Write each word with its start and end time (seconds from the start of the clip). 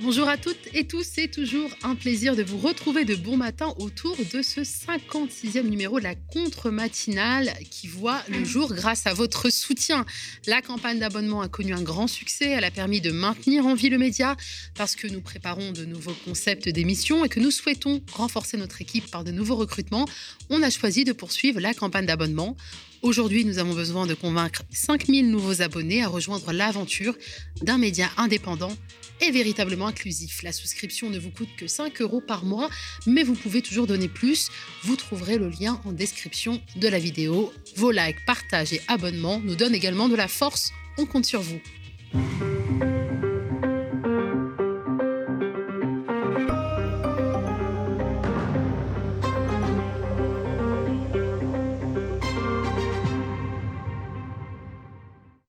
Bonjour 0.00 0.28
à 0.28 0.36
toutes 0.36 0.68
et 0.74 0.86
tous, 0.86 1.04
c'est 1.04 1.26
toujours 1.26 1.70
un 1.82 1.96
plaisir 1.96 2.36
de 2.36 2.44
vous 2.44 2.58
retrouver 2.58 3.04
de 3.04 3.16
bon 3.16 3.36
matin 3.36 3.74
autour 3.80 4.16
de 4.32 4.42
ce 4.42 4.60
56e 4.60 5.62
numéro 5.62 5.98
de 5.98 6.04
la 6.04 6.14
contre-matinale 6.14 7.52
qui 7.68 7.88
voit 7.88 8.22
le 8.28 8.44
jour 8.44 8.72
grâce 8.72 9.08
à 9.08 9.12
votre 9.12 9.50
soutien. 9.50 10.06
La 10.46 10.62
campagne 10.62 11.00
d'abonnement 11.00 11.40
a 11.40 11.48
connu 11.48 11.74
un 11.74 11.82
grand 11.82 12.06
succès, 12.06 12.48
elle 12.48 12.62
a 12.62 12.70
permis 12.70 13.00
de 13.00 13.10
maintenir 13.10 13.66
en 13.66 13.74
vie 13.74 13.88
le 13.88 13.98
média 13.98 14.36
parce 14.76 14.94
que 14.94 15.08
nous 15.08 15.20
préparons 15.20 15.72
de 15.72 15.84
nouveaux 15.84 16.16
concepts 16.24 16.68
d'émissions 16.68 17.24
et 17.24 17.28
que 17.28 17.40
nous 17.40 17.50
souhaitons 17.50 18.00
renforcer 18.12 18.56
notre 18.56 18.80
équipe 18.80 19.10
par 19.10 19.24
de 19.24 19.32
nouveaux 19.32 19.56
recrutements. 19.56 20.06
On 20.48 20.62
a 20.62 20.70
choisi 20.70 21.02
de 21.04 21.12
poursuivre 21.12 21.58
la 21.58 21.74
campagne 21.74 22.06
d'abonnement. 22.06 22.56
Aujourd'hui, 23.02 23.44
nous 23.44 23.58
avons 23.58 23.74
besoin 23.74 24.06
de 24.06 24.14
convaincre 24.14 24.62
5000 24.72 25.30
nouveaux 25.30 25.62
abonnés 25.62 26.02
à 26.02 26.08
rejoindre 26.08 26.52
l'aventure 26.52 27.16
d'un 27.62 27.78
média 27.78 28.08
indépendant 28.16 28.72
et 29.20 29.30
véritablement 29.30 29.86
inclusif. 29.86 30.42
La 30.42 30.52
souscription 30.52 31.08
ne 31.08 31.18
vous 31.18 31.30
coûte 31.30 31.48
que 31.56 31.68
5 31.68 32.00
euros 32.00 32.20
par 32.20 32.44
mois, 32.44 32.68
mais 33.06 33.22
vous 33.22 33.34
pouvez 33.34 33.62
toujours 33.62 33.86
donner 33.86 34.08
plus. 34.08 34.48
Vous 34.82 34.96
trouverez 34.96 35.38
le 35.38 35.48
lien 35.48 35.80
en 35.84 35.92
description 35.92 36.60
de 36.76 36.88
la 36.88 36.98
vidéo. 36.98 37.52
Vos 37.76 37.92
likes, 37.92 38.24
partages 38.26 38.72
et 38.72 38.80
abonnements 38.88 39.40
nous 39.44 39.54
donnent 39.54 39.74
également 39.74 40.08
de 40.08 40.16
la 40.16 40.28
force. 40.28 40.72
On 40.98 41.06
compte 41.06 41.26
sur 41.26 41.40
vous. 41.40 41.60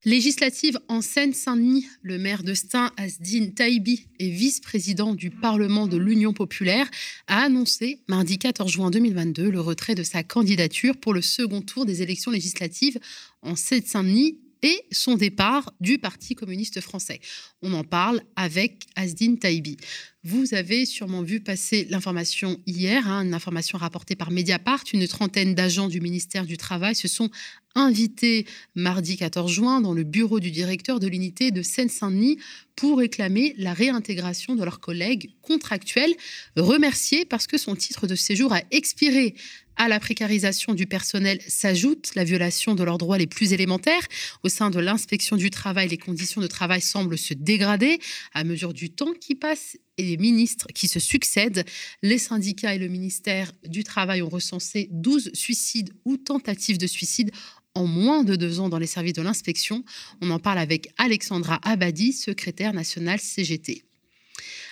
Législative 0.10 0.80
en 0.88 1.04
Seine-Saint-Denis, 1.04 1.86
le 2.02 2.18
maire 2.18 2.42
de 2.42 2.56
Stein, 2.56 2.92
Asdine 2.98 3.54
Taibi, 3.54 4.08
et 4.18 4.32
vice-président 4.32 5.14
du 5.14 5.30
Parlement 5.30 5.86
de 5.86 5.98
l'Union 5.98 6.34
populaire, 6.34 6.90
a 7.28 7.44
annoncé 7.44 8.00
mardi 8.08 8.40
14 8.40 8.72
juin 8.72 8.90
2022 8.90 9.52
le 9.52 9.62
retrait 9.62 9.94
de 9.94 10.02
sa 10.02 10.24
candidature 10.24 10.98
pour 10.98 11.14
le 11.14 11.22
second 11.22 11.62
tour 11.62 11.86
des 11.86 12.02
élections 12.02 12.32
législatives 12.32 12.98
en 13.44 13.56
Seine-Saint-Denis 13.56 14.40
et 14.62 14.82
son 14.92 15.16
départ 15.16 15.74
du 15.80 15.98
Parti 15.98 16.36
communiste 16.36 16.82
français. 16.82 17.20
On 17.62 17.74
en 17.74 17.84
parle 17.84 18.22
avec 18.36 18.86
Asdine 18.96 19.38
Taibi. 19.38 19.78
Vous 20.24 20.54
avez 20.54 20.86
sûrement 20.86 21.22
vu 21.22 21.40
passer 21.40 21.88
l'information 21.90 22.60
hier, 22.66 23.08
hein, 23.08 23.24
une 23.24 23.34
information 23.34 23.78
rapportée 23.78 24.16
par 24.16 24.32
Mediapart. 24.32 24.84
Une 24.92 25.08
trentaine 25.08 25.56
d'agents 25.56 25.88
du 25.88 26.02
ministère 26.02 26.46
du 26.46 26.58
Travail 26.58 26.94
se 26.94 27.08
sont 27.08 27.30
invités 27.74 28.46
mardi 28.76 29.16
14 29.16 29.50
juin 29.50 29.80
dans 29.80 29.94
le 29.94 30.04
bureau 30.04 30.42
du 30.42 30.52
directeur 30.52 31.00
de 31.00 31.08
l'unité 31.08 31.52
de 31.52 31.62
Seine-Saint-Denis 31.62 32.38
pour 32.76 32.98
réclamer 32.98 33.56
la 33.58 33.74
réintégration 33.74 34.56
de 34.56 34.64
leurs 34.64 34.82
collègues 34.82 35.32
contractuels, 35.42 36.14
remerciés 36.58 37.24
parce 37.24 37.48
que 37.48 37.58
son 37.58 37.76
titre 37.76 38.06
de 38.06 38.16
séjour 38.16 38.52
a 38.52 38.62
expiré 38.72 39.36
à 39.80 39.88
la 39.88 40.00
précarisation 40.00 40.74
du 40.74 40.86
personnel 40.86 41.40
s'ajoute 41.48 42.12
la 42.14 42.26
violation 42.26 42.76
de 42.76 42.84
leurs 42.84 42.98
droits 42.98 43.18
les 43.18 43.28
plus 43.28 43.54
élémentaires. 43.54 44.06
Au 44.44 44.50
sein 44.50 44.70
de 44.70 44.80
l'inspection 44.80 45.38
du 45.38 45.50
travail, 45.50 45.88
les 45.88 45.98
conditions 45.98 46.42
de 46.42 46.48
travail 46.48 46.82
semblent 46.82 47.18
se 47.18 47.34
dégrader 47.34 48.00
à 48.34 48.44
mesure 48.44 48.74
du 48.74 48.90
temps 48.90 49.14
qui 49.20 49.36
passe 49.36 49.78
et 49.98 50.04
les 50.04 50.18
ministres 50.18 50.68
qui 50.76 50.90
se 50.90 51.00
succèdent. 51.00 51.66
Les 52.04 52.18
syndicats 52.18 52.76
et 52.76 52.78
le 52.78 52.90
ministère 52.90 53.52
du 53.66 53.84
Travail 53.84 54.22
ont 54.22 54.30
recensé 54.30 54.90
12 54.92 55.32
suicides 55.34 55.94
ou 56.06 56.18
tentatives 56.18 56.78
de 56.78 56.88
suicide 56.88 57.32
en 57.74 57.86
moins 57.86 58.24
de 58.24 58.36
deux 58.36 58.60
ans 58.60 58.68
dans 58.68 58.80
les 58.80 58.88
services 58.88 59.14
de 59.14 59.22
l'inspection. 59.22 59.84
On 60.22 60.30
en 60.32 60.40
parle 60.40 60.60
avec 60.60 60.90
Alexandra 60.98 61.60
Abadi, 61.64 62.12
secrétaire 62.12 62.74
nationale 62.74 63.20
CGT. 63.20 63.84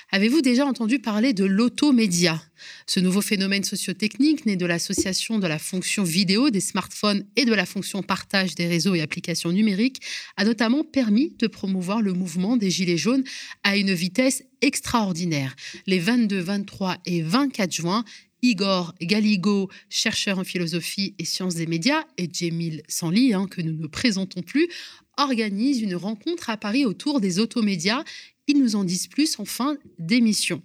Avez-vous 0.10 0.42
déjà 0.42 0.66
entendu 0.66 1.00
parler 1.00 1.34
de 1.34 1.44
l'automédia? 1.44 2.42
Ce 2.86 3.02
nouveau 3.02 3.20
phénomène 3.20 3.66
sociotechnique 3.66 4.46
né 4.46 4.56
de 4.56 4.66
l'association 4.66 5.38
de 5.38 5.48
la 5.48 5.60
fonction 5.60 6.04
vidéo 6.04 6.50
des 6.50 6.62
smartphones 6.62 7.26
et 7.36 7.44
de 7.44 7.54
la 7.54 7.66
fonction 7.66 8.02
partage 8.02 8.56
des 8.56 8.68
réseaux 8.68 8.96
et 8.96 9.02
applications 9.02 9.52
numériques 9.52 10.02
a 10.38 10.46
notamment 10.46 10.86
permis 10.86 11.36
de 11.40 11.48
promouvoir 11.48 12.02
le 12.02 12.14
mouvement 12.14 12.56
des 12.56 12.72
Gilets 12.72 12.98
jaunes 12.98 13.26
à 13.66 13.76
une 13.76 13.94
vitesse 13.94 14.46
extraordinaire. 14.62 15.54
Les 15.88 16.00
22, 16.00 16.40
23 16.40 16.98
et 17.06 17.22
24 17.22 17.74
juin, 17.74 18.06
Igor 18.42 18.96
Galigo, 19.02 19.70
chercheur 19.90 20.40
en 20.40 20.46
philosophie 20.46 21.16
et 21.20 21.26
sciences 21.26 21.56
des 21.56 21.68
médias, 21.68 22.06
et 22.18 22.30
Jemil 22.32 22.82
Sanli, 22.88 23.34
hein, 23.34 23.46
que 23.50 23.62
nous 23.62 23.74
ne 23.74 23.88
présentons 23.88 24.42
plus, 24.42 24.70
organise 25.18 25.82
une 25.82 25.96
rencontre 25.96 26.50
à 26.50 26.56
Paris 26.56 26.86
autour 26.86 27.20
des 27.20 27.40
automédias 27.40 28.04
ils 28.48 28.60
nous 28.60 28.76
en 28.76 28.84
disent 28.84 29.08
plus 29.08 29.40
en 29.40 29.46
fin 29.46 29.78
d'émission. 30.00 30.62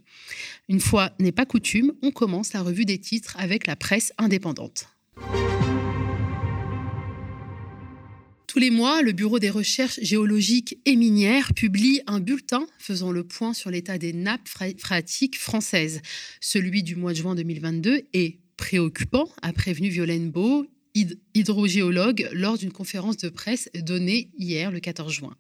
Une 0.69 0.81
fois 0.81 1.13
n'est 1.19 1.33
pas 1.33 1.47
coutume, 1.47 1.93
on 2.03 2.11
commence 2.11 2.53
la 2.53 2.63
revue 2.63 2.85
des 2.85 2.99
titres 2.99 3.37
avec 3.39 3.67
la 3.67 3.77
presse 3.77 4.13
indépendante. 4.19 4.89
Tous 8.53 8.59
les 8.59 8.71
mois, 8.71 9.01
le 9.01 9.13
Bureau 9.13 9.39
des 9.39 9.49
recherches 9.49 9.99
géologiques 10.03 10.77
et 10.85 10.95
minières 10.95 11.55
publie 11.55 12.03
un 12.07 12.21
bulletin 12.21 12.67
faisant 12.79 13.11
le 13.11 13.25
point 13.25 13.55
sur 13.55 13.71
l'état 13.71 13.97
des 13.97 14.13
nappes 14.13 14.47
phréatiques 14.47 15.39
françaises. 15.39 16.03
Celui 16.39 16.83
du 16.83 16.95
mois 16.95 17.13
de 17.13 17.17
juin 17.17 17.35
2022 17.35 18.03
est 18.13 18.41
préoccupant, 18.59 19.31
a 19.41 19.55
prévenu 19.55 19.89
Violaine 19.89 20.31
Beau, 20.31 20.67
hydrogéologue, 21.35 22.29
lors 22.33 22.59
d'une 22.59 22.73
conférence 22.73 23.17
de 23.17 23.31
presse 23.31 23.71
donnée 23.75 24.29
hier, 24.39 24.71
le 24.71 24.81
14 24.81 25.11
juin. 25.11 25.35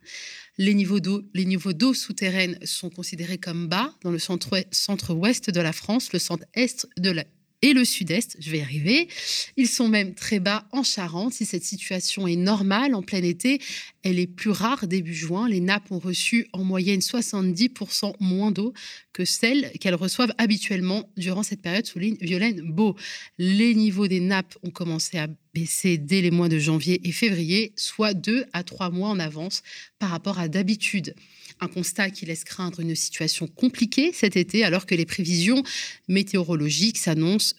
Les 0.59 0.75
niveaux 0.75 1.01
d'eau, 1.01 1.23
les 1.33 1.45
niveaux 1.47 1.73
d'eau 1.73 1.95
souterraine 1.95 2.59
sont 2.65 2.91
considérés 2.91 3.39
comme 3.39 3.69
bas 3.69 3.95
dans 4.03 4.11
le 4.11 4.19
centre-ouest 4.19 5.51
de 5.51 5.61
la 5.61 5.73
France, 5.73 6.13
le 6.13 6.19
centre-est 6.19 6.89
de 6.99 7.11
la 7.11 7.25
et 7.63 7.73
le 7.73 7.85
sud-est, 7.85 8.37
je 8.41 8.51
vais 8.51 8.59
y 8.59 8.63
arriver. 8.63 9.09
Ils 9.57 9.69
sont 9.69 9.89
même 9.89 10.15
très 10.15 10.41
bas 10.41 10.67
en 10.73 10.83
Charente. 10.83 11.33
Si 11.33 11.47
cette 11.47 11.65
situation 11.65 12.27
est 12.27 12.37
normale 12.37 12.95
en 12.95 13.03
plein 13.03 13.23
été, 13.23 13.61
elle 14.03 14.19
est 14.19 14.27
plus 14.27 14.51
rare 14.51 14.89
début 14.89 15.15
juin. 15.15 15.49
Les 15.49 15.61
nappes 15.61 15.91
ont 15.93 16.01
reçu 16.01 16.49
en 16.53 16.65
moyenne 16.65 17.01
70% 17.01 18.15
moins 18.19 18.51
d'eau 18.51 18.73
que 19.13 19.25
celles 19.25 19.71
qu'elles 19.79 19.95
reçoivent 19.95 20.35
habituellement 20.39 21.09
durant 21.17 21.45
cette 21.45 21.63
période, 21.63 21.87
souligne 21.87 22.17
Violaine 22.21 22.63
Beau. 22.63 22.97
Les 23.39 23.75
niveaux 23.75 24.09
des 24.09 24.21
nappes 24.21 24.57
ont 24.65 24.71
commencé 24.71 25.19
à 25.19 25.29
baisser 25.55 25.99
dès 25.99 26.21
les 26.21 26.31
mois 26.31 26.49
de 26.49 26.59
janvier 26.59 27.07
et 27.07 27.13
février, 27.13 27.73
soit 27.77 28.15
deux 28.15 28.45
à 28.53 28.65
trois 28.65 28.91
mois 28.91 29.11
en 29.11 29.21
avance 29.21 29.63
par 29.99 30.11
rapport 30.11 30.39
à 30.39 30.49
d'habitude. 30.49 31.15
Un 31.63 31.69
constat 31.69 32.11
qui 32.11 32.27
laisse 32.27 32.43
craindre 32.43 32.81
une 32.81 32.97
situation 32.97 33.47
compliquée 33.47 34.13
cet 34.13 34.37
été 34.37 34.65
alors 34.65 34.85
que 34.85 34.97
les 34.97 35.07
prévisions 35.07 35.63
météorologiques 36.09 36.99
s'annoncent 36.99 37.55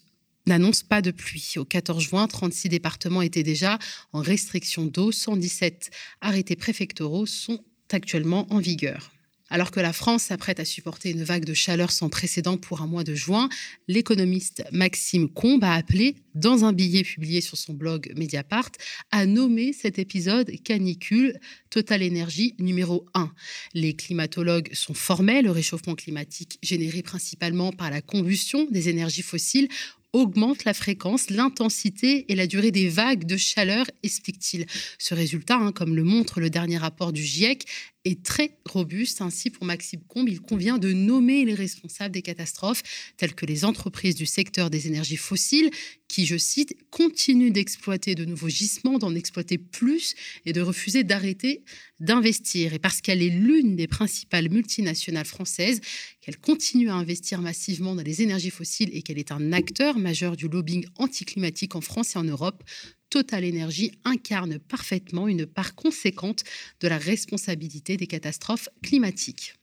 n'annonce 0.46 0.84
pas 0.84 1.02
de 1.02 1.12
pluie. 1.12 1.53
Au 1.56 1.64
14 1.64 2.03
juin, 2.03 2.28
36 2.28 2.68
départements 2.68 3.22
étaient 3.22 3.44
déjà 3.44 3.80
en 4.12 4.19
restriction 4.19 4.84
d'eau. 4.84 5.13
117 5.13 5.90
arrêtés 6.19 6.58
préfectoraux 6.58 7.25
sont 7.25 7.63
actuellement 7.94 8.46
en 8.52 8.59
vigueur. 8.59 9.13
Alors 9.53 9.69
que 9.69 9.80
la 9.80 9.94
France 9.94 10.24
s'apprête 10.24 10.59
à 10.59 10.66
supporter 10.66 11.12
une 11.12 11.24
vague 11.24 11.46
de 11.46 11.53
chaleur 11.53 11.91
sans 11.91 12.09
précédent 12.09 12.58
pour 12.58 12.81
un 12.81 12.88
mois 12.88 13.03
de 13.03 13.14
juin, 13.14 13.50
l'économiste 13.88 14.64
Maxime 14.72 15.30
Combe 15.30 15.64
a 15.64 15.75
appelé, 15.75 16.16
dans 16.34 16.66
un 16.66 16.74
billet 16.74 17.03
publié 17.03 17.40
sur 17.40 17.56
son 17.56 17.74
blog 17.74 18.12
Mediapart, 18.18 18.72
à 19.12 19.28
nommer 19.28 19.72
cet 19.72 20.00
épisode 20.00 20.50
canicule 20.63 21.40
Total 21.69 22.02
Énergie 22.02 22.56
numéro 22.58 23.06
1. 23.13 23.31
Les 23.75 23.94
climatologues 23.96 24.74
sont 24.74 24.96
formels, 24.96 25.46
le 25.46 25.52
réchauffement 25.52 25.94
climatique 25.94 26.58
généré 26.63 27.03
principalement 27.03 27.72
par 27.72 27.92
la 27.92 28.02
combustion 28.02 28.68
des 28.72 28.90
énergies 28.90 29.22
fossiles 29.22 29.68
augmente 30.13 30.63
la 30.63 30.74
fréquence, 30.74 31.29
l'intensité 31.29 32.31
et 32.31 32.35
la 32.35 32.47
durée 32.47 32.72
des 32.72 32.88
vagues 32.88 33.25
de 33.25 33.35
chaleur, 33.35 33.85
explique-t-il. 34.03 34.68
Ce 35.00 35.13
résultat, 35.13 35.57
hein, 35.57 35.72
comme 35.72 35.96
le 35.96 36.03
montre 36.03 36.40
le 36.40 36.51
dernier 36.51 36.78
rapport 36.78 37.12
du 37.12 37.24
GIEC, 37.24 37.65
est 38.06 38.24
très 38.24 38.57
robuste. 38.65 39.21
Ainsi, 39.21 39.50
pour 39.50 39.65
Maxime 39.65 40.01
Combe, 40.07 40.30
il 40.30 40.42
convient 40.42 40.77
de 40.77 40.92
nommer 40.94 41.45
les 41.45 41.54
responsables 41.54 42.13
des 42.13 42.21
catastrophes, 42.21 42.83
telles 43.18 43.33
que 43.33 43.45
les 43.45 43.65
entreprises 43.65 44.15
du 44.15 44.25
secteur 44.25 44.69
des 44.69 44.88
énergies 44.88 45.18
fossiles, 45.18 45.71
qui, 46.07 46.25
je 46.25 46.38
cite, 46.38 46.75
continuent 46.92 47.51
d'exploiter 47.51 48.13
de 48.13 48.25
nouveaux 48.25 48.50
gisements, 48.50 49.00
d'en 49.00 49.15
exploiter 49.15 49.57
plus 49.57 50.15
et 50.45 50.54
de 50.54 50.62
refuser 50.62 51.04
d'arrêter 51.04 51.63
d'investir. 52.00 52.74
Et 52.74 52.80
parce 52.80 53.01
qu'elle 53.01 53.21
est 53.21 53.30
l'une 53.30 53.75
des 53.75 53.88
principales 53.88 54.50
multinationales 54.50 55.25
françaises, 55.25 55.80
qu'elle 56.24 56.40
continue 56.40 56.90
à 56.90 56.96
investir 56.96 57.42
massivement 57.42 57.96
dans 57.96 58.02
les 58.02 58.22
énergies 58.22 58.50
fossiles 58.50 58.90
et 58.94 59.02
qu'elle 59.02 59.20
est 59.20 59.34
un 59.34 59.52
acteur 59.52 60.00
majeur 60.00 60.38
du 60.38 60.48
lobbying 60.48 60.86
anticlimatique 60.96 61.75
en 61.75 61.81
France 61.81 62.16
et 62.16 62.20
en 62.20 62.24
Europe, 62.24 62.64
Total 63.10 63.44
Energy 63.44 63.92
incarne 64.06 64.58
parfaitement 64.58 65.28
une 65.28 65.46
part 65.46 65.75
conséquente 65.75 66.46
de 66.80 66.88
la 66.88 66.98
responsabilité 66.98 67.98
des 67.98 68.08
catastrophes 68.08 68.70
climatiques. 68.81 69.56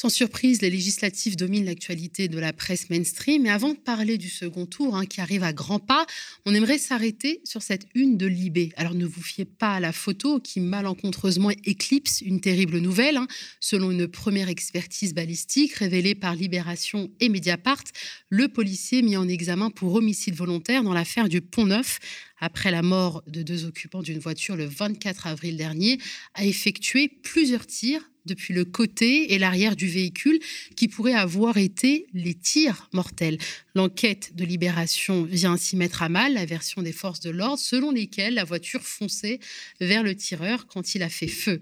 Sans 0.00 0.10
surprise, 0.10 0.62
les 0.62 0.70
législatives 0.70 1.34
dominent 1.34 1.64
l'actualité 1.64 2.28
de 2.28 2.38
la 2.38 2.52
presse 2.52 2.88
mainstream. 2.88 3.42
Mais 3.42 3.50
avant 3.50 3.70
de 3.70 3.78
parler 3.78 4.16
du 4.16 4.28
second 4.28 4.64
tour, 4.64 4.94
hein, 4.94 5.06
qui 5.06 5.20
arrive 5.20 5.42
à 5.42 5.52
grands 5.52 5.80
pas, 5.80 6.06
on 6.46 6.54
aimerait 6.54 6.78
s'arrêter 6.78 7.40
sur 7.42 7.62
cette 7.62 7.88
une 7.96 8.16
de 8.16 8.26
Libé. 8.26 8.70
Alors 8.76 8.94
ne 8.94 9.04
vous 9.04 9.20
fiez 9.20 9.44
pas 9.44 9.74
à 9.74 9.80
la 9.80 9.90
photo 9.90 10.38
qui 10.38 10.60
malencontreusement 10.60 11.50
éclipse 11.64 12.20
une 12.20 12.40
terrible 12.40 12.78
nouvelle. 12.78 13.16
Hein. 13.16 13.26
Selon 13.58 13.90
une 13.90 14.06
première 14.06 14.48
expertise 14.48 15.14
balistique 15.14 15.72
révélée 15.72 16.14
par 16.14 16.36
Libération 16.36 17.10
et 17.18 17.28
Mediapart, 17.28 17.82
le 18.28 18.46
policier 18.46 19.02
mis 19.02 19.16
en 19.16 19.26
examen 19.26 19.68
pour 19.68 19.94
homicide 19.94 20.36
volontaire 20.36 20.84
dans 20.84 20.94
l'affaire 20.94 21.28
du 21.28 21.40
Pont 21.40 21.66
Neuf 21.66 21.98
après 22.40 22.70
la 22.70 22.82
mort 22.82 23.24
de 23.26 23.42
deux 23.42 23.64
occupants 23.64 24.02
d'une 24.02 24.20
voiture 24.20 24.54
le 24.54 24.66
24 24.66 25.26
avril 25.26 25.56
dernier, 25.56 25.98
a 26.34 26.44
effectué 26.44 27.08
plusieurs 27.08 27.66
tirs 27.66 28.08
depuis 28.28 28.54
le 28.54 28.64
côté 28.64 29.32
et 29.32 29.38
l'arrière 29.38 29.74
du 29.74 29.88
véhicule 29.88 30.38
qui 30.76 30.86
pourraient 30.86 31.14
avoir 31.14 31.56
été 31.56 32.06
les 32.14 32.34
tirs 32.34 32.88
mortels. 32.92 33.38
L'enquête 33.74 34.36
de 34.36 34.44
libération 34.44 35.24
vient 35.24 35.54
ainsi 35.54 35.76
mettre 35.76 36.02
à 36.02 36.08
mal 36.08 36.34
la 36.34 36.46
version 36.46 36.82
des 36.82 36.92
forces 36.92 37.20
de 37.20 37.30
l'ordre 37.30 37.58
selon 37.58 37.90
lesquelles 37.90 38.34
la 38.34 38.44
voiture 38.44 38.82
fonçait 38.82 39.40
vers 39.80 40.02
le 40.02 40.14
tireur 40.14 40.66
quand 40.66 40.94
il 40.94 41.02
a 41.02 41.08
fait 41.08 41.26
feu. 41.26 41.60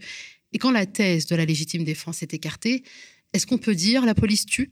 Et 0.52 0.58
quand 0.58 0.70
la 0.70 0.86
thèse 0.86 1.26
de 1.26 1.36
la 1.36 1.44
légitime 1.44 1.84
défense 1.84 2.22
est 2.22 2.34
écartée, 2.34 2.82
est-ce 3.32 3.46
qu'on 3.46 3.58
peut 3.58 3.74
dire 3.74 4.04
la 4.04 4.14
police 4.14 4.46
tue? 4.46 4.70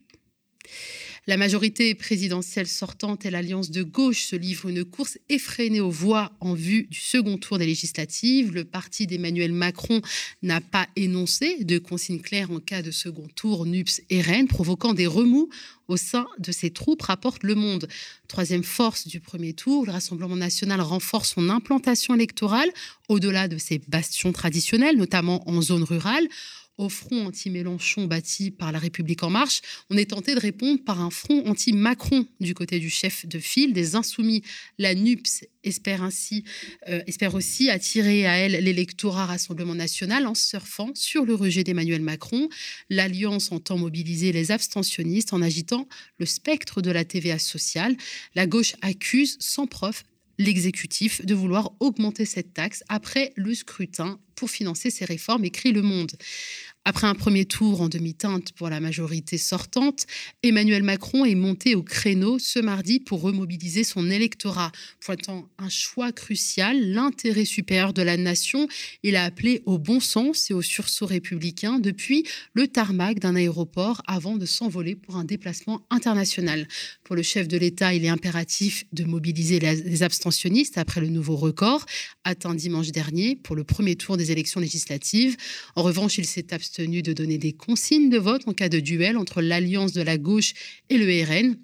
La 1.26 1.38
majorité 1.38 1.94
présidentielle 1.94 2.66
sortante 2.66 3.24
et 3.24 3.30
l'alliance 3.30 3.70
de 3.70 3.82
gauche 3.82 4.24
se 4.24 4.36
livrent 4.36 4.68
une 4.68 4.84
course 4.84 5.18
effrénée 5.30 5.80
aux 5.80 5.90
voix 5.90 6.32
en 6.40 6.52
vue 6.52 6.86
du 6.90 7.00
second 7.00 7.38
tour 7.38 7.58
des 7.58 7.66
législatives. 7.66 8.52
Le 8.52 8.64
parti 8.64 9.06
d'Emmanuel 9.06 9.52
Macron 9.52 10.02
n'a 10.42 10.60
pas 10.60 10.86
énoncé 10.96 11.64
de 11.64 11.78
consignes 11.78 12.20
claires 12.20 12.50
en 12.50 12.60
cas 12.60 12.82
de 12.82 12.90
second 12.90 13.26
tour 13.34 13.64
NUPS 13.64 14.02
et 14.10 14.20
Rennes, 14.20 14.48
provoquant 14.48 14.92
des 14.92 15.06
remous 15.06 15.48
au 15.88 15.96
sein 15.96 16.26
de 16.38 16.52
ses 16.52 16.70
troupes, 16.70 17.02
rapporte 17.02 17.42
Le 17.42 17.54
Monde. 17.54 17.88
Troisième 18.28 18.64
force 18.64 19.06
du 19.06 19.20
premier 19.20 19.54
tour, 19.54 19.86
le 19.86 19.92
Rassemblement 19.92 20.36
national 20.36 20.80
renforce 20.80 21.32
son 21.34 21.48
implantation 21.48 22.14
électorale 22.14 22.68
au-delà 23.08 23.48
de 23.48 23.58
ses 23.58 23.80
bastions 23.88 24.32
traditionnels, 24.32 24.96
notamment 24.96 25.48
en 25.48 25.62
zone 25.62 25.84
rurale 25.84 26.28
au 26.78 26.88
front 26.88 27.26
anti-Mélenchon 27.26 28.06
bâti 28.06 28.50
par 28.50 28.72
La 28.72 28.78
République 28.78 29.22
en 29.22 29.30
marche, 29.30 29.60
on 29.90 29.96
est 29.96 30.10
tenté 30.10 30.34
de 30.34 30.40
répondre 30.40 30.82
par 30.84 31.00
un 31.00 31.10
front 31.10 31.46
anti-Macron 31.46 32.26
du 32.40 32.54
côté 32.54 32.80
du 32.80 32.90
chef 32.90 33.26
de 33.26 33.38
file 33.38 33.72
des 33.72 33.94
Insoumis. 33.94 34.42
La 34.78 34.94
NUPS 34.94 35.44
espère 35.62 36.02
ainsi, 36.02 36.44
euh, 36.88 37.02
espère 37.06 37.34
aussi 37.34 37.70
attirer 37.70 38.26
à 38.26 38.36
elle 38.36 38.52
l'électorat 38.64 39.26
Rassemblement 39.26 39.74
national 39.74 40.26
en 40.26 40.34
surfant 40.34 40.90
sur 40.94 41.24
le 41.24 41.34
rejet 41.34 41.64
d'Emmanuel 41.64 42.02
Macron. 42.02 42.48
L'Alliance 42.90 43.52
entend 43.52 43.78
mobiliser 43.78 44.32
les 44.32 44.50
abstentionnistes 44.50 45.32
en 45.32 45.42
agitant 45.42 45.88
le 46.18 46.26
spectre 46.26 46.82
de 46.82 46.90
la 46.90 47.04
TVA 47.04 47.38
sociale. 47.38 47.96
La 48.34 48.46
gauche 48.46 48.74
accuse 48.82 49.36
sans 49.40 49.66
preuve 49.66 50.02
l'exécutif 50.38 51.24
de 51.24 51.34
vouloir 51.34 51.72
augmenter 51.80 52.24
cette 52.24 52.54
taxe 52.54 52.82
après 52.88 53.32
le 53.36 53.54
scrutin 53.54 54.18
pour 54.34 54.50
financer 54.50 54.90
ces 54.90 55.04
réformes, 55.04 55.44
écrit 55.44 55.72
Le 55.72 55.82
Monde. 55.82 56.12
Après 56.86 57.06
un 57.06 57.14
premier 57.14 57.46
tour 57.46 57.80
en 57.80 57.88
demi-teinte 57.88 58.52
pour 58.52 58.68
la 58.68 58.78
majorité 58.78 59.38
sortante, 59.38 60.04
Emmanuel 60.42 60.82
Macron 60.82 61.24
est 61.24 61.34
monté 61.34 61.74
au 61.74 61.82
créneau 61.82 62.38
ce 62.38 62.58
mardi 62.58 63.00
pour 63.00 63.22
remobiliser 63.22 63.84
son 63.84 64.10
électorat, 64.10 64.70
pointant 65.00 65.48
un 65.56 65.70
choix 65.70 66.12
crucial, 66.12 66.78
l'intérêt 66.78 67.46
supérieur 67.46 67.94
de 67.94 68.02
la 68.02 68.18
nation. 68.18 68.68
Il 69.02 69.16
a 69.16 69.24
appelé 69.24 69.62
au 69.64 69.78
bon 69.78 69.98
sens 69.98 70.50
et 70.50 70.54
au 70.54 70.60
sursaut 70.60 71.06
républicain 71.06 71.78
depuis 71.78 72.26
le 72.52 72.68
tarmac 72.68 73.18
d'un 73.18 73.34
aéroport 73.34 74.02
avant 74.06 74.36
de 74.36 74.44
s'envoler 74.44 74.94
pour 74.94 75.16
un 75.16 75.24
déplacement 75.24 75.86
international. 75.88 76.68
Pour 77.02 77.16
le 77.16 77.22
chef 77.22 77.48
de 77.48 77.56
l'État, 77.56 77.94
il 77.94 78.04
est 78.04 78.10
impératif 78.10 78.84
de 78.92 79.04
mobiliser 79.04 79.58
les 79.58 80.02
abstentionnistes 80.02 80.76
après 80.76 81.00
le 81.00 81.08
nouveau 81.08 81.36
record 81.36 81.86
atteint 82.24 82.54
dimanche 82.54 82.92
dernier 82.92 83.36
pour 83.36 83.56
le 83.56 83.64
premier 83.64 83.96
tour 83.96 84.18
des 84.18 84.23
élections 84.30 84.60
législatives. 84.60 85.36
En 85.76 85.82
revanche, 85.82 86.18
il 86.18 86.26
s'est 86.26 86.52
abstenu 86.52 86.74
tenu 86.74 87.02
de 87.02 87.12
donner 87.12 87.38
des 87.38 87.52
consignes 87.52 88.10
de 88.10 88.18
vote 88.18 88.42
en 88.46 88.52
cas 88.52 88.68
de 88.68 88.80
duel 88.80 89.16
entre 89.16 89.40
l'alliance 89.40 89.92
de 89.92 90.02
la 90.02 90.18
gauche 90.18 90.52
et 90.90 90.98
le 90.98 91.06
RN. 91.24 91.56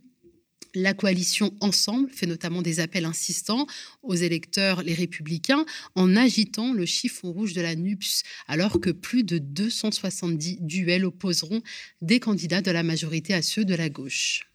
La 0.75 0.95
coalition 0.95 1.53
Ensemble 1.61 2.09
fait 2.11 2.27
notamment 2.27 2.63
des 2.63 2.79
appels 2.79 3.05
insistants 3.05 3.67
aux 4.05 4.15
électeurs, 4.15 4.83
les 4.83 4.95
républicains, 4.95 5.65
en 5.97 6.15
agitant 6.15 6.73
le 6.73 6.87
chiffon 6.87 7.33
rouge 7.33 7.55
de 7.55 7.61
la 7.61 7.75
NUPS, 7.75 8.23
alors 8.47 8.81
que 8.81 8.91
plus 8.91 9.25
de 9.25 9.39
270 9.39 10.59
duels 10.61 11.05
opposeront 11.05 11.61
des 12.03 12.21
candidats 12.21 12.63
de 12.63 12.71
la 12.71 12.85
majorité 12.85 13.35
à 13.35 13.43
ceux 13.43 13.65
de 13.65 13.75
la 13.75 13.89
gauche. 13.89 14.50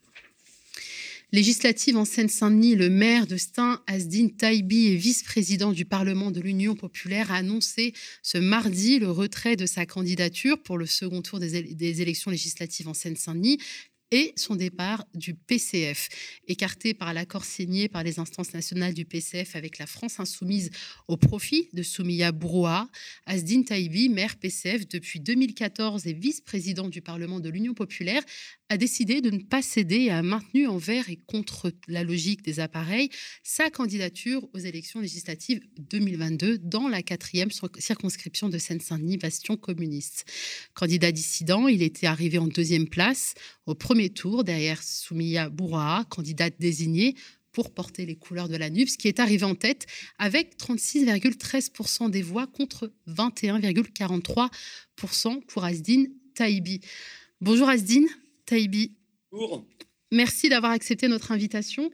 Législative 1.31 1.97
en 1.97 2.05
Seine-Saint-Denis, 2.05 2.75
le 2.75 2.89
maire 2.89 3.27
de 3.27 3.37
Stein, 3.37 3.81
Asdin 3.87 4.27
Taibi, 4.29 4.87
et 4.87 4.95
vice-président 4.95 5.71
du 5.71 5.83
Parlement 5.83 6.31
de 6.31 6.39
l'Union 6.39 6.75
populaire, 6.75 7.31
a 7.31 7.37
annoncé 7.37 7.93
ce 8.21 8.37
mardi 8.37 8.99
le 8.99 9.09
retrait 9.09 9.55
de 9.55 9.65
sa 9.65 9.85
candidature 9.85 10.61
pour 10.61 10.77
le 10.77 10.85
second 10.85 11.21
tour 11.21 11.39
des, 11.39 12.01
élections 12.01 12.31
législatives 12.31 12.87
en 12.87 12.93
Seine-Saint-Denis 12.93 13.57
et 14.11 14.33
son 14.35 14.55
départ 14.55 15.03
du 15.13 15.33
PCF. 15.33 16.09
Écarté 16.47 16.93
par 16.93 17.13
l'accord 17.13 17.43
signé 17.43 17.89
par 17.89 18.03
les 18.03 18.19
instances 18.19 18.53
nationales 18.53 18.93
du 18.93 19.03
PCF 19.03 19.55
avec 19.55 19.79
la 19.79 19.87
France 19.87 20.19
insoumise 20.19 20.69
au 21.07 21.17
profit 21.17 21.69
de 21.73 21.81
Soumia 21.81 22.31
Brouha, 22.31 22.87
Asdin 23.25 23.63
Taibi, 23.63 24.09
maire 24.09 24.37
PCF 24.37 24.87
depuis 24.87 25.19
2014 25.19 26.05
et 26.05 26.13
vice-président 26.13 26.87
du 26.87 27.01
Parlement 27.01 27.39
de 27.39 27.49
l'Union 27.49 27.73
populaire, 27.73 28.23
a 28.69 28.77
décidé 28.77 29.19
de 29.21 29.29
ne 29.29 29.43
pas 29.43 29.61
céder 29.61 30.05
et 30.05 30.09
a 30.09 30.23
maintenu 30.23 30.65
envers 30.67 31.09
et 31.09 31.19
contre 31.27 31.71
la 31.87 32.03
logique 32.03 32.41
des 32.41 32.59
appareils 32.59 33.09
sa 33.43 33.69
candidature 33.69 34.49
aux 34.53 34.59
élections 34.59 35.01
législatives 35.01 35.61
2022 35.77 36.57
dans 36.57 36.87
la 36.87 37.03
quatrième 37.03 37.51
circonscription 37.77 38.49
de 38.49 38.57
Seine-Saint-Denis, 38.57 39.17
bastion 39.17 39.55
communiste. 39.55 40.25
Candidat 40.73 41.11
dissident, 41.11 41.67
il 41.67 41.83
était 41.83 42.07
arrivé 42.07 42.39
en 42.39 42.47
deuxième 42.47 42.87
place 42.87 43.35
au 43.67 43.75
premier 43.75 44.09
tour 44.09 44.43
derrière 44.43 44.81
Soumia 44.81 45.49
Bourraa, 45.49 46.05
candidate 46.09 46.55
désignée 46.59 47.13
pour 47.51 47.71
porter 47.73 48.05
les 48.05 48.15
couleurs 48.15 48.49
de 48.49 48.57
la 48.57 48.69
NUPS, 48.69 48.97
qui 48.97 49.07
est 49.07 49.21
arrivée 49.21 49.45
en 49.45 49.55
tête 49.55 49.87
avec 50.17 50.57
36,13% 50.57 52.09
des 52.09 52.21
voix 52.21 52.47
contre 52.47 52.91
21,43% 53.07 55.45
pour 55.45 55.63
Asdine 55.63 56.09
Taïbi. 56.33 56.81
Bonjour 57.39 57.69
Asdine. 57.69 58.09
Taïbi. 58.45 58.91
Bonjour. 59.31 59.65
Merci 60.11 60.49
d'avoir 60.49 60.71
accepté 60.71 61.07
notre 61.07 61.31
invitation. 61.31 61.91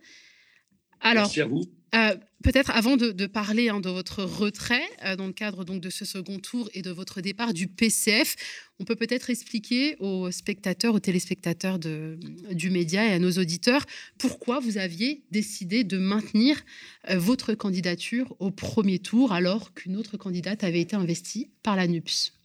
Alors, 1.00 1.24
Merci 1.24 1.42
à 1.42 1.46
vous. 1.46 1.64
Euh, 1.94 2.16
peut-être 2.42 2.72
avant 2.72 2.96
de, 2.96 3.26
parler 3.26 3.68
hein, 3.68 3.82
de 3.82 3.90
votre 3.90 4.24
retrait 4.24 4.88
euh, 5.04 5.18
dans 5.18 5.28
le 5.28 5.34
cadre 5.34 5.66
donc 5.66 5.82
de 5.82 5.90
ce 5.90 6.06
second 6.06 6.40
tour 6.40 6.70
et 6.74 6.82
de 6.82 6.90
votre 6.90 7.20
départ 7.20 7.54
du 7.54 7.68
PCF, 7.68 8.38
on 8.80 8.86
peut 8.86 8.96
peut-être 8.96 9.30
expliquer 9.30 9.98
aux 10.00 10.32
spectateurs, 10.32 10.96
aux 10.96 11.02
téléspectateurs 11.02 11.80
de, 11.80 12.18
du 12.52 12.70
média 12.70 13.06
et 13.06 13.12
à 13.12 13.20
nos 13.20 13.32
auditeurs 13.32 13.86
pourquoi 14.18 14.62
vous 14.62 14.78
aviez 14.78 15.24
décidé 15.32 15.84
de 15.84 15.98
maintenir 15.98 16.62
euh, 17.10 17.18
votre 17.18 17.56
candidature 17.56 18.38
au 18.40 18.52
premier 18.52 19.00
tour 19.00 19.34
alors 19.34 19.74
qu'une 19.74 19.98
autre 19.98 20.16
candidate 20.16 20.64
avait 20.64 20.82
été 20.82 20.96
investie 20.96 21.52
par 21.62 21.76
la 21.76 21.88
NUPS. 21.88 22.41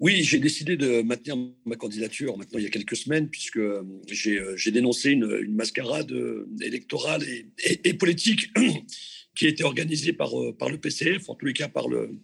Oui, 0.00 0.24
j'ai 0.24 0.38
décidé 0.38 0.78
de 0.78 1.02
maintenir 1.02 1.36
ma 1.66 1.76
candidature 1.76 2.38
maintenant 2.38 2.58
il 2.58 2.64
y 2.64 2.66
a 2.66 2.70
quelques 2.70 2.96
semaines, 2.96 3.28
puisque 3.28 3.58
euh, 3.58 3.82
euh, 4.26 4.56
j'ai 4.56 4.70
dénoncé 4.70 5.10
une, 5.10 5.54
mascarade 5.54 6.10
euh, 6.10 6.48
électorale 6.62 7.22
et, 7.58 7.94
politique 7.94 8.50
qui 9.36 9.44
a 9.44 9.50
été 9.50 9.62
organisée 9.62 10.14
par, 10.14 10.30
le 10.34 10.76
PCF, 10.78 11.28
en 11.28 11.34
tous 11.34 11.44
les 11.44 11.52
cas 11.52 11.68
par, 11.68 11.86
le, 11.86 12.18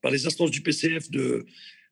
par 0.00 0.10
les 0.10 0.26
instances 0.26 0.50
du 0.50 0.62
PCF 0.62 1.10
de, 1.10 1.44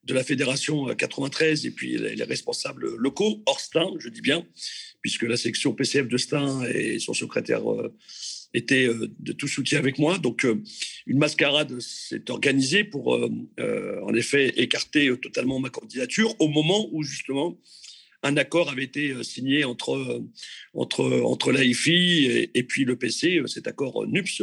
la 0.09 0.25
Fédération 0.25 0.87
93 0.95 1.67
et 1.67 1.71
puis 1.73 1.99
les, 1.99 2.25
responsables 2.25 2.97
locaux, 2.97 3.43
hors 3.45 3.61
Stein, 3.61 3.91
je 3.99 4.09
dis 4.09 4.23
bien, 4.23 4.47
puisque 5.03 5.25
la 5.25 5.37
section 5.37 5.75
PCF 5.75 6.09
de 6.09 6.17
Stein 6.17 6.65
et 6.73 6.99
son 6.99 7.13
secrétaire 7.13 7.65
était 8.55 8.87
euh, 8.87 9.09
de 9.19 9.33
tout 9.33 9.49
soutien 9.49 9.79
avec 9.79 9.99
moi. 9.99 10.19
Donc, 10.19 10.45
euh, 10.45 10.63
une 11.07 11.19
mascarade 11.19 11.79
s'est 11.81 12.31
organisée 12.31 12.85
pour, 12.85 13.15
euh, 13.15 14.01
en 14.03 14.15
effet, 14.15 14.53
écarter 14.61 15.11
totalement 15.21 15.59
ma 15.59 15.71
candidature 15.71 16.35
au 16.41 16.49
moment 16.49 16.89
où, 16.93 17.03
justement, 17.03 17.59
un 18.23 18.37
accord 18.37 18.69
avait 18.69 18.85
été 18.85 19.23
signé 19.23 19.65
entre, 19.65 20.25
entre, 20.75 21.53
l'AIFI 21.53 22.27
et, 22.27 22.59
et, 22.59 22.63
puis 22.65 22.85
le 22.85 22.97
PC, 22.97 23.41
cet 23.47 23.69
accord 23.69 24.05
NUPS, 24.09 24.43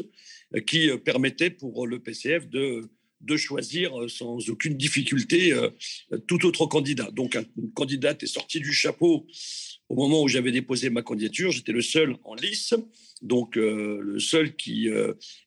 qui 0.65 0.89
permettait 1.03 1.49
pour 1.49 1.85
le 1.85 1.99
PCF 1.99 2.47
de, 2.47 2.89
de 3.25 3.37
choisir 3.37 3.91
sans 4.07 4.49
aucune 4.49 4.75
difficulté 4.75 5.53
tout 6.27 6.45
autre 6.45 6.65
candidat. 6.65 7.09
Donc, 7.11 7.37
une 7.57 7.71
candidate 7.71 8.23
est 8.23 8.27
sortie 8.27 8.59
du 8.59 8.73
chapeau 8.73 9.25
au 9.89 9.95
moment 9.95 10.23
où 10.23 10.27
j'avais 10.27 10.51
déposé 10.51 10.89
ma 10.89 11.01
candidature. 11.01 11.51
J'étais 11.51 11.71
le 11.71 11.81
seul 11.81 12.15
en 12.23 12.35
lice, 12.35 12.73
donc 13.21 13.55
le 13.55 14.19
seul 14.19 14.55
qui 14.55 14.89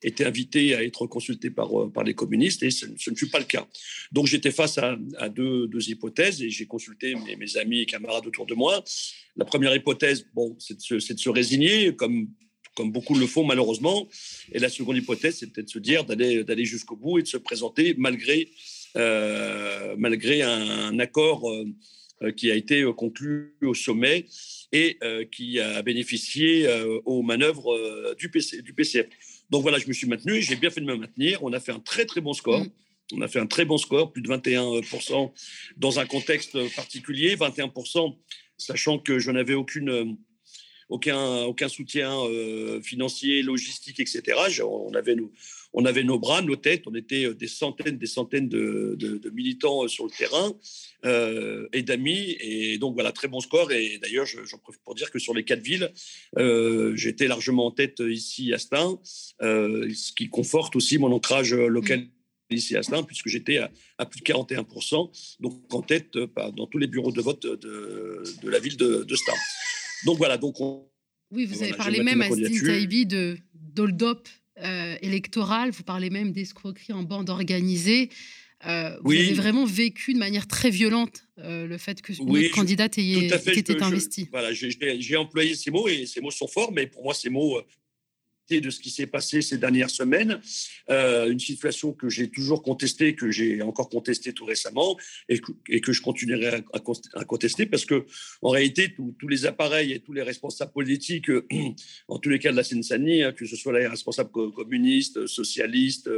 était 0.03 0.25
invité 0.25 0.75
à 0.75 0.85
être 0.85 1.07
consulté 1.07 1.51
par, 1.51 1.71
par 1.93 2.05
les 2.05 2.15
communistes, 2.15 2.63
et 2.63 2.71
ce, 2.71 2.87
ne 2.87 3.17
fut 3.17 3.31
pas 3.31 3.39
le 3.39 3.45
cas. 3.45 3.67
Donc, 4.13 4.27
j'étais 4.27 4.51
face 4.51 4.79
à, 4.79 5.29
deux, 5.29 5.69
hypothèses, 5.89 6.43
et 6.43 6.51
j'ai 6.51 6.67
consulté 6.67 7.15
mes, 7.15 7.37
mes, 7.37 7.57
amis 7.57 7.81
et 7.81 7.87
camarades 7.87 8.27
autour 8.27 8.47
de 8.47 8.55
moi. 8.55 8.85
La 9.37 9.45
première 9.45 9.75
hypothèse, 9.75 10.27
bon, 10.35 10.57
c'est 10.59 10.75
de, 10.75 10.95
de, 10.97 11.19
se 11.19 11.29
résigner, 11.29 11.95
comme 11.95 12.29
comme 12.79 12.93
beaucoup 12.93 13.17
le 13.17 13.27
font 13.27 13.45
malheureusement. 13.45 14.09
Et 14.53 14.61
la 14.61 14.69
seconde 14.69 14.97
hypothèse, 14.97 15.39
c'est 15.39 15.53
peut-être 15.53 15.67
de 15.67 15.71
se 15.71 15.81
dire 15.81 16.05
d'aller, 16.05 16.45
d'aller 16.45 16.65
jusqu'au 16.65 16.95
bout 16.95 17.19
et 17.19 17.23
de 17.23 17.27
se 17.27 17.37
présenter 17.37 17.95
malgré, 17.99 18.51
euh, 18.97 19.97
malgré 19.99 20.43
un, 20.43 20.97
accord 21.01 21.51
euh, 21.51 21.65
euh, 22.23 22.31
qui 22.31 22.53
a 22.53 22.55
été 22.55 22.85
conclu 22.97 23.57
au 23.63 23.75
sommet 23.75 24.27
et 24.71 24.99
qui 25.33 25.59
a 25.59 25.83
bénéficié 25.83 26.69
aux 27.07 27.23
manœuvres 27.23 28.15
du, 28.19 28.29
PC, 28.29 28.63
du 28.63 28.75
PCF. 28.75 29.07
Donc 29.51 29.63
voilà, 29.63 29.79
je 29.79 29.89
me 29.89 29.95
suis 29.95 30.07
maintenu, 30.07 30.43
j'ai 30.43 30.57
bien 30.57 30.71
fait 30.71 30.83
de 30.83 30.87
me 30.87 30.95
maintenir. 30.95 31.43
On 31.43 31.53
a 31.55 31.59
fait 31.59 31.73
un 31.73 31.81
très 31.81 32.05
très 32.05 32.21
bon 32.21 32.35
score. 32.35 32.61
Mm. 32.61 32.71
On 33.15 33.23
a 33.23 33.29
fait 33.29 33.41
un 33.41 33.47
très 33.47 33.65
bon 33.65 33.79
score, 33.79 34.13
plus 34.13 34.21
de 34.21 34.29
21% 34.29 35.33
dans 35.79 35.99
un 35.99 36.05
contexte 36.05 36.59
particulier, 36.77 37.35
21%, 37.37 38.15
sachant 38.59 38.99
que 38.99 39.19
je 39.19 39.31
n'avais 39.31 39.55
aucune 39.55 40.19
aucun, 40.89 41.43
aucun 41.45 41.69
soutien 41.69 42.13
euh, 42.13 42.81
financier, 42.81 43.43
logistique, 43.43 44.01
etc. 44.01 44.23
On 44.63 44.95
avait, 44.95 45.15
nos, 45.15 45.31
on 45.73 45.85
avait 45.85 46.05
nos 46.05 46.19
bras, 46.19 46.43
nos 46.43 46.57
têtes, 46.57 46.85
on 46.87 46.95
était 46.95 47.27
euh, 47.27 47.35
des 47.35 47.47
centaines, 47.47 47.99
des 47.99 48.07
centaines 48.07 48.49
de, 48.49 49.31
militants 49.33 49.85
euh, 49.85 49.89
sur 49.89 50.05
le 50.05 50.11
terrain 50.11 50.53
et 51.73 51.83
d'amis. 51.83 52.37
Et 52.41 52.79
donc 52.79 52.95
voilà, 52.95 53.13
très 53.13 53.29
bon 53.29 53.41
score. 53.41 53.71
Et 53.71 53.99
d'ailleurs, 53.99 54.27
j'en 54.27 54.59
profite 54.59 54.83
pour 54.83 54.95
dire 54.95 55.11
que 55.11 55.19
sur 55.19 55.33
les 55.33 55.45
quatre 55.45 55.63
villes, 55.63 55.93
j'étais 56.97 57.29
largement 57.29 57.67
en 57.67 57.71
tête 57.71 58.01
ici 58.01 58.53
à 58.53 58.59
Stein, 58.59 58.99
ce 59.41 60.13
qui 60.13 60.29
conforte 60.29 60.75
aussi 60.75 60.99
mon 60.99 61.13
ancrage 61.13 61.55
local. 61.55 62.09
ici 62.51 62.77
à 62.77 62.83
Stein, 62.83 63.05
puisque 63.05 63.29
j'étais 63.29 63.59
à, 63.99 64.07
plus 64.07 64.21
de 64.21 64.25
41%, 64.25 65.39
donc 65.39 65.73
en 65.73 65.83
tête 65.83 66.19
dans 66.57 66.67
tous 66.67 66.79
les 66.79 66.89
bureaux 66.89 67.13
de 67.13 67.21
vote 67.21 67.47
de, 67.47 68.49
la 68.49 68.59
ville 68.59 68.77
de, 68.77 69.05
de 69.05 69.15
Stein. 69.15 69.35
Donc 70.05 70.19
voilà, 70.19 70.39
donc 70.39 70.57
Oui, 71.31 71.45
vous 71.45 71.63
avez 71.63 71.73
parlé 71.73 72.03
même 72.03 72.23
à 72.23 72.31
Stine 72.31 72.63
Taibi 72.63 73.07
de 73.07 73.39
d'hold-up 73.53 74.29
euh, 74.61 74.97
électoral, 75.03 75.71
vous 75.71 75.85
parlez 75.85 76.11
même 76.11 76.33
d'escroquerie 76.33 76.93
en 76.93 77.03
bande 77.03 77.31
organisée. 77.31 78.11
Euh, 78.67 78.97
vous 79.05 79.13
avez 79.13 79.35
vraiment 79.35 79.65
vécu 79.65 80.15
de 80.15 80.19
manière 80.19 80.49
très 80.49 80.71
violente 80.71 81.29
euh, 81.39 81.67
le 81.69 81.79
fait 81.79 82.03
que 82.03 82.13
oui, 82.19 82.43
notre 82.43 82.55
candidate 82.55 82.99
ait, 82.99 83.29
été 83.29 83.81
investie. 83.81 84.29
Voilà, 84.33 84.53
j'ai 84.53 85.17
employé 85.17 85.55
ces 85.55 85.71
mots 85.71 85.87
et 85.87 86.07
ces 86.07 86.21
mots 86.21 86.33
sont 86.33 86.49
forts, 86.49 86.73
mais 86.73 86.89
pour 86.89 87.05
moi, 87.05 87.15
ces 87.15 87.31
mots 87.31 87.61
de 88.49 88.71
ce 88.71 88.81
qui 88.81 88.91
s'est 88.91 89.07
passé 89.07 89.43
ces 89.43 89.59
dernières 89.59 89.91
semaines, 89.91 90.41
euh, 90.91 91.31
une 91.31 91.39
situation 91.39 91.93
que 91.93 92.09
j'ai 92.09 92.29
toujours 92.31 92.63
contestée, 92.63 93.15
que 93.15 93.31
j'ai 93.31 93.63
encore 93.63 93.89
contestée 93.89 94.33
tout 94.33 94.45
récemment 94.45 94.97
et 95.29 95.39
que, 95.41 95.93
je 95.93 96.03
continuerai 96.03 96.63
à, 96.73 97.25
contester 97.25 97.67
parce 97.67 97.85
que 97.85 98.07
en 98.43 98.51
réalité, 98.51 98.95
tous 99.19 99.29
les 99.29 99.47
appareils 99.47 99.93
et 99.93 100.01
tous 100.01 100.13
les 100.13 100.23
responsables 100.23 100.73
politiques, 100.73 101.31
en 102.09 102.19
tous 102.19 102.31
les 102.31 102.39
cas 102.39 102.51
de 102.51 102.57
la 102.57 102.65
Seine-Saint-Denis, 102.65 103.23
hein, 103.23 103.33
que 103.33 103.47
ce 103.47 103.57
soit 103.57 103.79
les 103.79 103.87
responsables 103.87 104.31
communistes, 104.31 105.27
socialistes 105.27 106.11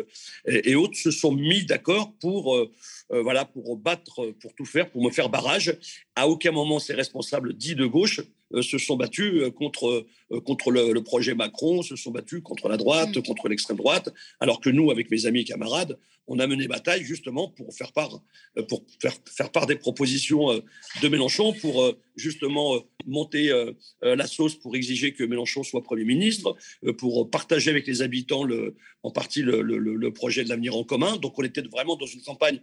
et, 0.47 0.75
autres, 0.75 0.97
se 0.97 1.11
sont 1.11 1.33
mis 1.33 1.65
d'accord 1.65 2.15
pour, 2.21 2.57
euh, 2.57 2.71
euh, 3.13 3.23
voilà, 3.23 3.45
pour 3.45 3.77
battre, 3.77 4.33
pour 4.41 4.55
tout 4.55 4.65
faire, 4.65 4.89
pour 4.91 5.03
me 5.03 5.11
faire 5.11 5.29
barrage. 5.29 5.77
À 6.15 6.29
aucun 6.29 6.53
moment 6.53 6.79
ces 6.79 6.95
responsables 6.95 7.55
dits 7.55 7.75
de 7.75 7.87
gauche 7.87 8.21
euh, 8.55 8.63
se 8.63 8.79
sont 8.79 8.97
battus 8.97 9.33
euh, 9.35 9.51
contre, 9.51 9.89
euh, 9.89 10.07
contre 10.45 10.71
le, 10.71 11.01
projet 11.03 11.35
Macron, 11.35 11.83
se 11.83 11.97
sont 11.97 12.11
battus 12.11 12.43
contre 12.43 12.69
la 12.69 12.77
droite, 12.77 13.17
mm. 13.17 13.23
contre 13.23 13.49
l'extrême 13.49 13.77
droite, 13.77 14.09
alors 14.39 14.61
que 14.61 14.71
nous, 14.71 14.91
avec 14.91 15.11
mes 15.11 15.27
amis 15.27 15.41
et 15.41 15.45
camarades, 15.45 15.99
on 16.27 16.39
a 16.39 16.47
mené 16.47 16.69
bataille 16.69 17.03
justement 17.03 17.49
pour 17.49 17.75
faire 17.75 17.91
part, 17.93 18.23
pour 18.69 18.85
faire, 19.01 19.17
faire 19.27 19.51
part 19.51 19.67
des 19.67 19.75
propositions 19.75 20.63
de 21.03 21.09
Mélenchon, 21.09 21.53
pour 21.55 21.93
justement 22.15 22.85
monter 23.05 23.53
la 24.01 24.27
sauce 24.29 24.55
pour 24.55 24.77
exiger 24.77 25.13
que 25.13 25.25
Mélenchon 25.25 25.65
soit 25.65 25.83
Premier 25.83 26.05
ministre, 26.05 26.55
pour 26.99 27.29
partager 27.31 27.71
avec 27.71 27.85
les 27.89 28.03
habitants 28.03 28.45
le, 28.45 28.77
en 29.03 29.11
partie 29.11 29.43
le, 29.43 29.61
le 29.63 30.13
projet 30.13 30.45
de 30.45 30.49
l'avenir 30.51 30.77
en 30.77 30.85
commun. 30.85 31.17
Donc 31.17 31.37
on 31.37 31.43
était 31.43 31.63
vraiment 31.63 31.97
dans 31.97 32.07
une 32.07 32.23
campagne 32.23 32.61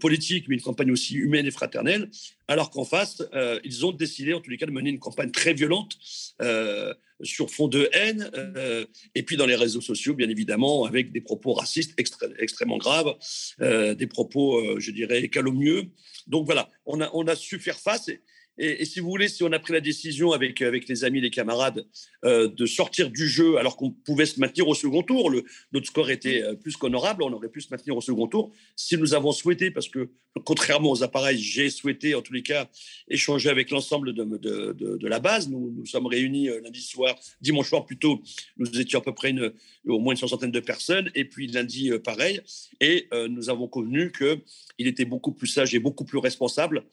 politique, 0.00 0.44
mais 0.48 0.56
une 0.56 0.62
campagne 0.62 0.90
aussi 0.90 1.14
humaine 1.14 1.46
et 1.46 1.50
fraternelle, 1.50 2.10
alors 2.46 2.70
qu'en 2.70 2.84
face, 2.84 3.22
ils 3.64 3.86
ont 3.86 3.92
décidé 3.92 4.34
en 4.34 4.40
tous 4.40 4.50
les 4.50 4.58
cas 4.58 4.66
de 4.66 4.72
mener 4.72 4.90
une 4.90 4.98
campagne 4.98 5.30
très 5.30 5.54
violente 5.54 5.96
euh, 6.42 6.94
sur 7.22 7.50
fond 7.50 7.68
de 7.68 7.88
haine, 7.92 8.30
euh, 8.34 8.84
et 9.14 9.22
puis 9.22 9.36
dans 9.36 9.46
les 9.46 9.56
réseaux 9.56 9.80
sociaux, 9.80 10.14
bien 10.14 10.28
évidemment, 10.28 10.84
avec 10.84 11.12
des 11.12 11.20
propos 11.20 11.52
racistes 11.52 11.94
extrêmement 12.38 12.78
graves, 12.78 13.14
euh, 13.60 13.94
des 13.94 14.06
propos, 14.06 14.78
je 14.78 14.90
dirais, 14.90 15.28
calomnieux. 15.28 15.90
Donc 16.26 16.46
voilà, 16.46 16.70
on 16.86 17.00
a, 17.00 17.10
on 17.14 17.26
a 17.26 17.36
su 17.36 17.58
faire 17.58 17.78
face. 17.78 18.10
Et, 18.58 18.84
si 18.84 19.00
vous 19.00 19.08
voulez, 19.08 19.28
si 19.28 19.42
on 19.44 19.52
a 19.52 19.58
pris 19.58 19.72
la 19.72 19.80
décision 19.80 20.32
avec, 20.32 20.60
avec 20.62 20.88
les 20.88 21.04
amis, 21.04 21.20
les 21.20 21.30
camarades, 21.30 21.86
euh, 22.24 22.48
de 22.48 22.66
sortir 22.66 23.10
du 23.10 23.28
jeu 23.28 23.56
alors 23.56 23.76
qu'on 23.76 23.90
pouvait 23.90 24.26
se 24.26 24.40
maintenir 24.40 24.66
au 24.66 24.74
second 24.74 25.02
tour, 25.02 25.30
le, 25.30 25.44
notre 25.72 25.86
score 25.86 26.10
était 26.10 26.42
euh, 26.42 26.54
plus 26.54 26.76
qu'honorable, 26.76 27.22
on 27.22 27.32
aurait 27.32 27.48
pu 27.48 27.60
se 27.60 27.68
maintenir 27.70 27.96
au 27.96 28.00
second 28.00 28.26
tour. 28.26 28.52
Si 28.74 28.96
nous 28.96 29.14
avons 29.14 29.30
souhaité, 29.32 29.70
parce 29.70 29.88
que 29.88 30.10
contrairement 30.44 30.90
aux 30.90 31.02
appareils, 31.02 31.38
j'ai 31.38 31.70
souhaité 31.70 32.14
en 32.14 32.22
tous 32.22 32.32
les 32.32 32.42
cas 32.42 32.68
échanger 33.08 33.48
avec 33.48 33.70
l'ensemble 33.70 34.12
de, 34.12 34.24
de, 34.24 34.72
de, 34.72 35.08
la 35.08 35.20
base. 35.20 35.48
Nous 35.48 35.72
nous 35.76 35.86
sommes 35.86 36.06
réunis 36.06 36.48
euh, 36.48 36.60
lundi 36.60 36.82
soir, 36.82 37.14
dimanche 37.40 37.68
soir 37.68 37.86
plutôt, 37.86 38.20
nous 38.56 38.80
étions 38.80 38.98
à 38.98 39.02
peu 39.02 39.14
près 39.14 39.30
une, 39.30 39.52
au 39.86 40.00
moins 40.00 40.14
une 40.14 40.18
soixantaine 40.18 40.50
de 40.50 40.60
personnes, 40.60 41.10
et 41.14 41.24
puis 41.24 41.46
lundi 41.46 41.90
pareil, 42.04 42.40
et 42.80 43.08
nous 43.30 43.48
avons 43.50 43.68
convenu 43.68 44.12
qu'il 44.12 44.86
était 44.86 45.04
beaucoup 45.04 45.32
plus 45.32 45.46
sage 45.46 45.74
et 45.74 45.78
beaucoup 45.78 46.04
plus 46.04 46.18
responsable 46.18 46.84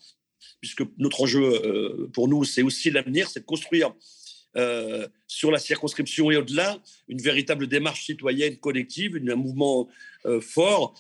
puisque 0.62 0.84
notre 0.98 1.22
enjeu 1.22 1.44
euh, 1.44 2.10
pour 2.14 2.28
nous, 2.28 2.44
c'est 2.44 2.62
aussi 2.62 2.92
l'avenir, 2.92 3.30
c'est 3.30 3.42
de 3.42 3.46
construire 3.46 3.94
euh, 4.58 5.08
sur 5.28 5.52
la 5.52 5.60
circonscription 5.60 6.32
et 6.32 6.38
au-delà 6.38 6.80
une 7.10 7.22
véritable 7.22 7.68
démarche 7.68 8.06
citoyenne 8.06 8.58
collective, 8.58 9.22
un 9.30 9.36
mouvement 9.36 9.90
euh, 10.26 10.40
fort 10.40 10.98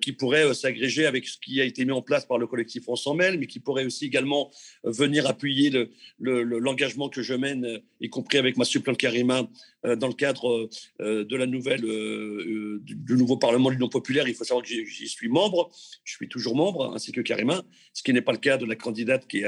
qui 0.00 0.12
pourrait 0.12 0.44
euh, 0.44 0.54
s'agréger 0.54 1.06
avec 1.06 1.26
ce 1.26 1.38
qui 1.38 1.60
a 1.60 1.64
été 1.64 1.84
mis 1.84 1.92
en 1.92 2.02
place 2.02 2.26
par 2.26 2.38
le 2.38 2.46
collectif 2.46 2.84
On 2.88 2.96
s'en 2.96 3.14
mêle, 3.14 3.38
mais 3.38 3.46
qui 3.46 3.60
pourrait 3.60 3.84
aussi 3.84 4.06
également 4.06 4.50
euh, 4.84 4.90
venir 4.90 5.26
appuyer 5.26 5.70
l'engagement 6.18 7.06
le, 7.06 7.10
que 7.10 7.22
je 7.22 7.34
mène, 7.34 7.80
y 8.00 8.08
compris 8.08 8.38
avec 8.38 8.56
ma 8.56 8.64
suppléante 8.64 8.98
Karima, 8.98 9.48
dans 9.84 10.08
le 10.08 10.14
cadre 10.14 10.68
de 10.98 11.36
la 11.36 11.46
nouvelle, 11.46 11.82
du, 12.82 13.14
nouveau 13.14 13.36
Parlement 13.36 13.68
de 13.68 13.74
l'Union 13.74 13.88
populaire. 13.88 14.26
Il 14.28 14.34
faut 14.34 14.44
savoir 14.44 14.64
que 14.64 14.68
j'y 14.68 15.08
suis 15.08 15.28
membre, 15.28 15.70
je 16.04 16.14
suis 16.14 16.28
toujours 16.28 16.56
membre, 16.56 16.92
ainsi 16.94 17.12
que 17.12 17.20
Karima, 17.20 17.62
ce 17.92 18.02
qui 18.02 18.12
n'est 18.12 18.22
pas 18.22 18.32
le 18.32 18.38
cas 18.38 18.56
de 18.56 18.66
la 18.66 18.74
candidate 18.74 19.26
qui 19.28 19.44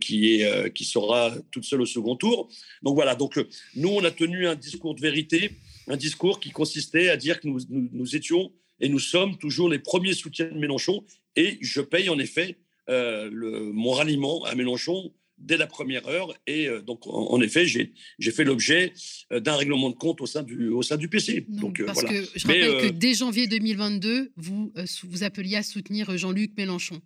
qui, 0.00 0.40
est, 0.40 0.72
qui 0.72 0.84
sera 0.84 1.32
toute 1.50 1.64
seule 1.64 1.80
au 1.80 1.86
second 1.86 2.16
tour. 2.16 2.48
Donc 2.82 2.94
voilà, 2.94 3.14
donc 3.14 3.38
nous, 3.74 3.90
on 3.90 4.04
a 4.04 4.10
tenu 4.10 4.46
un 4.46 4.54
discours 4.54 4.94
de 4.94 5.00
vérité, 5.00 5.50
un 5.88 5.96
discours 5.96 6.40
qui 6.40 6.50
consistait 6.50 7.08
à 7.08 7.16
dire 7.16 7.40
que 7.40 7.48
nous, 7.48 7.60
nous 7.68 8.16
étions 8.16 8.52
et 8.80 8.88
nous 8.88 8.98
sommes 8.98 9.38
toujours 9.38 9.68
les 9.68 9.78
premiers 9.78 10.14
soutiens 10.14 10.46
de 10.46 10.58
Mélenchon. 10.58 11.04
Et 11.36 11.58
je 11.60 11.80
paye 11.80 12.08
en 12.08 12.18
effet 12.18 12.58
euh, 12.88 13.28
le, 13.32 13.72
mon 13.72 13.92
ralliement 13.92 14.44
à 14.44 14.54
Mélenchon 14.54 15.12
dès 15.38 15.56
la 15.56 15.66
première 15.66 16.06
heure. 16.06 16.34
Et 16.46 16.68
euh, 16.68 16.80
donc, 16.80 17.06
en, 17.06 17.40
effet, 17.40 17.66
j'ai 17.66 18.30
fait 18.30 18.44
l'objet 18.44 18.92
euh, 19.32 19.40
d'un 19.40 19.56
règlement 19.56 19.90
de 19.90 19.96
compte 19.96 20.20
au 20.20 20.26
sein 20.26 20.42
du, 20.42 20.68
au 20.68 20.82
sein 20.82 20.96
du 20.96 21.08
PC. 21.08 21.46
donc, 21.48 21.82
parce 21.84 22.02
que 22.04 22.24
je 22.34 22.46
rappelle 22.46 22.90
que 22.90 22.92
dès 22.92 23.14
janvier 23.14 23.46
2022, 23.46 24.32
vous, 24.36 24.72
vous 25.04 25.24
appeliez 25.24 25.56
à 25.56 25.62
soutenir 25.62 26.16
Jean-Luc 26.16 26.52
Mélenchon 26.56 27.00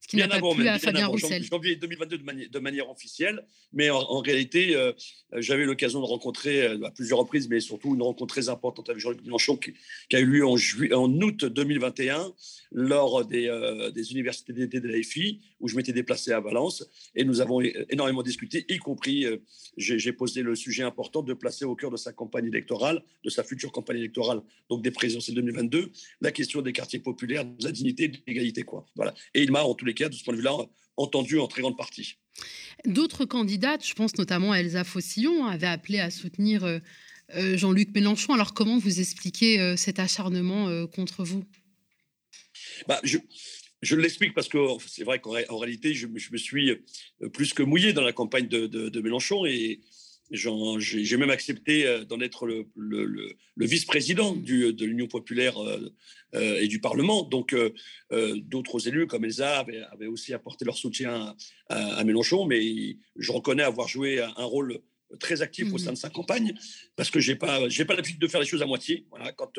ce 0.00 0.08
qui 0.08 0.16
n'a 0.16 0.28
pas 0.28 0.40
plu 0.40 0.66
à 0.66 0.78
Fabien 0.78 1.06
Roussel. 1.06 1.44
Janvier 1.44 1.76
2022 1.76 2.18
de, 2.48 2.58
manière 2.58 2.90
officielle, 2.90 3.44
mais 3.72 3.90
en, 3.90 4.18
réalité, 4.20 4.74
euh, 4.74 4.92
j'avais 5.36 5.64
l'occasion 5.64 6.00
de 6.00 6.06
rencontrer 6.06 6.62
euh, 6.62 6.86
à 6.86 6.90
plusieurs 6.90 7.18
reprises, 7.18 7.48
mais 7.48 7.60
surtout 7.60 7.94
une 7.94 8.02
rencontre 8.02 8.34
très 8.34 8.48
importante 8.48 8.88
avec 8.88 9.00
Jean-Luc 9.00 9.22
Mélenchon 9.22 9.56
qui, 9.56 9.74
a 10.12 10.20
eu 10.20 10.26
lieu 10.26 10.46
en, 10.46 10.56
en 10.94 11.20
août 11.20 11.44
2021 11.44 12.32
lors 12.72 13.24
des, 13.26 13.48
euh, 13.48 13.90
des 13.90 14.12
universités 14.12 14.52
d'été 14.52 14.80
de 14.80 14.88
l'AFI, 14.88 15.40
où 15.60 15.68
je 15.68 15.76
m'étais 15.76 15.92
déplacé 15.92 16.32
à 16.32 16.40
Valence, 16.40 16.88
et 17.14 17.24
nous 17.24 17.40
avons 17.42 17.60
énormément 17.60 18.22
discuté, 18.22 18.64
y 18.68 18.78
compris, 18.78 19.26
j'ai 19.76 20.12
posé 20.12 20.42
le 20.42 20.56
sujet 20.56 20.82
important 20.82 21.22
de 21.22 21.34
placer 21.34 21.66
au 21.66 21.74
cœur 21.74 21.90
de 21.90 21.96
sa 21.98 22.12
campagne 22.12 22.46
électorale, 22.46 23.02
de 23.24 23.30
sa 23.30 23.44
future 23.44 23.70
campagne 23.70 23.98
électorale, 23.98 24.40
donc 24.70 24.82
des 24.82 24.90
présidentielles 24.90 25.36
2022, 25.36 25.90
la 26.20 26.32
question 26.32 26.62
des 26.62 26.72
quartiers 26.72 27.00
populaires, 27.00 27.44
de 27.44 27.64
la 27.64 27.72
dignité, 27.72 28.08
de 28.08 28.18
l'égalité. 28.26 28.62
Quoi. 28.62 28.86
Voilà. 28.96 29.14
Et 29.34 29.42
il 29.42 29.50
m'a, 29.50 29.62
en 29.62 29.74
tous 29.74 29.84
les 29.84 29.89
de 29.92 30.14
ce 30.14 30.24
point 30.24 30.34
de 30.34 30.38
vue-là, 30.38 30.56
entendu 30.96 31.38
en 31.38 31.46
très 31.46 31.62
grande 31.62 31.76
partie. 31.76 32.16
D'autres 32.86 33.24
candidates, 33.24 33.86
je 33.86 33.94
pense 33.94 34.16
notamment 34.16 34.52
à 34.52 34.58
Elsa 34.58 34.84
Fossillon, 34.84 35.46
avaient 35.46 35.66
appelé 35.66 35.98
à 35.98 36.10
soutenir 36.10 36.64
euh, 36.64 36.78
euh, 37.34 37.56
Jean-Luc 37.56 37.90
Mélenchon. 37.94 38.32
Alors 38.32 38.54
comment 38.54 38.78
vous 38.78 39.00
expliquez 39.00 39.60
euh, 39.60 39.76
cet 39.76 39.98
acharnement 39.98 40.86
contre 40.88 41.24
vous? 41.24 41.44
Bah, 42.88 43.00
je, 43.02 43.18
je 43.82 43.96
l'explique 43.96 44.34
parce 44.34 44.48
que 44.48 44.58
c'est 44.86 45.04
vrai 45.04 45.20
qu'en 45.20 45.58
réalité, 45.58 45.92
je, 45.94 46.06
me 46.06 46.18
suis 46.38 46.78
plus 47.32 47.52
que 47.52 47.62
mouillé 47.62 47.92
dans 47.92 48.02
la 48.02 48.12
campagne 48.12 48.48
de, 48.48 48.66
de 48.66 49.00
Mélenchon 49.00 49.44
et, 49.44 49.80
j'ai 50.30 51.16
même 51.16 51.30
accepté 51.30 51.86
euh, 51.86 52.04
d'en 52.04 52.20
être 52.20 52.46
le, 52.46 53.36
vice-président 53.56 54.34
de 54.34 54.84
l'Union 54.84 55.06
populaire 55.06 55.58
euh, 55.58 55.92
euh, 56.34 56.60
et 56.60 56.68
du 56.68 56.80
Parlement. 56.80 57.22
Donc, 57.24 57.54
d'autres 58.10 58.88
élus 58.88 59.06
comme 59.06 59.24
Elsa 59.24 59.60
avaient, 59.92 60.06
aussi 60.06 60.32
apporté 60.34 60.64
leur 60.64 60.76
soutien 60.76 61.34
à, 61.68 62.04
Mélenchon, 62.04 62.46
mais 62.46 62.96
je 63.16 63.32
reconnais 63.32 63.62
avoir 63.62 63.88
joué 63.88 64.20
un 64.20 64.44
rôle 64.44 64.80
très 65.18 65.42
actif 65.42 65.72
au 65.72 65.78
sein 65.78 65.92
de 65.92 65.96
sa 65.96 66.08
campagne 66.08 66.54
parce 66.94 67.10
que 67.10 67.18
j'ai 67.18 67.34
pas 67.34 67.68
j'ai 67.68 67.84
pas 67.84 67.96
l'habitude 67.96 68.20
de 68.20 68.28
faire 68.28 68.40
les 68.40 68.46
choses 68.46 68.62
à 68.62 68.66
moitié. 68.66 69.06
Voilà, 69.10 69.32
quand 69.32 69.58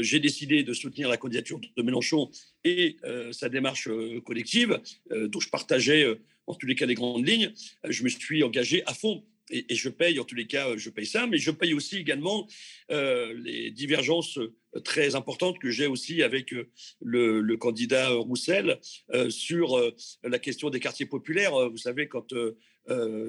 j'ai 0.00 0.20
décidé 0.20 0.62
de 0.62 0.72
soutenir 0.72 1.08
la 1.08 1.16
candidature 1.16 1.60
de 1.76 1.82
Mélenchon 1.82 2.30
et 2.64 2.96
sa 3.32 3.48
démarche 3.48 3.88
collective, 4.24 4.80
dont 5.10 5.40
je 5.40 5.48
partageais 5.48 6.06
en 6.46 6.54
tous 6.54 6.66
les 6.66 6.76
cas 6.76 6.86
les 6.86 6.94
grandes 6.94 7.26
lignes, 7.26 7.52
je 7.88 8.04
me 8.04 8.08
suis 8.08 8.42
engagé 8.42 8.84
à 8.86 8.94
fond 8.94 9.24
et, 9.50 9.74
je 9.74 9.88
paye, 9.88 10.18
en 10.18 10.24
tous 10.24 10.34
les 10.34 10.46
cas, 10.46 10.76
je 10.76 10.90
paye 10.90 11.06
ça, 11.06 11.26
mais 11.26 11.38
je 11.38 11.50
paye 11.50 11.74
aussi 11.74 11.98
également 11.98 12.46
euh, 12.90 13.32
les 13.34 13.70
divergences 13.70 14.38
euh, 14.38 14.52
très 14.84 15.14
importantes 15.14 15.58
que 15.58 15.70
j'ai 15.70 15.86
aussi 15.86 16.22
avec 16.22 16.52
euh, 16.52 16.68
le, 17.00 17.56
candidat 17.56 18.10
Roussel 18.10 18.78
sur 19.30 19.80
la 20.22 20.38
question 20.38 20.68
des 20.68 20.80
quartiers 20.80 21.06
populaires. 21.06 21.70
Vous 21.70 21.78
savez, 21.78 22.06
quand 22.06 22.34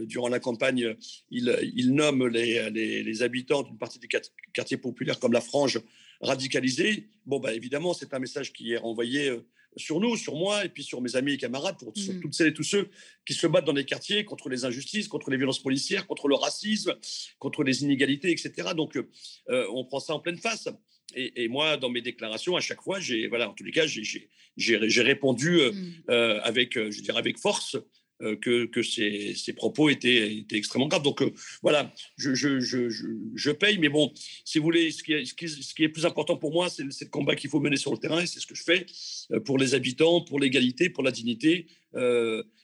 durant 0.04 0.28
la 0.28 0.40
campagne, 0.40 0.96
il, 1.32 1.94
nomme 1.94 2.28
les, 2.28 3.22
habitants 3.22 3.64
d'une 3.64 3.78
partie 3.78 4.00
des 4.00 4.10
quartiers 4.54 4.78
populaires 4.78 5.20
comme 5.20 5.32
la 5.32 5.42
frange 5.42 5.80
radicalisée, 6.20 7.08
bon, 7.26 7.40
bah, 7.40 7.54
évidemment, 7.54 7.94
c'est 7.94 8.14
un 8.14 8.20
message 8.20 8.52
qui 8.52 8.74
est 8.74 8.78
renvoyé 8.78 9.32
sur 9.76 10.00
nous, 10.00 10.16
sur 10.16 10.36
moi, 10.36 10.66
et 10.66 10.70
puis 10.70 10.84
sur 10.84 11.02
mes 11.02 11.16
amis 11.16 11.34
et 11.34 11.38
camarades, 11.38 11.78
pour 11.78 11.96
sur 11.96 12.14
mmh. 12.14 12.22
toutes 12.22 12.34
celles 12.34 12.48
et 12.48 12.54
tous 12.54 12.64
ceux 12.64 12.90
qui 13.26 13.34
se 13.34 13.48
battent 13.48 13.66
dans 13.66 13.74
les 13.74 13.86
quartiers 13.86 14.26
contre 14.26 14.50
les 14.50 14.66
injustices, 14.66 15.08
contre 15.08 15.30
les 15.30 15.38
violences 15.38 15.62
policières, 15.62 16.08
contre 16.08 16.28
le 16.28 16.36
racisme, 16.36 16.96
contre 17.40 17.64
les 17.64 17.84
inégalités, 17.84 18.32
etc. 18.32 18.70
Donc, 18.76 18.98
euh, 18.98 19.68
on 19.74 19.86
prend 19.86 20.00
ça 20.00 20.14
en 20.14 20.20
pleine 20.20 20.38
face. 20.38 20.70
Et, 21.16 21.48
moi, 21.48 21.78
dans 21.78 21.90
mes 21.90 22.02
déclarations, 22.02 22.58
à 22.58 22.60
chaque 22.60 22.82
fois, 22.82 23.00
j'ai, 23.00 23.28
voilà, 23.28 23.50
en 23.50 23.54
tous 23.54 23.64
les 23.64 23.72
cas, 23.72 23.86
j'ai 23.88 25.02
répondu 25.02 25.60
euh, 25.60 25.72
mmh. 25.72 25.94
euh, 26.10 26.40
avec, 26.44 26.74
je 26.76 27.02
dirais, 27.02 27.18
avec 27.18 27.40
force 27.40 27.76
euh, 27.76 27.88
que, 28.20 28.66
que 28.66 28.82
ces, 28.82 29.54
propos 29.56 29.90
étaient, 29.90 30.38
étaient, 30.38 30.58
extrêmement 30.58 30.88
graves. 30.88 31.04
Donc 31.04 31.22
euh, 31.22 31.32
voilà, 31.62 31.94
je, 32.18 32.34
je, 32.34 32.60
je, 32.60 32.90
je, 33.36 33.52
paye, 33.52 33.78
mais 33.78 33.90
bon, 33.90 34.12
si 34.44 34.58
vous 34.58 34.64
voulez, 34.64 34.92
ce 34.92 35.04
qui 35.04 35.14
est, 35.14 35.26
ce 35.26 35.34
qui 35.34 35.48
ce 35.48 35.74
qui 35.74 35.84
est 35.84 35.90
plus 35.90 36.06
important 36.06 36.36
pour 36.36 36.52
moi, 36.52 36.70
c'est 36.70 36.84
le 36.84 37.10
combat 37.10 37.36
qu'il 37.36 37.50
faut 37.50 37.60
mener 37.60 37.78
sur 37.78 37.92
le 37.92 37.98
terrain, 37.98 38.22
et 38.22 38.26
c'est 38.26 38.40
ce 38.40 38.48
que 38.48 38.56
je 38.56 38.64
fais 38.64 38.86
euh, 39.32 39.40
pour 39.40 39.58
les 39.58 39.76
habitants, 39.76 40.22
pour 40.22 40.40
l'égalité, 40.40 40.90
pour 40.90 41.04
la 41.04 41.12
dignité. 41.12 41.68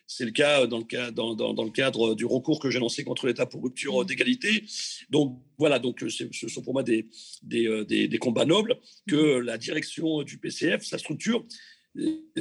c'est 0.08 0.26
le 0.26 0.32
cas 0.32 0.68
dans 0.68 0.80
le, 0.80 0.84
cas, 0.84 1.12
dans, 1.12 1.34
dans, 1.34 1.54
dans, 1.54 1.64
le 1.64 1.72
cadre 1.72 2.14
du 2.14 2.26
recours 2.26 2.60
que 2.60 2.70
j'ai 2.70 2.80
lancé 2.80 3.04
contre 3.04 3.26
l'État 3.26 3.46
pour 3.46 3.64
rupture 3.64 4.02
mmh. 4.02 4.06
d'égalité. 4.06 4.64
Donc 5.10 5.40
voilà, 5.58 5.80
donc 5.80 6.04
ce 6.08 6.48
sont 6.50 6.62
pour 6.62 6.74
moi 6.74 6.84
des, 6.84 7.08
des, 7.42 7.86
des, 7.86 8.08
des 8.08 8.18
combats 8.18 8.46
nobles 8.46 8.78
que 9.08 9.40
mmh. 9.40 9.46
la 9.46 9.58
direction 9.58 10.24
du 10.24 10.38
PCF, 10.38 10.84
sa 10.84 10.98
structure, 10.98 11.46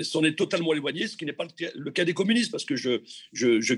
s'en 0.03 0.25
est 0.25 0.37
totalement 0.37 0.73
éloigné, 0.73 1.07
ce 1.07 1.17
qui 1.17 1.25
n'est 1.25 1.33
pas 1.33 1.47
le 1.75 1.91
cas 1.91 2.05
des 2.05 2.15
communistes, 2.15 2.51
parce 2.51 2.65
que 2.65 2.77
je, 2.77 3.01
je, 3.33 3.61
je, 3.61 3.75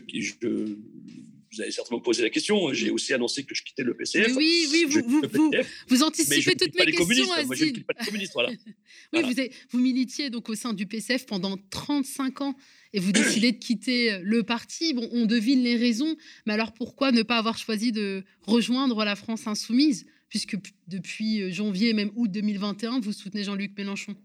vous 1.54 1.61
avez 1.61 1.71
certainement 1.71 2.00
posé 2.00 2.23
la 2.23 2.31
question, 2.31 2.73
j'ai 2.73 2.90
aussi 2.90 3.12
annoncé 3.12 3.45
que 3.45 3.54
je 3.54 3.62
quittais 3.62 3.83
le 3.83 3.95
PCF. 3.95 4.35
oui, 4.37 4.66
oui, 4.73 4.85
vous, 4.88 5.00
vous, 5.07 5.23
vous, 5.33 5.50
vous, 5.88 6.02
anticipez 6.02 6.57
toutes 6.57 6.75
mes 6.75 6.87
questions. 6.87 7.26
Moi, 7.26 7.54
je 7.54 7.64
ne 7.64 7.71
quitte 7.71 7.87
pas 7.87 7.95
les 7.99 8.07
communistes, 8.07 8.33
voilà. 8.35 8.50
oui, 9.12 9.23
Vous, 9.23 9.43
vous 9.71 9.78
militiez 9.78 10.31
donc 10.31 10.49
au 10.49 10.54
sein 10.54 10.73
du 10.73 10.87
PCF 10.87 11.26
pendant 11.26 11.57
35 11.71 12.40
ans 12.40 12.57
et 12.93 13.00
vous 13.00 13.12
décidez 13.12 13.52
de 13.52 13.59
quitter 13.59 14.19
le 14.23 14.43
parti. 14.43 14.95
Bon, 14.95 15.09
on 15.12 15.26
devine 15.26 15.62
les 15.62 15.76
raisons, 15.76 16.16
mais 16.47 16.52
alors 16.52 16.73
pourquoi 16.73 17.12
ne 17.12 17.23
pas 17.23 17.38
avoir 17.38 17.59
choisi 17.59 17.93
de 17.93 18.25
rejoindre 18.43 19.04
la 19.04 19.16
France 19.16 19.47
insoumise, 19.47 20.07
puisque 20.28 20.57
depuis 20.88 21.52
janvier, 21.52 21.93
même 21.93 22.11
août 22.16 22.31
2021, 22.31 23.00
vous 23.00 23.12
soutenez 23.12 23.45
Jean-Luc 23.45 23.73
Mélenchon? 23.76 24.16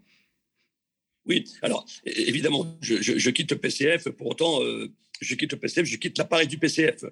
Oui, 1.26 1.44
alors 1.62 1.86
évidemment, 2.04 2.78
je, 2.80 3.30
quitte 3.30 3.52
le 3.52 3.58
PCF, 3.58 4.08
pour 4.10 4.28
autant, 4.28 4.62
euh, 4.62 4.88
je 5.20 5.34
quitte 5.34 5.52
le 5.52 5.58
PCF, 5.58 5.86
je 5.86 5.96
quitte 5.96 6.18
l'appareil 6.18 6.48
du 6.48 6.58
PCF, 6.58 7.04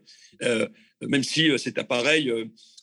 euh, 0.42 0.66
même 1.02 1.22
si 1.22 1.50
euh, 1.50 1.58
cet 1.58 1.78
appareil 1.78 2.32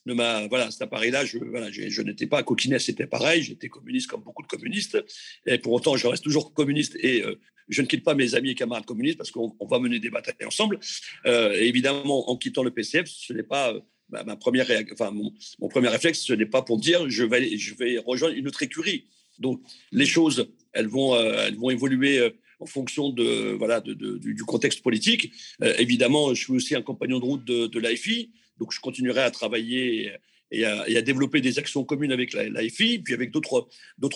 ne 0.05 0.13
m'a, 0.13 0.47
voilà, 0.47 0.69
cet 0.69 0.83
appareil-là, 0.83 1.25
je, 1.25 1.39
voilà, 1.39 1.71
je, 1.71 2.01
n'étais 2.03 2.27
pas 2.27 2.43
coquiné 2.43 2.75
à 2.75 2.79
cet 2.79 3.01
appareil, 3.01 3.41
j'étais 3.41 3.69
communiste 3.69 4.07
comme 4.07 4.21
beaucoup 4.21 4.43
de 4.43 4.47
communistes, 4.47 5.03
et 5.47 5.57
pour 5.57 5.73
autant, 5.73 5.97
je 5.97 6.07
reste 6.07 6.23
toujours 6.23 6.53
communiste 6.53 6.95
et 6.97 7.23
je 7.67 7.81
ne 7.81 7.87
quitte 7.87 8.03
pas 8.03 8.13
mes 8.13 8.35
amis 8.35 8.51
et 8.51 8.55
camarades 8.55 8.85
communistes 8.85 9.17
parce 9.17 9.31
qu'on 9.31 9.55
va 9.67 9.79
mener 9.79 9.99
des 9.99 10.11
batailles 10.11 10.45
ensemble. 10.45 10.79
évidemment, 11.25 12.29
en 12.29 12.37
quittant 12.37 12.61
le 12.61 12.69
PCF, 12.69 13.07
ce 13.07 13.33
n'est 13.33 13.43
pas 13.43 13.73
ma, 14.09 14.35
première, 14.35 14.67
enfin, 14.93 15.09
mon, 15.09 15.33
mon, 15.59 15.67
premier 15.67 15.87
réflexe, 15.87 16.19
ce 16.19 16.33
n'est 16.33 16.45
pas 16.45 16.61
pour 16.61 16.77
dire 16.77 17.09
je 17.09 17.23
vais, 17.23 17.57
je 17.57 17.73
vais 17.73 17.97
rejoindre 17.97 18.35
une 18.35 18.47
autre 18.47 18.61
écurie. 18.61 19.07
Donc, 19.39 19.61
les 19.91 20.05
choses 20.05 20.47
elles 20.75 20.87
vont, 20.87 21.15
euh, 21.15 21.45
elles 21.47 21.55
vont 21.55 21.71
évoluer 21.71 22.19
euh, 22.19 22.29
en 22.59 22.65
fonction 22.65 23.09
de, 23.09 23.53
voilà, 23.57 23.81
de, 23.81 23.93
du, 23.93 24.43
contexte 24.43 24.81
politique. 24.81 25.31
Euh, 25.63 25.73
évidemment, 25.79 26.33
je 26.33 26.43
suis 26.43 26.53
aussi 26.53 26.75
un 26.75 26.81
compagnon 26.81 27.19
de 27.19 27.25
route 27.25 27.45
de, 27.45 27.67
de 27.67 27.79
l'AFI, 27.79 28.31
donc 28.59 28.71
je 28.71 28.79
continuerai 28.79 29.21
à 29.21 29.31
travailler 29.31 30.11
et 30.51 30.65
à, 30.65 31.01
développer 31.01 31.41
des 31.41 31.59
actions 31.59 31.83
communes 31.83 32.11
avec 32.11 32.33
l'AFI, 32.33 32.99
puis 32.99 33.13
avec 33.13 33.31
d'autres, 33.31 33.67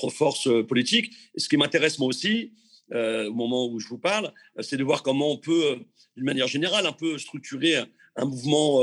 forces 0.09 0.47
politiques. 0.67 1.11
Ce 1.35 1.49
qui 1.49 1.57
m'intéresse 1.57 1.99
moi 1.99 2.07
aussi, 2.07 2.53
au 2.93 3.33
moment 3.33 3.67
où 3.67 3.79
je 3.79 3.89
vous 3.89 3.97
parle, 3.97 4.31
c'est 4.61 4.77
de 4.77 4.83
voir 4.83 5.03
comment 5.03 5.33
on 5.33 5.37
peut, 5.37 5.79
d'une 6.15 6.25
manière 6.25 6.47
générale, 6.47 6.85
un 6.85 6.93
peu 6.93 7.17
structurer 7.17 7.75
un, 8.15 8.25
mouvement, 8.25 8.81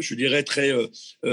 je 0.00 0.14
dirais, 0.16 0.42
très, 0.42 0.72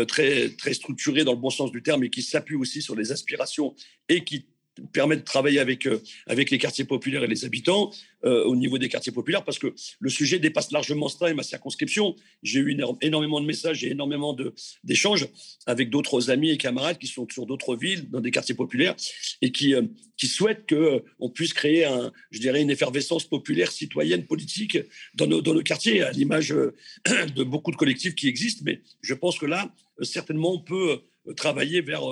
très, 0.07 0.49
très 0.49 0.73
structuré 0.75 1.23
dans 1.23 1.33
le 1.33 1.39
bon 1.39 1.49
sens 1.49 1.71
du 1.71 1.81
terme, 1.81 2.03
et 2.03 2.11
qui 2.11 2.21
s'appuie 2.21 2.55
aussi 2.55 2.83
sur 2.83 2.95
les 2.95 3.11
aspirations 3.11 3.73
et 4.07 4.23
qui 4.23 4.45
permet 4.91 5.17
de 5.17 5.21
travailler 5.21 5.59
avec, 5.59 5.85
euh, 5.87 6.01
avec 6.27 6.51
les 6.51 6.57
quartiers 6.57 6.85
populaires 6.85 7.23
et 7.23 7.27
les 7.27 7.45
habitants 7.45 7.91
euh, 8.23 8.43
au 8.43 8.55
niveau 8.55 8.77
des 8.77 8.89
quartiers 8.89 9.11
populaires 9.11 9.43
parce 9.43 9.59
que 9.59 9.73
le 9.99 10.09
sujet 10.09 10.39
dépasse 10.39 10.71
largement 10.71 11.07
ça 11.07 11.29
et 11.29 11.33
ma 11.33 11.43
circonscription. 11.43 12.15
J'ai 12.43 12.59
eu 12.59 12.77
énormément 13.01 13.39
de 13.39 13.45
messages 13.45 13.83
et 13.83 13.91
énormément 13.91 14.35
d'échanges 14.83 15.27
avec 15.65 15.89
d'autres 15.89 16.29
amis 16.29 16.51
et 16.51 16.57
camarades 16.57 16.97
qui 16.97 17.07
sont 17.07 17.27
sur 17.29 17.45
d'autres 17.45 17.75
villes, 17.75 18.09
dans 18.09 18.21
des 18.21 18.31
quartiers 18.31 18.55
populaires 18.55 18.95
et 19.41 19.51
qui, 19.51 19.73
euh, 19.73 19.83
qui 20.17 20.27
souhaitent 20.27 20.67
qu'on 20.67 21.29
puisse 21.29 21.53
créer, 21.53 21.85
un, 21.85 22.11
je 22.31 22.39
dirais, 22.39 22.61
une 22.61 22.71
effervescence 22.71 23.25
populaire, 23.25 23.71
citoyenne, 23.71 24.25
politique 24.25 24.77
dans 25.13 25.27
nos, 25.27 25.41
dans 25.41 25.53
nos 25.53 25.63
quartiers, 25.63 26.01
à 26.01 26.11
l'image 26.11 26.49
de 27.35 27.43
beaucoup 27.43 27.71
de 27.71 27.77
collectifs 27.77 28.15
qui 28.15 28.27
existent. 28.27 28.63
Mais 28.65 28.81
je 29.01 29.13
pense 29.13 29.37
que 29.37 29.45
là, 29.45 29.73
certainement, 30.01 30.53
on 30.53 30.59
peut 30.59 31.01
travailler 31.35 31.81
vers 31.81 32.03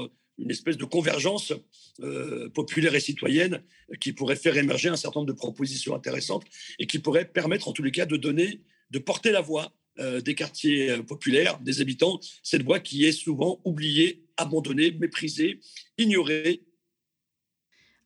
une 0.43 0.51
espèce 0.51 0.77
de 0.77 0.85
convergence 0.85 1.53
euh, 2.01 2.49
populaire 2.49 2.93
et 2.95 2.99
citoyenne 2.99 3.63
qui 3.99 4.13
pourrait 4.13 4.35
faire 4.35 4.57
émerger 4.57 4.89
un 4.89 4.95
certain 4.95 5.21
nombre 5.21 5.31
de 5.31 5.37
propositions 5.37 5.95
intéressantes 5.95 6.43
et 6.79 6.87
qui 6.87 6.99
pourrait 6.99 7.25
permettre 7.25 7.67
en 7.67 7.71
tous 7.71 7.83
les 7.83 7.91
cas 7.91 8.05
de 8.05 8.17
donner, 8.17 8.61
de 8.91 8.99
porter 8.99 9.31
la 9.31 9.41
voix 9.41 9.73
euh, 9.99 10.21
des 10.21 10.35
quartiers 10.35 10.91
euh, 10.91 11.03
populaires, 11.03 11.59
des 11.59 11.79
habitants, 11.79 12.19
cette 12.41 12.63
voix 12.63 12.79
qui 12.79 13.05
est 13.05 13.11
souvent 13.11 13.61
oubliée, 13.63 14.23
abandonnée, 14.37 14.91
méprisée, 14.91 15.59
ignorée. 15.97 16.63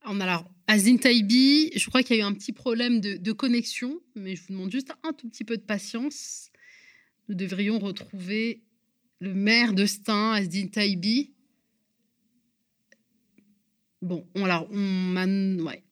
Alors, 0.04 0.46
à 0.68 0.78
Zintaibi, 0.78 1.72
je 1.76 1.88
crois 1.88 2.04
qu'il 2.04 2.18
y 2.18 2.20
a 2.20 2.24
eu 2.24 2.26
un 2.26 2.34
petit 2.34 2.52
problème 2.52 3.00
de, 3.00 3.32
connexion, 3.32 4.02
mais 4.16 4.36
je 4.36 4.42
vous 4.42 4.54
demande 4.54 4.72
juste 4.72 4.92
un 5.04 5.14
tout 5.14 5.30
petit 5.30 5.46
peu 5.46 5.56
de 5.56 5.62
patience. 5.62 6.50
Nous 7.30 7.36
devrions 7.36 7.80
retrouver 7.80 8.64
le 9.20 9.34
maire 9.34 9.74
de 9.74 9.86
Stein, 9.86 10.32
Asdin 10.32 10.68
Taibi. 10.68 11.32
Bon, 14.04 14.28
on, 14.36 14.48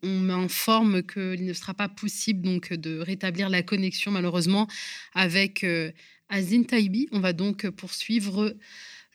on 0.03 0.19
m'informe 0.19 1.01
qu'il 1.01 1.43
ne 1.43 1.53
sera 1.53 1.73
pas 1.73 1.89
possible 1.89 2.41
donc 2.43 2.71
de 2.71 2.99
rétablir 2.99 3.49
la 3.49 3.63
connexion 3.63 4.11
malheureusement 4.11 4.67
avec 5.13 5.63
euh, 5.63 5.91
Azin 6.29 6.61
Taibi. 6.63 7.07
On 7.11 7.19
va 7.19 7.33
donc 7.33 7.67
poursuivre 7.71 8.55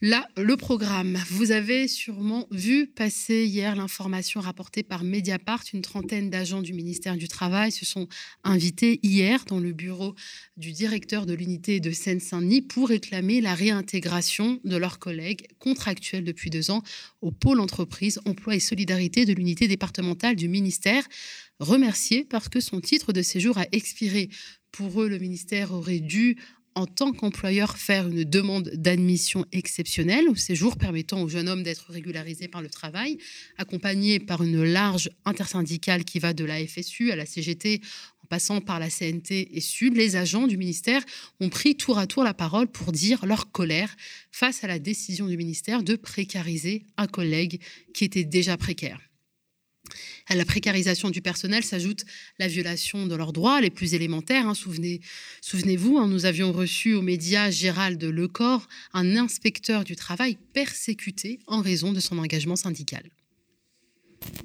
Là, 0.02 0.26
le 0.38 0.56
programme. 0.56 1.18
Vous 1.28 1.50
avez 1.50 1.86
sûrement 1.86 2.46
vu 2.50 2.86
passer 2.86 3.44
hier 3.44 3.76
l'information 3.76 4.40
rapportée 4.40 4.82
par 4.82 5.04
Mediapart. 5.04 5.62
Une 5.74 5.82
trentaine 5.82 6.30
d'agents 6.30 6.62
du 6.62 6.72
ministère 6.72 7.18
du 7.18 7.28
Travail 7.28 7.70
se 7.70 7.84
sont 7.84 8.08
invités 8.42 8.98
hier 9.02 9.44
dans 9.44 9.58
le 9.58 9.74
bureau 9.74 10.14
du 10.56 10.72
directeur 10.72 11.26
de 11.26 11.34
l'unité 11.34 11.80
de 11.80 11.90
Seine-Saint-Denis 11.90 12.62
pour 12.62 12.88
réclamer 12.88 13.42
la 13.42 13.54
réintégration 13.54 14.58
de 14.64 14.76
leurs 14.78 15.00
collègues 15.00 15.46
contractuels 15.58 16.24
depuis 16.24 16.48
deux 16.48 16.70
ans 16.70 16.82
au 17.20 17.30
pôle 17.30 17.60
entreprise, 17.60 18.20
emploi 18.24 18.54
et 18.54 18.60
solidarité 18.60 19.26
de 19.26 19.34
l'unité 19.34 19.68
départementale 19.68 20.34
du 20.34 20.48
ministère. 20.48 21.04
Remercié 21.58 22.24
parce 22.24 22.48
que 22.48 22.60
son 22.60 22.80
titre 22.80 23.12
de 23.12 23.20
séjour 23.20 23.58
a 23.58 23.66
expiré. 23.72 24.30
Pour 24.72 25.02
eux, 25.02 25.10
le 25.10 25.18
ministère 25.18 25.74
aurait 25.74 26.00
dû 26.00 26.38
en 26.74 26.86
tant 26.86 27.12
qu'employeur, 27.12 27.76
faire 27.76 28.08
une 28.08 28.24
demande 28.24 28.70
d'admission 28.74 29.44
exceptionnelle 29.52 30.28
au 30.28 30.34
séjour 30.34 30.76
permettant 30.76 31.22
aux 31.22 31.28
jeunes 31.28 31.48
hommes 31.48 31.62
d'être 31.62 31.90
régularisés 31.90 32.48
par 32.48 32.62
le 32.62 32.68
travail, 32.68 33.18
accompagné 33.58 34.20
par 34.20 34.42
une 34.42 34.62
large 34.62 35.10
intersyndicale 35.24 36.04
qui 36.04 36.18
va 36.18 36.32
de 36.32 36.44
la 36.44 36.64
FSU 36.64 37.10
à 37.10 37.16
la 37.16 37.26
CGT 37.26 37.80
en 38.22 38.26
passant 38.28 38.60
par 38.60 38.78
la 38.78 38.88
CNT 38.88 39.48
et 39.52 39.60
Sud, 39.60 39.96
les 39.96 40.16
agents 40.16 40.46
du 40.46 40.56
ministère 40.56 41.02
ont 41.40 41.48
pris 41.48 41.74
tour 41.74 41.98
à 41.98 42.06
tour 42.06 42.22
la 42.22 42.34
parole 42.34 42.68
pour 42.68 42.92
dire 42.92 43.26
leur 43.26 43.50
colère 43.50 43.96
face 44.30 44.62
à 44.62 44.68
la 44.68 44.78
décision 44.78 45.26
du 45.26 45.36
ministère 45.36 45.82
de 45.82 45.96
précariser 45.96 46.86
un 46.96 47.06
collègue 47.06 47.60
qui 47.92 48.04
était 48.04 48.24
déjà 48.24 48.56
précaire. 48.56 49.09
À 50.28 50.34
la 50.34 50.44
précarisation 50.44 51.10
du 51.10 51.22
personnel 51.22 51.64
s'ajoute 51.64 52.04
la 52.38 52.48
violation 52.48 53.06
de 53.06 53.14
leurs 53.14 53.32
droits 53.32 53.60
les 53.60 53.70
plus 53.70 53.94
élémentaires. 53.94 54.46
Hein. 54.46 54.54
Souvenez, 54.54 55.00
vous 55.76 55.98
hein, 55.98 56.08
nous 56.08 56.26
avions 56.26 56.52
reçu 56.52 56.94
aux 56.94 57.02
médias 57.02 57.50
Gérald 57.50 58.02
Lecor, 58.02 58.68
un 58.92 59.16
inspecteur 59.16 59.84
du 59.84 59.96
travail 59.96 60.38
persécuté 60.52 61.40
en 61.46 61.60
raison 61.60 61.92
de 61.92 62.00
son 62.00 62.18
engagement 62.18 62.56
syndical. 62.56 63.10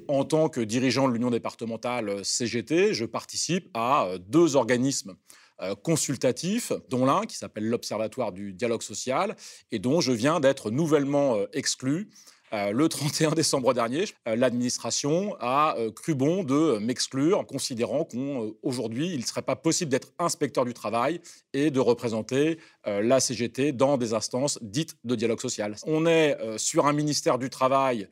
En 0.08 0.24
tant 0.24 0.48
que 0.48 0.60
dirigeant 0.60 1.08
de 1.08 1.12
l'Union 1.12 1.30
départementale 1.30 2.24
CGT, 2.24 2.94
je 2.94 3.04
participe 3.04 3.68
à 3.74 4.06
euh, 4.06 4.18
deux 4.18 4.56
organismes 4.56 5.16
euh, 5.62 5.74
consultatifs, 5.74 6.72
dont 6.90 7.06
l'un 7.06 7.24
qui 7.24 7.36
s'appelle 7.36 7.66
l'Observatoire 7.66 8.32
du 8.32 8.52
dialogue 8.52 8.82
social 8.82 9.36
et 9.72 9.78
dont 9.78 10.00
je 10.00 10.12
viens 10.12 10.38
d'être 10.38 10.70
nouvellement 10.70 11.36
euh, 11.36 11.46
exclu 11.52 12.08
euh, 12.52 12.72
le 12.72 12.88
31 12.96 13.32
décembre 13.32 13.74
dernier, 13.74 14.04
euh, 14.28 14.36
l'administration 14.36 15.36
a 15.40 15.76
euh, 15.78 15.90
cru 15.90 16.14
bon 16.14 16.44
de 16.44 16.78
m'exclure, 16.78 17.46
considérant 17.46 18.04
qu'aujourd'hui, 18.04 19.12
il 19.12 19.20
ne 19.20 19.26
serait 19.26 19.42
pas 19.42 19.56
possible 19.56 19.90
d'être 19.90 20.12
inspecteur 20.18 20.64
du 20.64 20.74
travail 20.74 21.20
et 21.52 21.70
de 21.70 21.80
représenter 21.80 22.58
la 22.84 23.20
CGT 23.20 23.72
dans 23.72 23.96
des 23.96 24.14
instances 24.14 24.58
dites 24.62 24.96
de 25.04 25.14
dialogue 25.14 25.40
social. 25.40 25.74
On 25.86 26.06
est 26.06 26.36
sur 26.58 26.86
un 26.86 26.92
ministère 26.92 27.38
du 27.38 27.50
Travail 27.50 28.08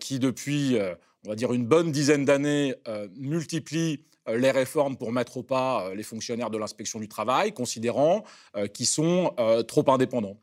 qui, 0.00 0.18
depuis, 0.18 0.78
on 1.24 1.28
va 1.28 1.34
dire, 1.34 1.52
une 1.52 1.66
bonne 1.66 1.92
dizaine 1.92 2.24
d'années, 2.24 2.74
multiplie 3.16 4.04
les 4.26 4.50
réformes 4.50 4.96
pour 4.96 5.12
mettre 5.12 5.36
au 5.36 5.42
pas 5.42 5.92
les 5.94 6.02
fonctionnaires 6.02 6.50
de 6.50 6.58
l'inspection 6.58 7.00
du 7.00 7.08
travail, 7.08 7.52
considérant 7.52 8.24
qu'ils 8.72 8.86
sont 8.86 9.34
trop 9.66 9.90
indépendants. 9.90 10.38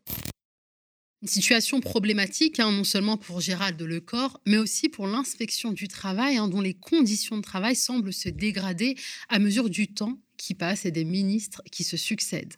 Une 1.22 1.28
situation 1.28 1.78
problématique, 1.78 2.58
hein, 2.58 2.72
non 2.72 2.82
seulement 2.82 3.16
pour 3.16 3.40
Gérald 3.40 3.80
Lecor, 3.80 4.40
mais 4.44 4.56
aussi 4.56 4.88
pour 4.88 5.06
l'inspection 5.06 5.70
du 5.70 5.86
travail, 5.86 6.36
hein, 6.36 6.48
dont 6.48 6.60
les 6.60 6.74
conditions 6.74 7.36
de 7.36 7.42
travail 7.42 7.76
semblent 7.76 8.12
se 8.12 8.28
dégrader 8.28 8.96
à 9.28 9.38
mesure 9.38 9.70
du 9.70 9.86
temps 9.86 10.18
qui 10.36 10.54
passe 10.54 10.84
et 10.84 10.90
des 10.90 11.04
ministres 11.04 11.62
qui 11.70 11.84
se 11.84 11.96
succèdent. 11.96 12.54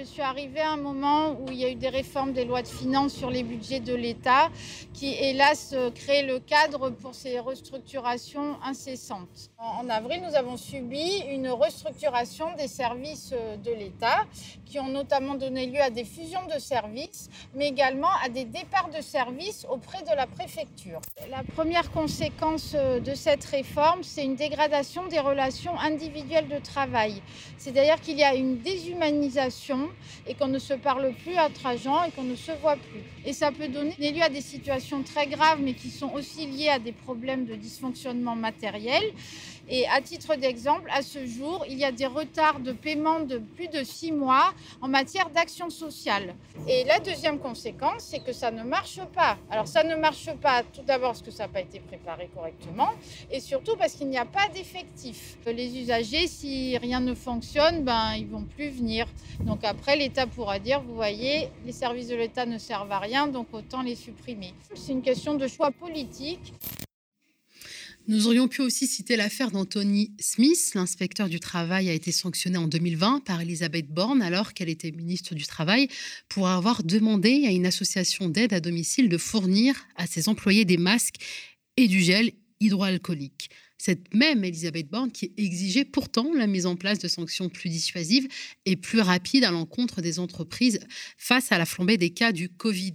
Je 0.00 0.04
suis 0.04 0.22
arrivée 0.22 0.60
à 0.60 0.70
un 0.70 0.76
moment 0.76 1.32
où 1.32 1.50
il 1.50 1.56
y 1.56 1.64
a 1.64 1.68
eu 1.68 1.74
des 1.74 1.88
réformes 1.88 2.32
des 2.32 2.44
lois 2.44 2.62
de 2.62 2.68
finances 2.68 3.12
sur 3.12 3.28
les 3.28 3.42
budgets 3.42 3.80
de 3.80 3.94
l'État 3.94 4.48
qui, 4.94 5.14
hélas, 5.14 5.74
créent 5.94 6.22
le 6.22 6.38
cadre 6.38 6.90
pour 6.90 7.14
ces 7.14 7.38
restructurations 7.38 8.56
incessantes. 8.62 9.50
En 9.58 9.88
avril, 9.88 10.22
nous 10.26 10.34
avons 10.34 10.56
subi 10.56 11.22
une 11.28 11.48
restructuration 11.48 12.54
des 12.56 12.68
services 12.68 13.34
de 13.64 13.72
l'État 13.72 14.24
qui 14.64 14.78
ont 14.78 14.88
notamment 14.88 15.34
donné 15.34 15.66
lieu 15.66 15.80
à 15.80 15.90
des 15.90 16.04
fusions 16.04 16.46
de 16.46 16.58
services, 16.58 17.28
mais 17.54 17.68
également 17.68 18.14
à 18.24 18.28
des 18.28 18.44
départs 18.44 18.90
de 18.96 19.02
services 19.02 19.66
auprès 19.68 20.02
de 20.02 20.14
la 20.14 20.26
préfecture. 20.26 21.00
La 21.28 21.42
première 21.42 21.90
conséquence 21.90 22.74
de 22.74 23.14
cette 23.14 23.44
réforme, 23.44 24.02
c'est 24.02 24.24
une 24.24 24.36
dégradation 24.36 25.06
des 25.08 25.20
relations 25.20 25.78
individuelles 25.78 26.48
de 26.48 26.58
travail. 26.58 27.20
C'est-à-dire 27.58 28.00
qu'il 28.00 28.18
y 28.18 28.24
a 28.24 28.34
une 28.34 28.58
déshumanisation 28.58 29.49
et 30.26 30.34
qu'on 30.34 30.48
ne 30.48 30.58
se 30.58 30.74
parle 30.74 31.12
plus 31.22 31.38
entre 31.38 31.66
agents 31.66 32.02
et 32.04 32.10
qu'on 32.10 32.22
ne 32.22 32.36
se 32.36 32.52
voit 32.60 32.76
plus. 32.76 33.02
Et 33.24 33.32
ça 33.32 33.52
peut 33.52 33.68
donner 33.68 33.94
lieu 33.98 34.22
à 34.22 34.28
des 34.28 34.40
situations 34.40 35.02
très 35.02 35.26
graves, 35.26 35.60
mais 35.60 35.74
qui 35.74 35.90
sont 35.90 36.12
aussi 36.12 36.46
liées 36.46 36.68
à 36.68 36.78
des 36.78 36.92
problèmes 36.92 37.44
de 37.46 37.54
dysfonctionnement 37.54 38.36
matériel. 38.36 39.02
Et 39.72 39.86
à 39.86 40.00
titre 40.00 40.34
d'exemple, 40.34 40.90
à 40.92 41.00
ce 41.00 41.24
jour, 41.26 41.64
il 41.68 41.78
y 41.78 41.84
a 41.84 41.92
des 41.92 42.06
retards 42.06 42.58
de 42.58 42.72
paiement 42.72 43.20
de 43.20 43.38
plus 43.38 43.68
de 43.68 43.84
six 43.84 44.10
mois 44.10 44.52
en 44.80 44.88
matière 44.88 45.30
d'action 45.30 45.70
sociale. 45.70 46.34
Et 46.66 46.82
la 46.84 46.98
deuxième 46.98 47.38
conséquence, 47.38 48.02
c'est 48.10 48.18
que 48.18 48.32
ça 48.32 48.50
ne 48.50 48.64
marche 48.64 48.98
pas. 49.14 49.38
Alors 49.48 49.68
ça 49.68 49.84
ne 49.84 49.94
marche 49.94 50.28
pas 50.42 50.64
tout 50.64 50.82
d'abord 50.82 51.10
parce 51.10 51.22
que 51.22 51.30
ça 51.30 51.44
n'a 51.44 51.48
pas 51.48 51.60
été 51.60 51.78
préparé 51.78 52.28
correctement 52.34 52.90
et 53.30 53.38
surtout 53.38 53.76
parce 53.76 53.92
qu'il 53.94 54.08
n'y 54.08 54.18
a 54.18 54.24
pas 54.24 54.48
d'effectifs. 54.52 55.38
Les 55.46 55.78
usagers, 55.78 56.26
si 56.26 56.76
rien 56.76 56.98
ne 56.98 57.14
fonctionne, 57.14 57.84
ben, 57.84 58.14
ils 58.16 58.26
vont 58.26 58.42
plus 58.42 58.70
venir. 58.70 59.06
Donc 59.38 59.62
après, 59.62 59.94
l'État 59.94 60.26
pourra 60.26 60.58
dire, 60.58 60.80
vous 60.80 60.96
voyez, 60.96 61.48
les 61.64 61.72
services 61.72 62.08
de 62.08 62.16
l'État 62.16 62.44
ne 62.44 62.58
servent 62.58 62.90
à 62.90 62.98
rien, 62.98 63.28
donc 63.28 63.46
autant 63.52 63.82
les 63.82 63.94
supprimer. 63.94 64.52
C'est 64.74 64.92
une 64.92 65.02
question 65.02 65.34
de 65.34 65.46
choix 65.46 65.70
politique. 65.70 66.52
Nous 68.08 68.26
aurions 68.26 68.48
pu 68.48 68.62
aussi 68.62 68.86
citer 68.86 69.16
l'affaire 69.16 69.50
d'Anthony 69.50 70.12
Smith. 70.18 70.72
L'inspecteur 70.74 71.28
du 71.28 71.38
travail 71.38 71.88
a 71.88 71.92
été 71.92 72.10
sanctionné 72.10 72.56
en 72.56 72.66
2020 72.66 73.20
par 73.24 73.40
Elisabeth 73.40 73.88
Borne 73.88 74.22
alors 74.22 74.52
qu'elle 74.52 74.68
était 74.68 74.90
ministre 74.90 75.34
du 75.34 75.44
Travail 75.44 75.88
pour 76.28 76.48
avoir 76.48 76.82
demandé 76.82 77.44
à 77.46 77.50
une 77.50 77.66
association 77.66 78.28
d'aide 78.28 78.52
à 78.52 78.60
domicile 78.60 79.08
de 79.08 79.18
fournir 79.18 79.86
à 79.96 80.06
ses 80.06 80.28
employés 80.28 80.64
des 80.64 80.78
masques 80.78 81.16
et 81.76 81.88
du 81.88 82.00
gel 82.00 82.32
hydroalcoolique. 82.60 83.50
Cette 83.78 84.12
même 84.12 84.44
Elisabeth 84.44 84.90
Borne 84.90 85.12
qui 85.12 85.32
exigeait 85.36 85.84
pourtant 85.84 86.32
la 86.34 86.46
mise 86.46 86.66
en 86.66 86.76
place 86.76 86.98
de 86.98 87.08
sanctions 87.08 87.48
plus 87.48 87.70
dissuasives 87.70 88.28
et 88.66 88.76
plus 88.76 89.00
rapides 89.00 89.44
à 89.44 89.50
l'encontre 89.50 90.02
des 90.02 90.18
entreprises 90.18 90.80
face 91.16 91.52
à 91.52 91.58
la 91.58 91.64
flambée 91.64 91.96
des 91.96 92.10
cas 92.10 92.32
du 92.32 92.48
Covid. 92.48 92.94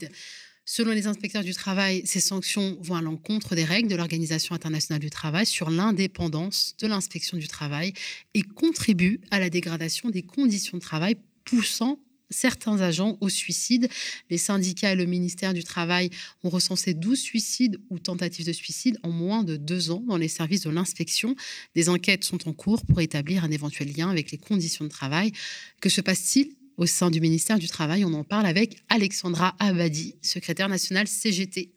Selon 0.68 0.92
les 0.94 1.06
inspecteurs 1.06 1.44
du 1.44 1.54
travail, 1.54 2.02
ces 2.06 2.20
sanctions 2.20 2.76
vont 2.82 2.96
à 2.96 3.02
l'encontre 3.02 3.54
des 3.54 3.64
règles 3.64 3.88
de 3.88 3.96
l'Organisation 3.96 4.56
internationale 4.56 5.00
du 5.00 5.12
travail 5.12 5.46
sur 5.46 5.70
l'indépendance 5.70 6.76
de 6.80 6.88
l'inspection 6.88 7.38
du 7.38 7.48
travail 7.48 7.94
et 8.34 8.42
contribuent 8.42 9.22
à 9.30 9.40
la 9.40 9.52
dégradation 9.52 10.10
des 10.10 10.24
conditions 10.24 10.80
de 10.80 10.82
travail, 10.82 11.18
poussant 11.44 12.00
certains 12.32 12.82
agents 12.82 13.16
au 13.22 13.30
suicide. 13.30 13.90
Les 14.32 14.40
syndicats 14.40 14.94
et 14.94 14.96
le 14.96 15.06
ministère 15.06 15.54
du 15.54 15.64
Travail 15.64 16.10
ont 16.44 16.50
recensé 16.50 16.96
12 16.96 17.20
suicides 17.20 17.80
ou 17.92 18.00
tentatives 18.00 18.48
de 18.48 18.52
suicide 18.52 18.98
en 19.04 19.12
moins 19.12 19.44
de 19.44 19.58
deux 19.58 19.92
ans 19.92 20.04
dans 20.08 20.18
les 20.18 20.28
services 20.28 20.62
de 20.62 20.72
l'inspection. 20.72 21.36
Des 21.76 21.90
enquêtes 21.90 22.24
sont 22.24 22.48
en 22.50 22.54
cours 22.54 22.84
pour 22.86 23.02
établir 23.02 23.44
un 23.44 23.52
éventuel 23.52 23.94
lien 23.96 24.10
avec 24.10 24.32
les 24.32 24.40
conditions 24.40 24.86
de 24.86 24.90
travail. 24.90 25.32
Que 25.80 25.90
se 25.90 26.02
passe-t-il 26.02 26.56
au 26.78 26.86
sein 26.86 27.10
du 27.10 27.22
ministère 27.22 27.60
du 27.60 27.68
Travail. 27.68 28.06
On 28.06 28.14
en 28.14 28.24
parle 28.24 28.46
avec 28.46 28.78
Alexandra 28.90 29.56
Abadi, 29.60 30.16
secrétaire 30.22 30.70
nationale 30.70 31.08
CGT. 31.08 31.72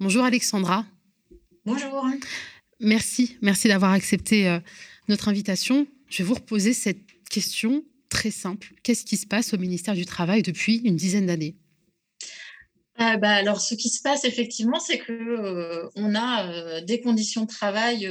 Bonjour 0.00 0.24
Alexandra. 0.24 0.84
Bonjour. 1.64 2.06
Merci, 2.80 3.36
merci 3.40 3.68
d'avoir 3.68 3.92
accepté 3.92 4.48
euh, 4.48 4.58
notre 5.08 5.28
invitation. 5.28 5.86
Je 6.08 6.18
vais 6.18 6.28
vous 6.28 6.34
reposer 6.34 6.72
cette 6.72 6.98
question 7.30 7.84
très 8.08 8.30
simple. 8.30 8.74
Qu'est-ce 8.82 9.04
qui 9.04 9.16
se 9.16 9.26
passe 9.26 9.54
au 9.54 9.58
ministère 9.58 9.94
du 9.94 10.06
Travail 10.06 10.42
depuis 10.42 10.76
une 10.84 10.96
dizaine 10.96 11.26
d'années? 11.26 11.56
Euh, 13.00 13.16
bah, 13.16 13.30
alors, 13.30 13.60
ce 13.60 13.74
qui 13.74 13.88
se 13.88 14.00
passe 14.02 14.24
effectivement, 14.24 14.78
c'est 14.78 14.98
que 14.98 15.12
euh, 15.12 15.88
on 15.96 16.14
a 16.14 16.46
euh, 16.46 16.80
des 16.82 17.00
conditions 17.00 17.42
de 17.42 17.48
travail 17.48 18.08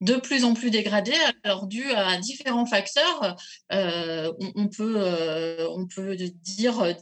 de 0.00 0.14
plus 0.14 0.44
en 0.44 0.54
plus 0.54 0.70
dégradées, 0.70 1.12
alors 1.42 1.66
dues 1.66 1.90
à 1.92 2.16
différents 2.18 2.66
facteurs. 2.66 3.36
On, 3.70 4.68
peut, 4.68 5.66
on 5.70 5.86
peut 5.86 6.16
dire 6.16 6.94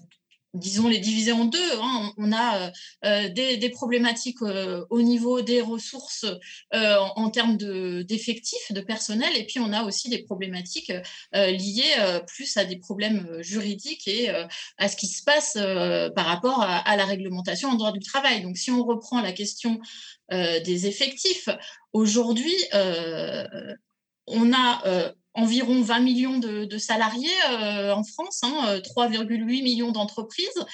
disons, 0.57 0.89
les 0.89 0.99
diviser 0.99 1.33
en 1.33 1.45
deux. 1.45 1.73
Hein. 1.81 2.13
On 2.17 2.33
a 2.33 2.67
euh, 2.67 2.71
euh, 3.05 3.29
des, 3.29 3.71
problématiques 3.71 4.43
euh, 4.43 4.85
au 4.91 5.03
niveau 5.03 5.43
des 5.43 5.61
ressources 5.61 6.27
en, 6.73 7.31
termes 7.31 7.57
d'effectifs, 7.57 8.73
de, 8.73 8.81
personnel, 8.81 9.31
et 9.37 9.45
puis 9.45 9.59
on 9.61 9.73
a 9.73 9.85
aussi 9.85 10.09
des 10.09 10.23
problématiques 10.23 10.93
liées 11.33 12.21
plus 12.27 12.57
à 12.57 12.65
des 12.65 12.77
problèmes 12.77 13.43
juridiques 13.43 14.07
et 14.07 14.31
à 14.79 14.89
ce 14.89 14.97
qui 14.97 15.07
se 15.07 15.23
passe 15.23 15.55
par 16.15 16.27
rapport 16.27 16.63
à, 16.63 16.79
à, 16.79 16.97
la 16.97 17.05
réglementation 17.05 17.71
en 17.71 17.75
droit 17.75 17.93
du 17.93 18.01
travail. 18.01 18.43
Donc, 18.43 18.57
si 18.57 18.71
on 18.71 18.85
reprend 18.85 19.21
la 19.21 19.33
question 19.33 19.81
des 20.31 20.87
effectifs, 20.87 21.49
aujourd'hui, 21.93 22.57
on 24.27 24.53
a 24.53 25.13
environ 25.37 25.83
20 25.83 26.01
millions 26.01 26.39
de, 26.39 26.79
salariés 26.79 27.29
euh, 27.51 27.93
en 27.93 28.03
France, 28.03 28.41
3,8 28.43 29.17
hein, 29.17 29.27
euh, 29.31 29.45
millions 29.45 29.93
d'entreprises. 29.93 30.65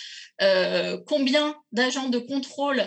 Euh, 0.40 0.98
combien 1.06 1.56
d'agents 1.72 2.08
de 2.08 2.18
contrôle 2.18 2.82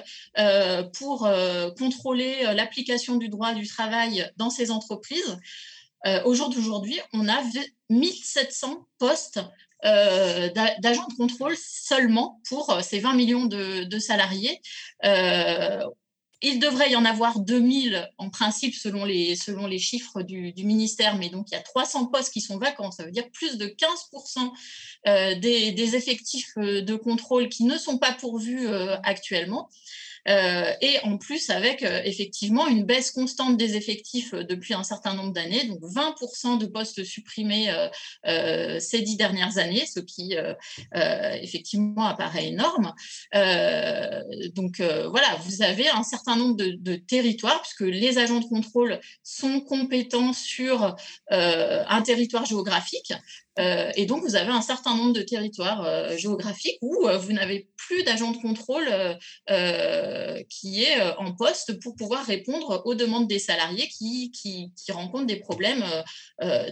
pour 0.97 1.29
contrôler 1.77 2.43
l'application 2.55 3.17
du 3.17 3.29
droit 3.29 3.53
du 3.53 3.67
travail 3.67 4.29
dans 4.37 4.49
ces 4.49 4.71
entreprises? 4.71 5.37
Au 6.25 6.33
jour 6.33 6.49
d'aujourd'hui, 6.49 6.99
on 7.13 7.27
a 7.27 7.41
1700 7.89 8.85
postes 8.99 9.39
d'agents 9.83 11.07
de 11.07 11.15
contrôle 11.17 11.55
seulement 11.57 12.41
pour 12.47 12.79
ces 12.81 12.99
20 12.99 13.13
millions 13.13 13.45
de, 13.45 13.83
de 13.83 13.99
salariés 13.99 14.61
il 16.41 16.59
devrait 16.59 16.91
y 16.91 16.95
en 16.95 17.05
avoir 17.05 17.39
2000 17.39 18.09
en 18.17 18.29
principe 18.29 18.75
selon 18.75 19.05
les, 19.05 19.35
chiffres 19.79 20.21
du, 20.21 20.53
ministère, 20.57 21.17
mais 21.17 21.29
donc 21.29 21.47
il 21.51 21.55
y 21.55 21.57
a 21.57 21.61
300 21.61 22.07
postes 22.07 22.33
qui 22.33 22.41
sont 22.41 22.57
vacants, 22.57 22.91
ça 22.91 23.03
veut 23.05 23.11
dire 23.11 23.29
plus 23.31 23.57
de 23.57 23.67
15% 23.67 24.51
euh, 25.07 25.35
des, 25.35 25.71
des, 25.71 25.95
effectifs 25.95 26.51
euh, 26.57 26.81
de 26.81 26.95
contrôle 26.95 27.49
qui 27.49 27.63
ne 27.63 27.77
sont 27.77 27.97
pas 27.97 28.13
pourvus 28.13 28.67
euh, 28.67 28.97
actuellement. 29.03 29.69
Euh, 30.27 30.73
et 30.81 30.99
en 31.03 31.17
plus 31.17 31.49
avec 31.51 31.83
euh, 31.83 32.01
effectivement 32.03 32.67
une 32.67 32.83
baisse 32.83 33.11
constante 33.11 33.57
des 33.57 33.75
effectifs 33.75 34.33
euh, 34.33 34.43
depuis 34.43 34.73
un 34.73 34.83
certain 34.83 35.13
nombre 35.13 35.33
d'années, 35.33 35.65
donc 35.65 35.79
20% 35.81 36.57
de 36.57 36.65
postes 36.65 37.03
supprimés 37.03 37.71
ces 38.79 39.01
dix 39.01 39.17
dernières 39.17 39.57
années, 39.57 39.85
ce 39.85 39.99
qui 39.99 40.35
effectivement 40.93 42.05
apparaît 42.05 42.47
énorme. 42.47 42.93
donc 43.33 44.79
voilà, 44.79 45.37
vous 45.45 45.61
avez 45.61 45.89
un 45.89 46.03
certain 46.03 46.35
nombre 46.35 46.55
de, 46.55 46.75
de, 46.79 46.95
territoires, 46.95 47.61
puisque 47.61 47.81
les 47.81 48.17
agents 48.17 48.39
de 48.39 48.45
contrôle 48.45 48.99
sont 49.23 49.61
compétents 49.61 50.33
sur 50.33 50.95
un 51.29 52.01
territoire 52.01 52.45
géographique. 52.45 53.13
Euh, 53.59 53.91
et 53.95 54.05
donc, 54.05 54.23
vous 54.23 54.35
avez 54.35 54.51
un 54.51 54.61
certain 54.61 54.95
nombre 54.95 55.13
de 55.13 55.21
territoires 55.21 55.83
euh, 55.85 56.17
géographiques 56.17 56.77
où 56.81 57.07
euh, 57.07 57.17
vous 57.17 57.31
n'avez 57.31 57.69
plus 57.77 58.03
d'agent 58.03 58.31
de 58.31 58.37
contrôle 58.37 58.89
qui 60.49 60.83
est 60.83 61.01
en 61.17 61.33
poste 61.33 61.79
pour 61.79 61.95
pouvoir 61.95 62.25
répondre 62.25 62.81
aux 62.85 62.95
demandes 62.95 63.27
des 63.27 63.39
salariés 63.39 63.87
qui, 63.87 64.71
rencontrent 64.89 65.27
des 65.27 65.35
problèmes 65.35 65.83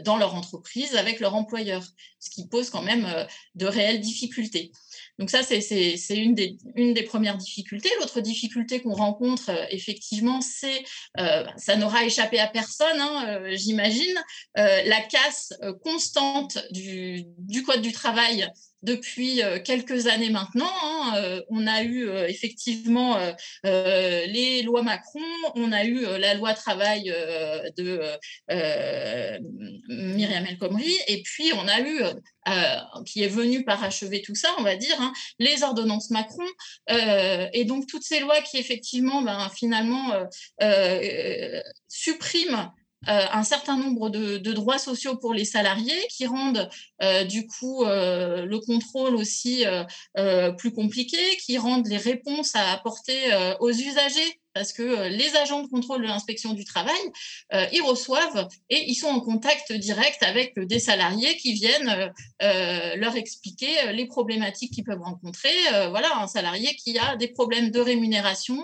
dans 0.04 0.18
leur 0.18 0.34
entreprise 0.34 0.96
avec 0.96 1.20
leur 1.20 1.36
employeur, 1.36 1.84
ce 2.20 2.30
qui 2.30 2.48
pose 2.48 2.70
quand 2.70 2.82
même 2.82 3.08
de 3.56 3.66
réelles 3.66 4.00
difficultés. 4.02 4.72
Donc 5.20 5.30
ça, 5.30 5.44
c'est 5.44 5.98
une 6.10 6.34
des, 6.34 7.04
premières 7.04 7.38
difficultés. 7.38 7.90
L'autre 8.00 8.22
difficulté 8.22 8.82
qu'on 8.82 8.94
rencontre, 8.94 9.50
euh, 9.50 9.66
effectivement, 9.70 10.42
c'est, 10.42 10.84
euh, 11.20 11.46
ça 11.58 11.76
n'aura 11.76 12.04
échappé 12.04 12.40
à 12.40 12.48
personne, 12.48 13.00
hein, 13.00 13.26
euh, 13.28 13.56
j'imagine, 13.56 14.20
la 14.56 15.02
casse 15.02 15.54
constante 15.84 16.58
du 16.72 17.64
Code 17.66 17.82
du 17.82 17.92
travail 17.92 18.48
depuis 18.84 19.42
quelques 19.64 20.08
années 20.08 20.30
maintenant. 20.30 20.72
Hein, 20.84 21.42
on 21.50 21.66
a 21.68 21.84
eu 21.84 22.10
effectivement 22.28 23.18
les 23.64 24.62
lois 24.64 24.84
Macron, 24.84 25.20
on 25.56 25.72
a 25.72 25.84
eu 25.86 26.02
la 26.20 26.34
loi 26.36 26.54
travail 26.54 27.06
de 27.78 28.02
Myriam 29.88 30.46
El 30.46 30.58
Khomri, 30.58 30.94
et 31.08 31.22
puis 31.24 31.52
on 31.56 31.68
a 31.68 31.82
eu, 31.82 32.02
qui 33.06 33.24
est 33.24 33.28
venu 33.28 33.64
parachever 33.64 34.22
tout 34.22 34.36
ça, 34.36 34.50
on 34.58 34.64
va 34.64 34.76
dire, 34.76 35.00
hein, 35.00 35.14
les 35.40 35.64
ordonnances 35.64 36.10
Macron, 36.10 36.46
et 36.90 37.66
donc 37.66 37.88
toutes 37.88 38.04
ces 38.04 38.20
lois 38.20 38.42
qui 38.42 38.58
effectivement, 38.58 39.22
ben, 39.22 39.50
finalement, 39.56 40.12
suppriment 41.88 42.74
euh, 43.10 43.26
un 43.32 43.44
certain 43.44 43.78
nombre 43.78 44.10
de, 44.10 44.38
droits 44.54 44.78
sociaux 44.78 45.18
pour 45.18 45.34
les 45.34 45.46
salariés 45.46 46.08
qui 46.10 46.26
rendent 46.26 46.70
euh, 47.02 47.24
du 47.24 47.48
coup 47.48 47.84
euh, 47.84 48.46
le 48.46 48.60
contrôle 48.60 49.16
aussi 49.16 49.66
plus 50.58 50.72
compliqué, 50.72 51.18
qui 51.38 51.58
rendent 51.58 51.88
les 51.88 51.98
réponses 51.98 52.56
à 52.56 52.72
apporter 52.72 53.16
aux 53.60 53.72
usagers 53.72 54.40
parce 54.54 54.74
que 54.74 54.84
euh, 54.84 55.10
les 55.10 55.36
agents 55.36 55.64
de 55.64 55.68
contrôle 55.68 56.02
de 56.02 56.08
l'inspection 56.08 56.54
du 56.54 56.66
travail, 56.66 56.96
euh, 57.54 57.66
ils 57.74 57.82
reçoivent 57.82 58.48
et 58.70 58.90
ils 58.90 58.96
sont 58.96 59.08
en 59.08 59.20
contact 59.20 59.74
direct 59.74 60.22
avec 60.24 60.58
des 60.60 60.80
salariés 60.80 61.36
qui 61.38 61.54
viennent 61.54 62.12
euh, 62.42 62.96
leur 62.96 63.16
expliquer 63.16 63.92
les 63.94 64.06
problématiques 64.06 64.74
qu'ils 64.74 64.84
peuvent 64.84 65.02
rencontrer. 65.02 65.54
voilà, 65.90 66.18
un 66.18 66.28
salarié 66.28 66.76
qui 66.76 66.98
a 66.98 67.16
des 67.16 67.28
problèmes 67.28 67.72
de 67.72 67.80
rémunération, 67.80 68.62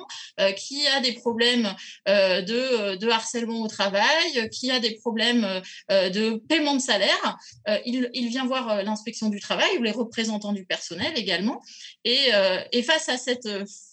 qui 0.55 0.87
a 0.87 0.99
des 1.01 1.13
problèmes 1.13 1.73
de, 2.05 3.09
harcèlement 3.09 3.61
au 3.61 3.67
travail, 3.67 4.49
qui 4.51 4.71
a 4.71 4.79
des 4.79 4.95
problèmes 4.95 5.61
de 5.89 6.35
paiement 6.47 6.75
de 6.75 6.81
salaire, 6.81 7.37
il, 7.85 8.29
vient 8.29 8.45
voir 8.45 8.83
l'inspection 8.83 9.29
du 9.29 9.39
travail 9.39 9.77
ou 9.77 9.83
les 9.83 9.91
représentants 9.91 10.53
du 10.53 10.65
personnel 10.65 11.13
également. 11.15 11.61
Et 12.03 12.31
face 12.83 13.09
à 13.09 13.17
cette 13.17 13.47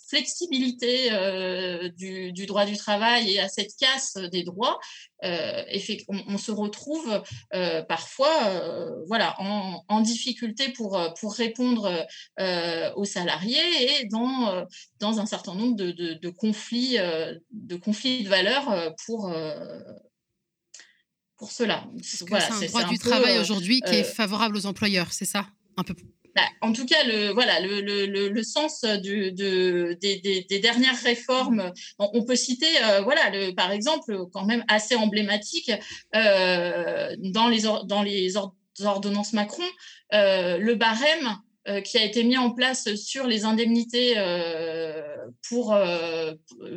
flexibilité 0.09 1.12
euh, 1.12 1.88
du, 1.88 2.47
droit 2.47 2.64
du 2.64 2.77
travail 2.77 3.33
et 3.33 3.40
à 3.40 3.49
cette 3.49 3.73
casse 3.79 4.14
des 4.33 4.45
droits, 4.45 4.79
euh, 5.25 5.62
on, 6.09 6.38
se 6.38 6.53
retrouve 6.53 7.23
euh, 7.55 7.83
parfois 7.83 8.31
voilà, 9.09 9.35
en, 9.40 10.01
difficulté 10.01 10.71
pour, 10.71 11.01
pour 11.19 11.35
répondre 11.35 12.07
aux 12.97 13.05
salariés 13.05 14.01
et 14.01 14.07
dans, 14.07 14.66
dans 15.01 15.21
un 15.21 15.27
certain 15.27 15.55
nombre 15.55 15.77
de, 15.77 16.29
conflits, 16.29 16.99
de 17.51 17.77
conflits 17.77 18.25
de 18.25 18.29
valeurs 18.29 18.95
pour, 19.05 19.33
pour 21.37 21.51
cela. 21.51 21.85
c'est 22.03 22.33
un 22.33 22.66
droit 22.66 22.85
du 22.85 22.99
travail 22.99 23.38
aujourd'hui 23.38 23.81
qui 23.81 23.95
est 23.95 24.05
favorable 24.05 24.57
aux 24.57 24.66
employeurs, 24.66 25.12
c'est 25.12 25.25
ça? 25.25 25.47
Un 25.77 25.83
peu 25.83 25.95
en 26.61 26.72
tout 26.72 26.87
cas, 26.87 27.03
le, 27.05 27.33
voilà, 27.33 27.61
le, 27.61 27.81
le, 27.81 28.29
le 28.29 28.42
sens 28.42 28.83
des, 28.83 29.33
dernières 30.62 31.01
réformes, 31.03 31.72
on, 31.99 32.25
peut 32.25 32.37
citer, 32.37 32.66
euh, 32.85 33.03
voilà, 33.03 33.31
par 33.57 33.72
exemple, 33.72 34.27
quand 34.33 34.44
même 34.44 34.64
assez 34.68 34.94
emblématique, 34.94 35.70
euh, 36.14 37.14
dans, 37.18 37.49
les 37.49 37.62
dans 37.85 38.03
les 38.03 38.35
ordonnances 38.85 39.33
Macron, 39.33 39.62
euh, 40.14 40.59
le 40.59 40.75
barème 40.75 41.37
qui 41.83 41.99
a 41.99 42.05
été 42.05 42.22
mis 42.22 42.37
en 42.38 42.53
place 42.53 42.94
sur 42.94 43.27
les 43.27 43.44
indemnités 43.44 44.14
pour 45.49 45.77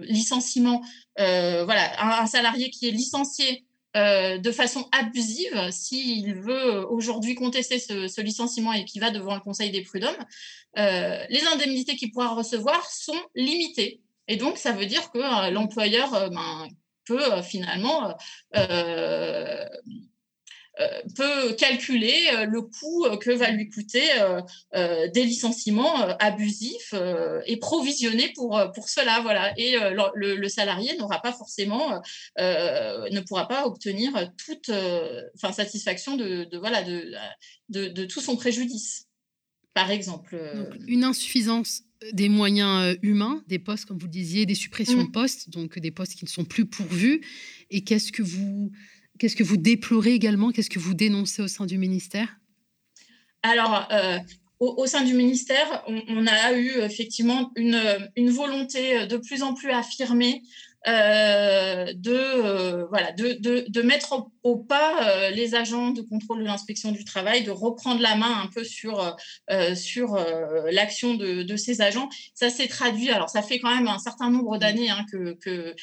licenciement. 0.02 0.82
voilà, 1.15 2.22
un, 2.22 2.26
salarié 2.26 2.72
qui 2.72 2.88
est 2.88 2.91
licencié 2.91 3.65
euh, 3.97 4.38
de 4.38 4.52
façon 4.52 4.88
abusive, 4.91 5.69
s'il 5.71 6.36
veut 6.36 6.86
aujourd'hui 6.89 7.36
contester 7.36 7.80
ce, 7.80 8.21
licenciement 8.21 8.73
et 8.73 8.86
qu'il 8.86 9.02
va 9.02 9.10
devant 9.10 9.34
le 9.34 9.41
Conseil 9.41 9.71
des 9.71 9.82
prud'hommes, 9.82 10.25
euh, 10.78 11.23
les 11.30 11.43
indemnités 11.47 11.95
qu'il 11.95 12.12
pourra 12.12 12.30
recevoir 12.30 12.86
sont 12.89 13.19
limitées. 13.36 14.02
Et 14.28 14.38
donc, 14.38 14.58
ça 14.58 14.73
veut 14.73 14.86
dire 14.86 15.12
que 15.12 15.17
euh, 15.17 15.49
l'employeur 15.49 16.30
ben, 16.30 16.67
peut 17.06 17.41
finalement 17.41 18.15
euh, 18.56 19.38
peut 21.19 21.53
calculer 21.53 22.29
euh, 22.34 22.45
le 22.45 22.62
coût 22.62 23.05
euh, 23.05 23.17
que 23.17 23.32
va 23.32 23.51
lui 23.51 23.69
coûter 23.69 23.99
des 25.13 25.23
licenciements 25.23 25.95
abusifs 26.19 26.93
et 27.45 27.58
provisionnés 27.58 28.32
pour, 28.36 28.62
pour 28.73 28.88
cela. 28.88 29.19
Voilà. 29.21 29.53
Et 29.58 29.75
le, 30.15 30.47
salarié 30.47 30.95
n'aura 30.97 31.21
pas 31.21 31.34
forcément, 31.34 32.01
ne 32.38 33.19
pourra 33.21 33.47
pas 33.47 33.65
obtenir 33.65 34.12
toute 34.45 34.69
enfin, 35.36 35.51
satisfaction 35.51 36.15
de, 36.17 36.58
voilà, 36.58 36.84
de, 36.84 37.13
de, 37.69 38.05
tout 38.05 38.21
son 38.21 38.36
préjudice, 38.36 39.08
par 39.73 39.91
exemple. 39.91 40.38
une 40.88 41.03
insuffisance 41.03 41.84
des 42.13 42.29
moyens 42.29 42.97
humains, 43.01 43.43
des 43.47 43.60
postes, 43.60 43.86
comme 43.86 43.97
vous 43.97 44.08
le 44.08 44.12
disiez, 44.12 44.45
des 44.45 44.55
suppressions 44.55 45.03
mmh. 45.03 45.08
de 45.08 45.12
postes, 45.12 45.49
donc 45.49 45.79
des 45.79 45.91
postes 45.91 46.15
qui 46.15 46.25
ne 46.25 46.29
sont 46.29 46.45
plus 46.45 46.65
pourvus. 46.65 47.21
Et 47.69 47.84
qu'est-ce 47.84 48.12
que 48.12 48.23
vous 48.23 48.71
Qu'est-ce 49.19 49.36
que 49.36 49.43
vous 49.43 49.58
déplorez 49.58 50.13
également? 50.13 50.51
Qu'est-ce 50.51 50.69
que 50.69 50.79
vous 50.79 50.93
dénoncez 50.93 51.41
au 51.41 51.47
sein 51.47 51.65
du 51.65 51.77
ministère? 51.77 52.38
Alors, 53.43 53.88
euh, 53.91 54.17
au, 54.60 54.86
sein 54.88 55.03
du 55.03 55.13
ministère, 55.13 55.84
on, 55.88 56.25
a 56.27 56.53
eu 56.53 56.79
effectivement 56.82 57.51
une, 57.55 58.29
volonté 58.32 59.05
de 59.08 59.17
plus 59.17 59.43
en 59.43 59.53
plus 59.53 59.71
affirmée 59.71 60.41
euh, 60.88 61.93
de, 61.93 62.13
euh, 62.13 62.86
voilà, 62.88 63.12
de, 63.12 63.34
de, 63.34 63.65
de, 63.67 63.82
mettre 63.82 64.29
au, 64.43 64.58
pas 64.58 65.04
euh, 65.04 65.30
les 65.32 65.56
agents 65.56 65.91
de 65.91 66.02
contrôle 66.02 66.39
de 66.39 66.45
l'inspection 66.45 66.91
du 66.91 67.04
travail, 67.04 67.43
de 67.43 67.52
reprendre 67.52 68.02
la 68.02 68.15
main 68.15 68.41
un 68.43 68.47
peu 68.47 68.63
sur, 68.63 69.15
sur 69.75 70.17
l'action 70.71 71.15
de, 71.15 71.43
de, 71.43 71.56
ces 71.56 71.82
agents. 71.82 72.10
Ça 72.34 72.49
s'est 72.49 72.67
traduit, 72.67 73.10
alors 73.10 73.30
ça 73.30 73.41
fait 73.41 73.60
quand 73.60 73.73
même 73.73 73.88
un 73.88 73.99
certain 73.99 74.30
nombre 74.30 74.58
d'années 74.58 74.89
hein, 74.89 75.06
que, 75.12 75.34
que, 75.34 75.75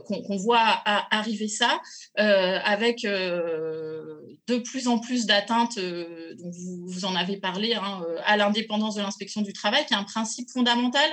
qu'on, 0.00 0.36
voit 0.36 0.82
arriver 0.84 1.48
ça, 1.48 1.80
avec 2.16 3.02
de 3.02 4.58
plus 4.58 4.88
en 4.88 4.98
plus 4.98 5.26
d'atteintes, 5.26 5.78
dont 5.78 6.50
vous, 6.50 6.86
vous, 6.86 7.04
en 7.04 7.14
avez 7.14 7.36
parlé, 7.36 7.74
hein, 7.74 8.04
à 8.24 8.36
l'indépendance 8.36 8.94
de 8.96 9.02
l'inspection 9.02 9.42
du 9.42 9.52
travail, 9.52 9.84
qui 9.86 9.94
est 9.94 9.96
un 9.98 10.04
principe 10.04 10.50
fondamental 10.50 11.08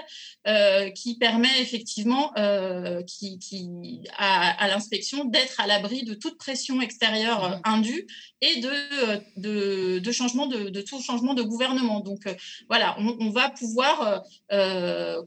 qui 0.94 1.18
permet 1.18 1.62
effectivement 1.62 2.32
qui, 3.08 3.40
à, 4.18 4.68
l'inspection 4.68 5.26
d'être 5.26 5.60
à 5.60 5.68
l'abri 5.68 6.04
de 6.04 6.14
toute 6.14 6.38
pression 6.38 6.65
extérieure 6.82 7.44
euh, 7.44 7.50
mmh. 7.50 7.62
indue 7.66 8.08
et 8.46 8.60
de, 8.60 8.70
euh, 9.46 10.00
de, 10.00 10.12
changement 10.12 10.48
de, 10.48 10.82
tout 10.82 11.02
changement 11.02 11.34
de 11.34 11.42
gouvernement. 11.42 12.00
Donc 12.00 12.28
euh, 12.28 12.34
voilà, 12.70 12.96
on, 13.00 13.30
va 13.30 13.50
pouvoir 13.50 14.24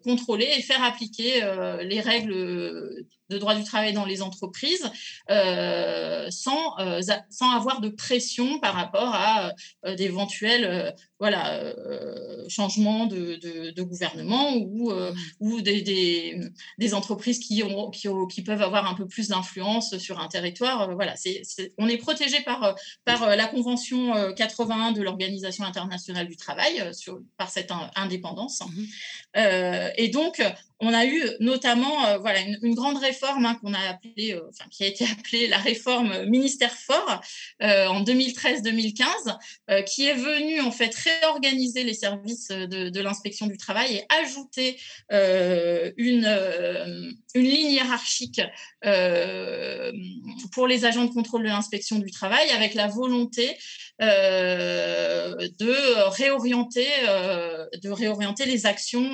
contrôler 0.03 0.49
et 0.57 0.63
faire 0.63 0.83
appliquer 0.83 1.43
les 1.83 2.01
règles 2.01 2.35
de 3.31 3.37
droit 3.39 3.55
du 3.55 3.65
travail 3.65 3.93
dans 3.93 4.07
les 4.07 4.23
entreprises 4.23 4.91
sans, 5.29 6.77
sans 7.31 7.51
avoir 7.55 7.81
de 7.81 7.89
pression 7.89 8.59
par 8.61 8.75
rapport 8.75 9.15
à 9.15 9.53
d'éventuels 9.97 10.95
voilà, 11.19 11.75
changements 12.49 13.07
de, 13.07 13.37
de, 13.73 13.83
gouvernement 13.83 14.55
ou, 14.57 14.93
ou 15.41 15.61
des, 15.61 15.83
des, 16.79 16.95
entreprises 16.95 17.39
qui, 17.41 17.63
ont, 17.63 17.91
qui, 17.91 18.09
qui, 18.31 18.43
peuvent 18.43 18.63
avoir 18.63 18.91
un 18.91 18.95
peu 18.95 19.07
plus 19.07 19.29
d'influence 19.29 19.99
sur 19.99 20.21
un 20.21 20.29
territoire. 20.29 20.95
voilà, 20.95 21.15
on 21.77 21.89
est 21.89 21.99
protégé 21.99 22.41
par 22.41 22.75
la 23.17 23.47
Convention 23.47 24.33
81 24.35 24.93
de 24.93 25.03
l'Organisation 25.03 25.65
internationale 25.65 26.29
du 26.29 26.37
travail 26.37 26.95
sur, 26.95 27.21
par 27.37 27.51
cette 27.51 27.73
indépendance. 27.97 28.61
Mmh 28.61 28.85
et 29.97 30.09
donc, 30.09 30.43
on 30.81 30.95
a 30.95 31.07
eu 31.07 31.23
notamment 31.41 32.07
euh, 32.07 32.19
voilà, 32.19 32.41
une, 32.41 32.75
grande 32.75 32.99
réforme 32.99 33.47
hein, 33.47 33.59
qu'on 33.61 33.75
a 33.75 33.81
appelée, 33.81 34.33
euh, 34.33 34.49
qui 34.71 34.85
a 34.85 34.87
été 34.87 35.05
appelée 35.05 35.49
la 35.49 35.59
réforme 35.59 36.25
ministère 36.27 36.73
fort 36.73 37.21
euh, 37.63 37.87
en 37.87 38.05
2013-2015, 38.05 39.85
qui 39.87 40.07
est 40.07 40.15
venue 40.15 40.61
en 40.61 40.71
fait 40.71 40.95
réorganiser 40.95 41.83
les 41.83 41.95
services 41.95 42.49
de, 42.49 43.01
l'inspection 43.01 43.47
du 43.47 43.57
travail 43.57 43.95
et 43.95 44.07
ajouter 44.23 44.79
une 45.11 46.29
ligne 47.35 47.73
hiérarchique 47.73 48.41
pour 50.53 50.67
les 50.67 50.85
agents 50.85 51.05
de 51.05 51.13
contrôle 51.13 51.43
de 51.43 51.49
l'inspection 51.49 51.99
du 51.99 52.11
travail 52.11 52.51
avec 52.51 52.75
la 52.75 52.89
volonté 52.89 53.57
de 54.01 56.09
réorienter, 56.11 56.87
de 57.83 57.91
réorienter 57.91 58.47
les 58.47 58.67
actions 58.67 59.11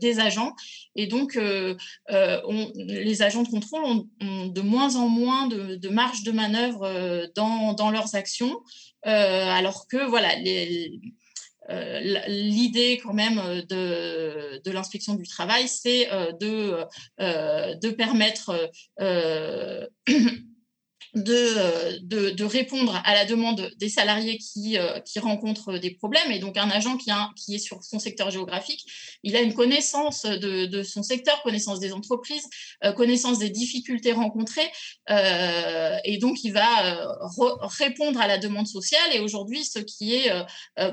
des 0.00 0.20
agents. 0.20 0.54
Et 0.98 1.06
donc, 1.06 1.36
euh, 1.36 1.76
euh, 2.10 2.40
les 2.74 3.22
agents 3.22 3.44
de 3.44 3.48
contrôle 3.48 3.84
ont, 3.84 4.48
de 4.48 4.60
moins 4.60 4.96
en 4.96 5.08
moins 5.08 5.46
de, 5.46 5.88
marge 5.88 6.24
de 6.24 6.32
manœuvre 6.32 6.82
euh, 6.82 7.26
dans, 7.36 7.90
leurs 7.92 8.16
actions, 8.16 8.60
alors 9.04 9.86
que 9.86 10.04
voilà, 10.08 10.34
l'idée 12.26 12.98
quand 13.00 13.14
même 13.14 13.36
de, 13.68 14.70
l'inspection 14.72 15.14
du 15.14 15.28
travail, 15.28 15.68
c'est 15.68 16.08
de 16.40 17.90
permettre 17.90 18.68
euh, 21.16 21.98
de, 22.02 22.30
de, 22.30 22.44
répondre 22.44 23.00
à 23.04 23.14
la 23.14 23.24
demande 23.24 23.70
des 23.78 23.88
salariés 23.88 24.38
qui, 24.38 24.78
euh, 24.78 25.00
qui 25.00 25.18
rencontrent 25.18 25.78
des 25.78 25.90
problèmes. 25.90 26.30
Et 26.30 26.38
donc, 26.38 26.56
un 26.56 26.70
agent 26.70 26.96
qui, 26.96 27.10
a, 27.10 27.30
qui 27.34 27.54
est 27.54 27.58
sur 27.58 27.82
son 27.82 27.98
secteur 27.98 28.30
géographique, 28.30 28.84
il 29.22 29.34
a 29.36 29.40
une 29.40 29.54
connaissance 29.54 30.22
de, 30.24 30.66
de 30.66 30.82
son 30.82 31.02
secteur, 31.02 31.42
connaissance 31.42 31.80
des 31.80 31.92
entreprises, 31.92 32.46
euh, 32.84 32.92
connaissance 32.92 33.38
des 33.38 33.50
difficultés 33.50 34.12
rencontrées. 34.12 34.70
et 36.04 36.18
donc, 36.18 36.44
il 36.44 36.52
va 36.52 37.08
répondre 37.78 38.20
à 38.20 38.26
la 38.26 38.38
demande 38.38 38.66
sociale. 38.66 39.14
Et 39.14 39.20
aujourd'hui, 39.20 39.64
ce 39.64 39.78
qui 39.78 40.14
est 40.14 40.30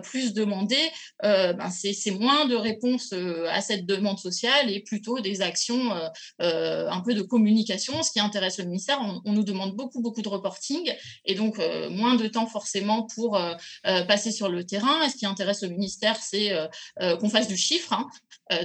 plus 0.04 0.34
demandé, 0.34 0.78
ben 1.22 1.70
c'est 1.70 2.12
moins 2.12 2.46
de 2.46 2.56
réponses 2.56 3.14
à 3.50 3.62
cette 3.62 3.86
demande 3.86 4.20
sociale 4.20 4.72
et 4.72 4.82
plutôt 4.82 5.20
des 5.20 5.42
actions 5.42 5.92
un 6.40 7.02
peu 7.02 7.14
de 7.14 7.22
communication. 7.22 8.02
Ce 8.04 8.12
qui 8.12 8.20
intéresse 8.20 8.58
le 8.60 8.66
ministère, 8.66 9.00
on 9.26 9.34
nous 9.34 9.44
demande 9.44 9.76
beaucoup 9.76 9.95
beaucoup 10.02 10.22
de 10.22 10.30
reporting 10.30 10.94
et 11.26 11.36
donc 11.36 11.60
euh, 11.60 11.90
moins 11.90 12.16
de 12.16 12.28
temps 12.28 12.48
forcément 12.48 13.04
pour 13.16 13.36
euh, 13.36 13.54
euh, 13.86 14.04
passer 14.04 14.32
sur 14.32 14.50
le 14.50 14.66
terrain. 14.66 15.04
Et 15.04 15.10
ce 15.10 15.18
qui 15.18 15.26
intéresse 15.26 15.62
le 15.64 15.70
ministère, 15.70 16.18
c'est 16.18 16.52
qu'on 17.20 17.30
fasse 17.30 17.48
du 17.48 17.58
chiffre. 17.58 17.94
Hein. 17.94 18.08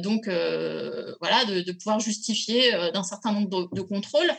donc 0.00 0.26
voilà, 0.26 1.44
de, 1.44 1.72
pouvoir 1.72 2.00
justifier 2.00 2.72
d'un 2.92 3.02
certain 3.02 3.32
nombre 3.32 3.68
de, 3.72 3.80
contrôles 3.80 4.30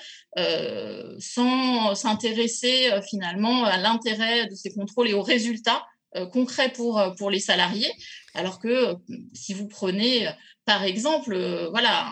sans 1.20 1.96
s'intéresser 1.96 2.90
finalement 3.08 3.66
à 3.66 3.78
l'intérêt 3.78 4.48
de 4.48 4.56
ces 4.56 4.74
contrôles 4.74 5.10
et 5.10 5.14
aux 5.14 5.22
résultats 5.22 5.84
concrets 6.32 6.72
pour, 6.72 7.02
pour 7.18 7.30
les 7.30 7.40
salariés. 7.40 7.92
Alors 8.34 8.60
que 8.60 8.96
si 9.34 9.54
vous 9.54 9.68
prenez 9.68 10.28
par 10.66 10.84
exemple, 10.84 11.34
euh, 11.34 11.70
voilà, 11.70 12.08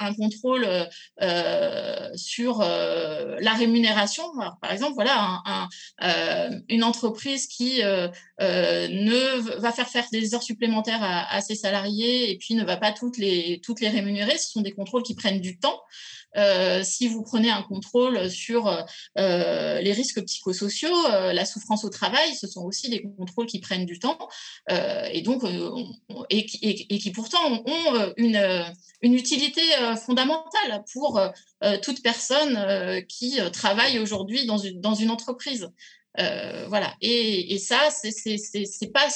un, 0.00 0.12
contrôle 0.14 0.66
euh, 1.22 2.08
sur 2.16 2.60
euh, 2.60 3.36
la 3.40 3.54
rémunération. 3.54 4.24
par 4.60 4.72
exemple, 4.72 4.94
voilà, 4.94 5.42
une 6.68 6.82
entreprise 6.82 7.46
qui 7.46 7.80
ne 7.80 9.58
va 9.58 9.72
faire 9.72 9.88
faire 9.88 10.06
des 10.10 10.34
heures 10.34 10.42
supplémentaires 10.42 11.02
à, 11.02 11.40
ses 11.40 11.54
salariés 11.54 12.30
et 12.30 12.36
puis 12.36 12.54
ne 12.54 12.64
va 12.64 12.76
pas 12.76 12.92
toutes 12.92 13.16
les, 13.18 13.60
toutes 13.64 13.80
les 13.80 13.88
rémunérer. 13.88 14.36
Ce 14.38 14.50
sont 14.50 14.60
des 14.60 14.72
contrôles 14.72 15.02
qui 15.02 15.14
prennent 15.14 15.40
du 15.40 15.58
temps. 15.58 15.80
Si 16.82 17.08
vous 17.08 17.22
prenez 17.22 17.50
un 17.50 17.62
contrôle 17.62 18.30
sur 18.30 18.84
les 19.16 19.92
risques 19.92 20.24
psychosociaux, 20.24 21.08
la 21.08 21.44
souffrance 21.44 21.84
au 21.84 21.90
travail, 21.90 22.34
ce 22.34 22.46
sont 22.46 22.64
aussi 22.64 22.88
des 22.90 23.02
contrôles 23.02 23.46
qui 23.46 23.60
prennent 23.60 23.86
du 23.86 23.98
temps 23.98 24.18
et 24.68 25.22
donc 25.22 25.44
et, 26.30 26.98
qui 26.98 27.10
pourtant 27.10 27.62
ont 27.66 27.94
euh, 27.94 28.12
une, 28.16 28.36
euh, 28.36 28.64
utilité 29.02 29.62
euh, 29.80 29.96
fondamentale 29.96 30.84
pour 30.92 31.20
toute 31.82 32.02
personne 32.02 33.04
qui 33.06 33.38
travaille 33.52 33.98
aujourd'hui 33.98 34.46
dans 34.46 34.58
une, 34.58 35.10
entreprise. 35.10 35.70
voilà. 36.16 36.94
Et, 37.00 37.54
et 37.54 37.58
ça, 37.58 37.88
c'est 37.90 38.92
pas 38.92 39.08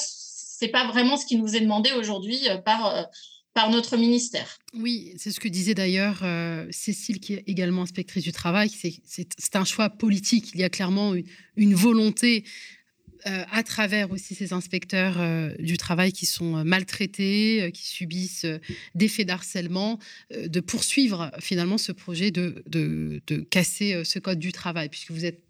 pas 0.71 0.87
vraiment 0.87 1.15
ce 1.15 1.25
qui 1.25 1.37
nous 1.37 1.55
est 1.55 1.61
demandé 1.61 1.91
aujourd'hui 1.93 2.47
par 2.65 3.07
notre 3.67 3.97
ministère. 3.97 4.59
Oui, 4.73 5.13
c'est 5.17 5.31
ce 5.31 5.39
que 5.39 5.49
disait 5.49 5.73
d'ailleurs 5.73 6.23
Cécile, 6.71 7.19
qui 7.19 7.33
est 7.33 7.43
également 7.47 7.81
inspectrice 7.81 8.23
du 8.23 8.31
travail. 8.31 8.69
C'est 8.69 9.55
un 9.55 9.65
choix 9.65 9.89
politique. 9.89 10.51
Il 10.53 10.61
y 10.61 10.63
a 10.63 10.69
clairement 10.69 11.13
une, 11.55 11.75
volonté 11.75 12.45
euh, 13.27 13.43
à 13.51 13.63
travers 13.63 14.11
aussi 14.11 14.33
ces 14.33 14.53
inspecteurs 14.53 15.15
euh, 15.19 15.53
du 15.59 15.75
travail 15.77 16.13
qui 16.13 16.25
sont 16.25 16.55
euh, 16.55 16.63
maltraités, 16.63 17.69
qui 17.73 17.85
subissent 17.85 18.45
des 18.95 19.07
faits 19.09 19.27
d'harcèlement, 19.27 19.99
de 20.31 20.59
poursuivre 20.61 21.29
finalement 21.39 21.77
ce 21.77 21.91
projet 21.91 22.31
de, 22.31 22.63
de, 22.67 23.39
casser 23.49 24.03
ce 24.05 24.19
code 24.19 24.39
du 24.39 24.53
travail, 24.53 24.87
puisque 24.87 25.11
vous 25.11 25.25
êtes 25.25 25.41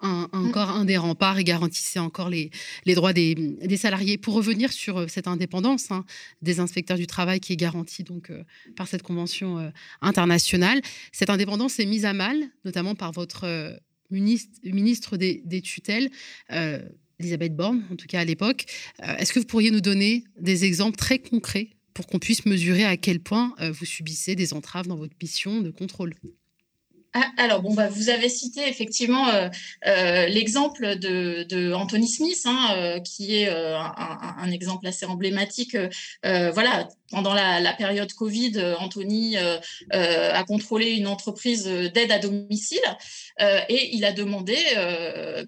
un, 0.00 0.28
encore 0.32 0.70
un 0.70 0.84
des 0.84 0.96
remparts 0.96 1.38
et 1.38 1.44
garantissez 1.44 1.98
encore 1.98 2.28
les, 2.28 2.50
les 2.84 2.94
droits 2.94 3.12
des, 3.12 3.34
des, 3.34 3.76
salariés. 3.76 4.18
Pour 4.18 4.34
revenir 4.34 4.72
sur 4.72 5.08
cette 5.08 5.26
indépendance 5.26 5.90
hein, 5.90 6.04
des 6.42 6.60
inspecteurs 6.60 6.98
du 6.98 7.06
travail 7.06 7.40
qui 7.40 7.52
est 7.52 7.56
garantie 7.56 8.02
donc 8.02 8.30
par 8.76 8.88
cette 8.88 9.02
convention 9.02 9.72
internationale, 10.02 10.80
cette 11.12 11.30
indépendance 11.30 11.78
est 11.78 11.86
mise 11.86 12.04
à 12.04 12.12
mal, 12.12 12.36
notamment 12.64 12.94
par 12.94 13.12
votre 13.12 13.78
ministre, 14.10 14.58
ministre 14.64 15.16
des, 15.16 15.62
tutelles, 15.62 16.10
euh, 16.52 16.80
Elisabeth 17.18 17.56
Borne, 17.56 17.84
en 17.90 17.96
tout 17.96 18.06
cas 18.06 18.20
à 18.20 18.24
l'époque. 18.24 18.66
Euh, 19.02 19.16
est-ce 19.16 19.32
que 19.32 19.38
vous 19.38 19.46
pourriez 19.46 19.70
nous 19.70 19.80
donner 19.80 20.24
des 20.38 20.64
exemples 20.64 20.96
très 20.96 21.18
concrets 21.18 21.70
pour 21.94 22.06
qu'on 22.06 22.18
puisse 22.18 22.44
mesurer 22.44 22.84
à 22.84 22.96
quel 22.96 23.20
point 23.20 23.54
euh, 23.60 23.72
vous 23.72 23.86
subissez 23.86 24.34
des 24.34 24.52
entraves 24.52 24.86
dans 24.86 24.96
votre 24.96 25.14
mission 25.20 25.60
de 25.60 25.70
contrôle? 25.70 26.14
Ah, 27.18 27.32
alors, 27.38 27.62
bon, 27.62 27.72
bah, 27.72 27.88
vous 27.88 28.10
avez 28.10 28.28
cité 28.28 28.68
effectivement 28.68 29.28
euh, 29.28 29.48
euh, 29.86 30.26
l'exemple 30.26 30.96
de, 30.96 31.72
Anthony 31.72 32.08
Smith, 32.08 32.42
hein, 32.44 32.74
euh, 32.76 33.00
qui 33.00 33.36
est 33.36 33.48
un, 33.48 34.50
exemple 34.50 34.86
assez 34.86 35.06
emblématique. 35.06 35.78
voilà, 36.22 36.88
pendant 37.10 37.32
la, 37.32 37.72
période 37.72 38.12
Covid, 38.12 38.74
Anthony 38.80 39.36
a 39.90 40.44
contrôlé 40.44 40.90
une 40.90 41.06
entreprise 41.06 41.64
d'aide 41.64 42.12
à 42.12 42.18
domicile 42.18 42.78
et 43.40 43.94
il 43.94 44.04
a 44.04 44.12
demandé, 44.12 44.56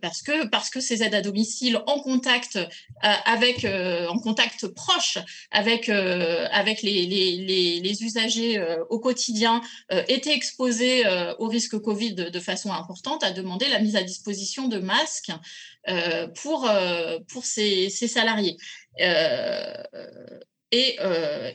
parce, 0.01 0.23
que, 0.23 0.81
ces 0.81 1.03
aides 1.03 1.15
à 1.15 1.21
domicile 1.21 1.81
en 1.87 2.01
contact, 2.01 2.59
avec, 3.03 3.65
en 3.65 4.19
contact 4.19 4.67
proche 4.69 5.19
avec, 5.51 5.87
les, 5.87 8.03
usagers 8.03 8.63
au 8.91 8.99
quotidien, 8.99 9.61
étaient 10.09 10.35
exposés 10.35 11.05
au 11.39 11.47
risque 11.47 11.58
risque 11.59 11.77
Covid 11.81 12.15
de, 12.15 12.41
façon 12.41 12.71
importante, 12.73 13.25
a 13.25 13.33
demandé 13.33 13.67
la 13.69 13.81
mise 13.81 13.97
à 13.97 14.05
disposition 14.05 14.69
de 14.69 14.79
masques 14.79 15.33
euh, 15.89 16.29
pour, 16.41 16.69
euh, 16.69 17.19
pour 17.33 17.45
ses, 17.45 17.91
salariés. 17.91 18.57
Euh, 19.01 19.75
et 20.71 20.99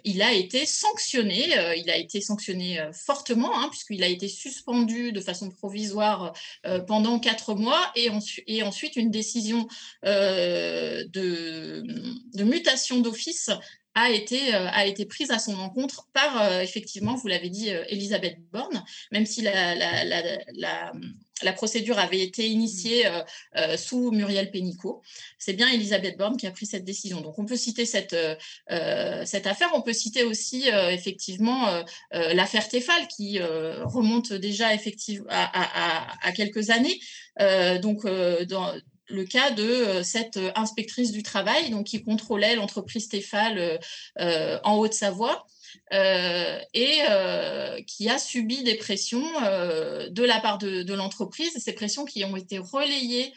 il 0.03 0.21
a 0.23 0.33
été 0.33 0.65
sanctionné, 0.65 1.53
il 1.77 1.89
a 1.89 1.97
été 1.97 2.19
sanctionné 2.19 2.83
fortement, 2.91 3.55
hein, 3.57 3.69
puisqu'il 3.69 4.03
a 4.03 4.07
été 4.07 4.27
suspendu 4.27 5.11
de 5.11 5.21
façon 5.21 5.51
provisoire 5.51 6.33
pendant 6.87 7.19
quatre 7.19 7.53
mois, 7.53 7.91
et, 7.95 8.09
ensuite 8.63 8.95
une 8.95 9.11
décision 9.11 9.67
de, 10.03 11.83
mutation 12.43 13.01
d'office 13.01 13.51
a 13.95 14.09
été, 14.09 14.55
euh, 14.55 14.67
a 14.69 14.85
été 14.85 15.05
prise 15.05 15.31
à 15.31 15.39
son 15.39 15.55
encontre 15.59 16.07
par, 16.13 16.41
euh, 16.41 16.61
effectivement, 16.61 17.15
vous 17.15 17.27
l'avez 17.27 17.49
dit, 17.49 17.69
euh, 17.69 17.83
Elisabeth 17.89 18.37
Borne, 18.51 18.83
même 19.11 19.25
si 19.25 19.41
la, 19.41 19.75
la, 19.75 20.03
la, 20.03 20.93
la 21.41 21.53
procédure 21.53 21.99
avait 21.99 22.21
été 22.21 22.47
initiée 22.47 23.05
sous 23.75 24.11
Muriel 24.11 24.49
Pénicaud. 24.49 25.01
C'est 25.37 25.53
bien 25.53 25.67
Elisabeth 25.67 26.17
Borne 26.17 26.37
qui 26.37 26.47
a 26.47 26.51
pris 26.51 26.65
cette 26.65 26.85
décision. 26.85 27.19
Donc, 27.19 27.37
on 27.37 27.45
peut 27.45 27.57
citer 27.57 27.85
cette, 27.85 28.15
affaire. 28.67 29.71
On 29.73 29.81
peut 29.81 29.93
citer 29.93 30.23
aussi, 30.23 30.67
effectivement, 30.69 31.83
l'affaire 32.11 32.69
Tefal 32.69 33.07
qui 33.07 33.41
remonte 33.41 34.31
déjà 34.31 34.73
effectivement 34.73 35.27
à, 35.29 36.17
à, 36.21 36.31
quelques 36.31 36.69
années. 36.69 36.99
donc, 37.81 38.05
dans, 38.47 38.73
le 39.07 39.25
cas 39.25 39.51
de 39.51 40.01
cette 40.03 40.39
inspectrice 40.55 41.11
du 41.11 41.23
travail 41.23 41.73
qui 41.83 42.03
contrôlait 42.03 42.55
l'entreprise 42.55 43.07
Tefal 43.09 43.79
en 44.17 44.77
Haute-Savoie 44.77 45.45
euh, 45.91 46.59
et 46.73 46.99
euh, 47.09 47.81
qui 47.87 48.09
a 48.09 48.17
subi 48.17 48.63
des 48.63 48.75
pressions 48.75 49.25
euh, 49.43 50.09
de 50.09 50.23
la 50.23 50.39
part 50.39 50.57
de, 50.57 50.93
l'entreprise, 50.93 51.51
ces 51.57 51.73
pressions 51.73 52.05
qui 52.05 52.23
ont 52.23 52.35
été 52.35 52.57
relayées 52.57 53.33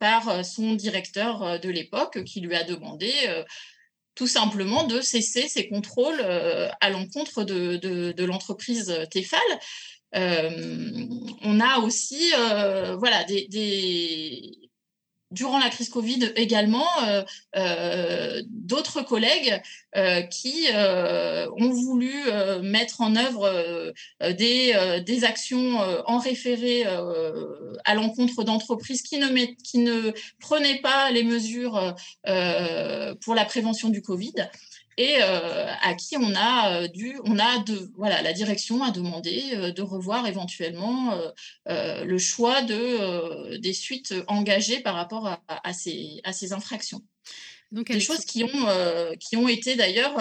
par 0.00 0.44
son 0.44 0.74
directeur 0.74 1.60
de 1.60 1.68
l'époque, 1.68 2.24
qui 2.24 2.40
lui 2.40 2.56
a 2.56 2.64
demandé 2.64 3.12
tout 4.16 4.26
simplement 4.26 4.84
de 4.84 5.00
cesser 5.00 5.46
ses 5.46 5.68
contrôles 5.68 6.20
à 6.20 6.90
l'encontre 6.90 7.44
de, 7.44 8.24
l'entreprise 8.24 8.92
Tefal. 9.12 9.40
On 10.14 11.60
a 11.60 11.78
aussi 11.80 12.32
voilà, 12.98 13.24
des, 13.24 13.46
des 13.48 14.62
durant 15.32 15.58
la 15.58 15.70
crise 15.70 15.88
Covid 15.88 16.32
également, 16.36 16.86
euh, 17.04 17.22
euh, 17.56 18.42
d'autres 18.46 19.02
collègues 19.02 19.60
euh, 19.96 20.20
qui 20.22 20.66
ont 20.74 21.70
voulu 21.70 22.12
mettre 22.62 23.00
en 23.00 23.16
œuvre 23.16 23.92
des, 24.20 25.24
actions 25.24 25.78
en 26.06 26.18
référé 26.18 26.84
à 26.84 27.94
l'encontre 27.94 28.44
d'entreprises 28.44 29.02
qui 29.02 29.18
ne 29.18 30.12
prenaient 30.40 30.80
pas 30.80 31.10
les 31.10 31.24
mesures 31.24 31.94
pour 32.24 33.34
la 33.34 33.44
prévention 33.44 33.88
du 33.88 34.02
Covid 34.02 34.34
et 34.98 35.16
euh, 35.20 35.72
à 35.80 35.94
qui 35.94 36.16
on 36.16 36.34
a 36.34 36.82
euh, 36.82 36.88
dû, 36.88 37.18
on 37.24 37.38
a 37.38 37.58
de, 37.60 37.90
voilà, 37.96 38.22
la 38.22 38.32
direction 38.32 38.82
a 38.82 38.90
demandé 38.90 39.42
euh, 39.54 39.72
de 39.72 39.82
revoir 39.82 40.26
éventuellement 40.26 41.18
le 41.66 42.18
choix 42.18 42.62
de, 42.62 43.56
des 43.58 43.72
suites 43.72 44.14
engagées 44.26 44.80
par 44.80 44.94
rapport 44.94 45.38
à, 45.48 45.72
ces, 45.72 46.20
à 46.24 46.32
ces 46.32 46.52
infractions. 46.52 47.02
Donc, 47.70 47.90
des 47.90 48.00
choses 48.00 48.26
qui 48.26 48.44
ont, 48.44 49.16
qui 49.18 49.36
ont 49.36 49.48
été 49.48 49.76
d'ailleurs 49.76 50.14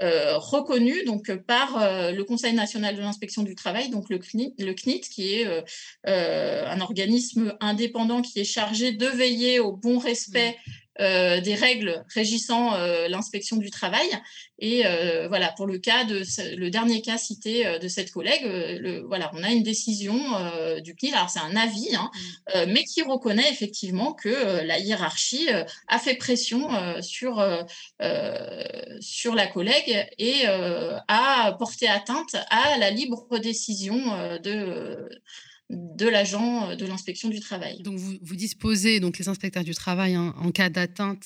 reconnues 0.00 1.04
donc, 1.04 1.34
par 1.34 1.78
le 2.12 2.22
Conseil 2.22 2.52
national 2.52 2.96
de 2.96 3.00
l'inspection 3.00 3.42
du 3.42 3.54
travail, 3.54 3.88
donc 3.88 4.10
le 4.10 4.18
CNIT, 4.18 4.54
le 4.58 4.74
CNIT 4.74 5.08
qui 5.08 5.34
est 5.34 5.46
un 6.04 6.80
organisme 6.80 7.56
indépendant 7.60 8.22
qui 8.22 8.40
est 8.40 8.44
chargé 8.44 8.92
de 8.92 9.06
veiller 9.06 9.60
au 9.60 9.72
bon 9.72 9.98
respect 9.98 10.50
mmh. 10.50 10.83
Euh, 11.00 11.40
des 11.40 11.56
règles 11.56 12.04
régissant 12.14 12.74
euh, 12.74 13.08
l'inspection 13.08 13.56
du 13.56 13.68
travail. 13.68 14.06
Et 14.60 14.86
euh, 14.86 15.26
voilà, 15.26 15.50
pour 15.50 15.66
le 15.66 15.78
cas 15.78 16.04
de 16.04 16.22
le 16.56 16.70
dernier 16.70 17.02
cas 17.02 17.18
cité 17.18 17.64
de 17.80 17.88
cette 17.88 18.12
collègue, 18.12 18.44
le, 18.44 19.00
voilà, 19.00 19.28
on 19.34 19.42
a 19.42 19.50
une 19.50 19.64
décision 19.64 20.14
du 20.80 20.94
CNIL, 20.94 21.14
alors 21.14 21.28
c'est 21.28 21.40
un 21.40 21.56
avis, 21.56 21.96
hein, 21.96 22.10
mmh. 22.54 22.72
mais 22.72 22.84
qui 22.84 23.02
reconnaît 23.02 23.50
effectivement 23.50 24.12
que 24.12 24.62
la 24.64 24.78
hiérarchie 24.78 25.48
a 25.88 25.98
fait 25.98 26.14
pression 26.14 26.68
sur, 27.02 27.44
sur 29.00 29.34
la 29.34 29.46
collègue 29.48 30.06
et 30.18 30.46
a 30.46 31.56
porté 31.58 31.88
atteinte 31.88 32.36
à 32.50 32.78
la 32.78 32.90
libre 32.90 33.26
décision 33.40 33.98
de 34.38 35.08
de 35.74 36.08
l'agent 36.08 36.70
euh, 36.70 36.76
de 36.76 36.86
l'inspection 36.86 37.28
du 37.28 37.40
travail. 37.40 37.82
Donc 37.82 37.98
vous, 37.98 38.14
vous, 38.20 38.36
disposez, 38.36 39.00
donc 39.00 39.18
les 39.18 39.28
inspecteurs 39.28 39.64
du 39.64 39.74
travail, 39.74 40.14
hein, 40.14 40.34
en 40.38 40.50
cas 40.50 40.68
d'atteinte 40.68 41.24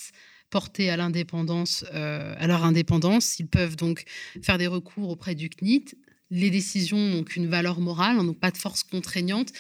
portée 0.50 0.90
à 0.90 0.96
l'indépendance, 0.96 1.84
euh, 1.92 2.34
à 2.38 2.46
leur 2.46 2.64
indépendance, 2.64 3.38
ils 3.38 3.46
peuvent 3.46 3.76
donc 3.76 4.04
faire 4.42 4.58
des 4.58 4.66
recours 4.66 5.10
auprès 5.10 5.34
du 5.34 5.50
CNIT. 5.50 5.94
Les 6.30 6.50
décisions 6.50 6.98
n'ont 6.98 7.24
qu'une 7.24 7.46
valeur 7.46 7.80
morale, 7.80 8.16
n'ont 8.16 8.34
pas 8.34 8.50
de 8.50 8.56
force 8.56 8.82
contraignante. 8.82 9.52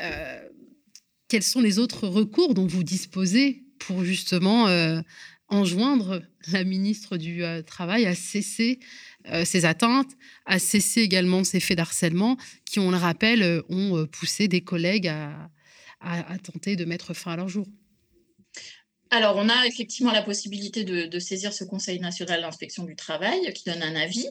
Euh, 0.00 0.40
quels 1.28 1.42
sont 1.42 1.60
les 1.60 1.78
autres 1.78 2.08
recours 2.08 2.54
dont 2.54 2.66
vous 2.66 2.82
disposez 2.82 3.64
pour 3.78 4.04
justement 4.04 4.66
enjoindre 5.48 6.22
la 6.52 6.62
ministre 6.62 7.16
du 7.16 7.42
Travail 7.66 8.06
à 8.06 8.14
cesser 8.14 8.78
euh, 9.28 9.44
ces 9.44 9.64
atteintes, 9.64 10.10
à 10.46 10.58
cesser 10.58 11.00
également 11.00 11.44
ces 11.44 11.60
faits 11.60 11.76
d'harcèlement 11.76 12.36
qui, 12.64 12.80
on 12.80 12.90
le 12.90 12.96
rappelle, 12.96 13.42
euh, 13.42 13.62
ont 13.68 13.98
euh, 13.98 14.06
poussé 14.06 14.48
des 14.48 14.62
collègues 14.62 15.08
à, 15.08 15.48
tenter 16.42 16.74
de 16.74 16.84
mettre 16.84 17.14
fin 17.14 17.32
à 17.32 17.36
leur 17.36 17.48
jour. 17.48 17.64
Alors, 19.10 19.36
on 19.36 19.48
a 19.48 19.66
effectivement 19.66 20.10
la 20.10 20.22
possibilité 20.22 20.82
de, 20.82 21.18
saisir 21.20 21.52
ce 21.52 21.62
Conseil 21.62 22.00
national 22.00 22.40
d'inspection 22.40 22.82
du 22.82 22.96
travail 22.96 23.52
qui 23.52 23.62
donne 23.64 23.82
un 23.84 23.94
avis, 23.94 24.26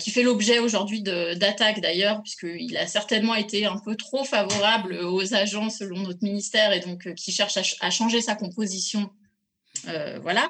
qui 0.00 0.10
fait 0.10 0.22
l'objet 0.22 0.58
aujourd'hui 0.58 1.02
d'attaques 1.02 1.82
d'ailleurs, 1.82 2.22
puisqu'il 2.22 2.78
a 2.78 2.86
certainement 2.86 3.34
été 3.34 3.66
un 3.66 3.78
peu 3.78 3.94
trop 3.94 4.24
favorable 4.24 4.94
aux 5.02 5.34
agents 5.34 5.68
selon 5.68 6.00
notre 6.00 6.22
ministère 6.22 6.72
et 6.72 6.80
donc 6.80 7.12
qui 7.14 7.30
cherche 7.30 7.58
à, 7.80 7.90
changer 7.90 8.22
sa 8.22 8.36
composition. 8.36 9.10
voilà 10.22 10.48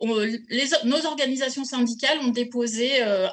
nos 0.00 1.06
organisations 1.06 1.64
syndicales 1.64 2.18
ont 2.20 2.28
déposé 2.28 3.02
euh, 3.02 3.28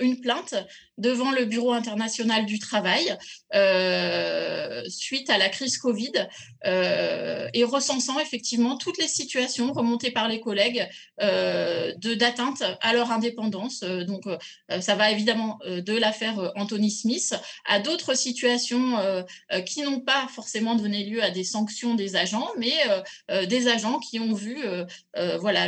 une 0.00 0.20
plainte 0.20 0.54
devant 0.96 1.30
le 1.32 1.44
Bureau 1.44 1.72
international 1.72 2.46
du 2.46 2.58
travail 2.58 3.16
euh, 3.54 4.82
suite 4.88 5.30
à 5.30 5.38
la 5.38 5.48
crise 5.48 5.78
Covid 5.78 6.12
euh, 6.66 7.48
et 7.54 7.64
recensant 7.64 8.18
effectivement 8.20 8.76
toutes 8.76 8.98
les 8.98 9.08
situations 9.08 9.72
remontées 9.72 10.10
par 10.10 10.28
les 10.28 10.40
collègues 10.40 10.88
d'atteinte 11.18 12.62
à 12.80 12.92
leur 12.92 13.10
indépendance. 13.10 13.80
donc, 13.80 14.24
ça 14.80 14.94
va 14.94 15.10
évidemment 15.10 15.58
de 15.66 15.96
l'affaire 15.96 16.52
Anthony 16.56 16.90
Smith 16.90 17.34
à 17.64 17.80
d'autres 17.80 18.14
situations 18.14 19.24
qui 19.66 19.82
n'ont 19.82 20.00
pas 20.00 20.28
forcément 20.28 20.74
donné 20.74 21.04
lieu 21.04 21.22
à 21.22 21.30
des 21.30 21.44
sanctions 21.44 21.94
des 21.94 22.16
agents, 22.16 22.48
mais 22.56 22.74
des 23.46 23.68
agents 23.68 23.98
qui 23.98 24.20
ont 24.20 24.32
vu 24.32 24.58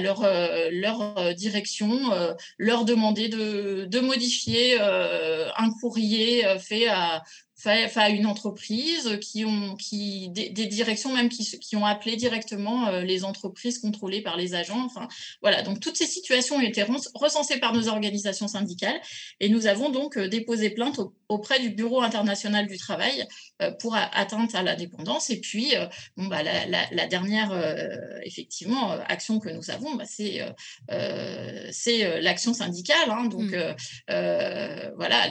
leur, 0.01 0.23
euh, 0.25 0.69
leur 0.73 1.19
euh, 1.19 1.33
direction, 1.33 2.13
euh, 2.13 2.35
leur 2.59 2.85
demander 2.85 3.29
de, 3.29 3.87
de 3.87 4.01
modifier 4.01 4.81
un 4.81 5.71
courrier 5.81 6.45
fait 6.59 6.89
à, 6.89 7.23
à 7.69 8.11
une 8.11 8.27
entreprise, 8.27 9.19
qui 9.21 9.45
ont 9.45 9.77
qui, 9.77 10.29
des, 10.31 10.67
directions 10.67 11.15
même 11.15 11.29
qui, 11.29 11.45
qui, 11.59 11.77
ont 11.77 11.85
appelé 11.85 12.17
directement 12.17 12.89
euh, 12.89 13.03
les 13.03 13.25
entreprises 13.25 13.79
contrôlées 13.79 14.23
par 14.23 14.37
les 14.37 14.55
agents. 14.55 14.85
Enfin, 14.85 15.09
voilà. 15.43 15.63
Donc, 15.63 15.81
toutes 15.81 15.97
ces 15.97 16.07
situations 16.07 16.57
ont 16.57 16.61
été 16.61 16.85
recensées 17.15 17.59
par 17.59 17.75
nos 17.75 17.89
organisations 17.89 18.49
syndicales 18.49 19.01
et 19.41 19.49
nous 19.49 19.67
avons 19.67 19.91
donc 19.91 20.17
euh, 20.17 20.29
déposé 20.29 20.71
plainte 20.71 21.01
auprès 21.29 21.61
du 21.61 21.71
Bureau 21.71 22.03
international 22.03 22.67
du 22.67 22.79
travail 22.79 23.27
euh, 23.63 23.71
pour 23.73 23.95
atteinte 23.95 24.55
à 24.55 24.63
la 24.63 24.75
dépendance. 24.75 25.31
Et 25.31 25.41
puis, 25.41 25.73
bon, 26.17 26.27
bah, 26.27 26.43
la, 26.43 27.07
dernière, 27.07 27.53
effectivement, 28.25 28.93
action 29.07 29.39
que 29.39 29.49
nous 29.49 29.71
avons, 29.71 29.95
bah, 29.95 30.05
c'est 30.07 30.41
l'action 32.21 32.55
syndicale. 32.55 33.11
Hein. 33.11 33.27
donc, 33.27 33.53
mmh. 33.53 34.93
voilà, 34.97 35.29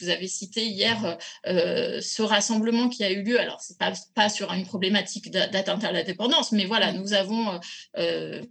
vous 0.00 0.08
avez 0.08 0.28
cité 0.28 0.64
hier 0.64 1.18
euh, 1.48 2.00
ce 2.00 2.22
rassemblement 2.22 2.88
qui 2.88 3.04
a 3.04 3.10
eu 3.10 3.22
lieu, 3.22 3.40
alors 3.40 3.60
c'est 3.60 3.78
pas, 3.78 3.92
pas 4.14 4.28
sur 4.28 4.52
une 4.52 4.66
problématique 4.66 5.30
d'atteinte 5.30 5.84
à 5.84 5.92
la 5.92 6.02
dépendance, 6.02 6.52
mais 6.52 6.66
voilà, 6.66 6.92
nous 6.92 7.14
avons 7.14 7.48
euh, 7.50 7.58
euh, 7.98 8.42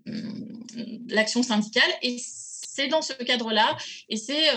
l'action 1.10 1.44
syndicale 1.44 1.90
et 2.02 2.18
c'est 2.78 2.88
dans 2.88 3.02
ce 3.02 3.14
cadre-là 3.14 3.76
et 4.08 4.18
c'est 4.18 4.50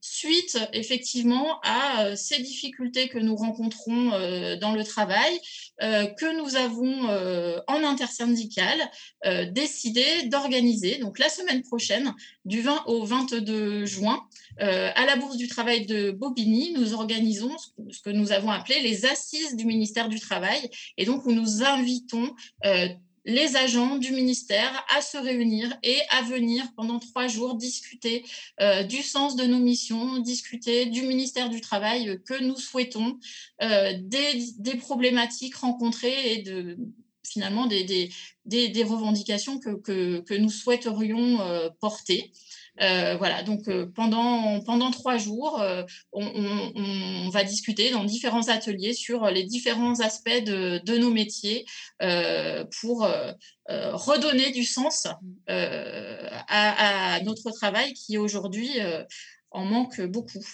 suite 0.00 0.58
effectivement 0.72 1.60
à 1.62 2.16
ces 2.16 2.42
difficultés 2.42 3.08
que 3.08 3.18
nous 3.18 3.36
rencontrons 3.36 4.10
dans 4.60 4.72
le 4.72 4.82
travail 4.82 5.38
que 5.80 6.36
nous 6.40 6.56
avons 6.56 7.04
en 7.68 7.84
intersyndical 7.84 8.78
décidé 9.52 10.04
d'organiser 10.24 10.98
donc 10.98 11.20
la 11.20 11.28
semaine 11.28 11.62
prochaine 11.62 12.12
du 12.44 12.62
20 12.62 12.84
au 12.86 13.04
22 13.04 13.86
juin 13.86 14.26
à 14.58 15.06
la 15.06 15.14
Bourse 15.14 15.36
du 15.36 15.46
Travail 15.46 15.86
de 15.86 16.10
Bobigny, 16.10 16.72
nous 16.72 16.94
organisons 16.94 17.54
ce 17.90 18.00
que 18.00 18.10
nous 18.10 18.32
avons 18.32 18.50
appelé 18.50 18.80
les 18.80 19.06
assises 19.06 19.54
du 19.54 19.66
ministère 19.66 20.08
du 20.08 20.18
Travail 20.18 20.68
et 20.96 21.04
donc 21.04 21.26
où 21.26 21.32
nous 21.32 21.62
invitons 21.62 22.34
les 23.28 23.56
agents 23.56 23.98
du 23.98 24.12
ministère 24.12 24.86
à 24.96 25.02
se 25.02 25.18
réunir 25.18 25.78
et 25.82 25.98
à 26.08 26.22
venir 26.22 26.64
pendant 26.74 26.98
trois 26.98 27.28
jours 27.28 27.56
discuter 27.56 28.24
euh, 28.60 28.82
du 28.82 29.02
sens 29.02 29.36
de 29.36 29.44
nos 29.44 29.58
missions, 29.58 30.18
discuter 30.18 30.86
du 30.86 31.02
ministère 31.02 31.50
du 31.50 31.60
Travail 31.60 32.20
que 32.24 32.42
nous 32.42 32.56
souhaitons, 32.56 33.18
euh, 33.62 33.92
des, 34.00 34.74
problématiques 34.78 35.56
rencontrées 35.56 36.32
et 36.32 36.44
finalement 37.22 37.66
des, 37.66 38.10
revendications 38.82 39.60
que, 39.60 40.38
nous 40.38 40.50
souhaiterions 40.50 41.42
euh, 41.42 41.68
porter. 41.80 42.32
Voilà, 42.78 43.42
donc 43.42 43.68
pendant, 43.94 44.60
pendant 44.60 44.90
trois 44.90 45.18
jours, 45.18 45.62
on, 46.12 47.28
va 47.30 47.44
discuter 47.44 47.90
dans 47.90 48.04
différents 48.04 48.48
ateliers 48.48 48.94
sur 48.94 49.26
les 49.26 49.44
différents 49.44 50.00
aspects 50.00 50.44
de, 50.44 50.98
nos 50.98 51.10
métiers 51.10 51.64
pour 52.80 53.08
redonner 53.68 54.50
du 54.52 54.64
sens 54.64 55.06
à, 55.46 57.14
à, 57.16 57.20
notre 57.22 57.50
travail 57.50 57.92
qui 57.92 58.18
aujourd'hui 58.18 58.70
en 59.50 59.64
manque 59.64 60.00
beaucoup. 60.02 60.44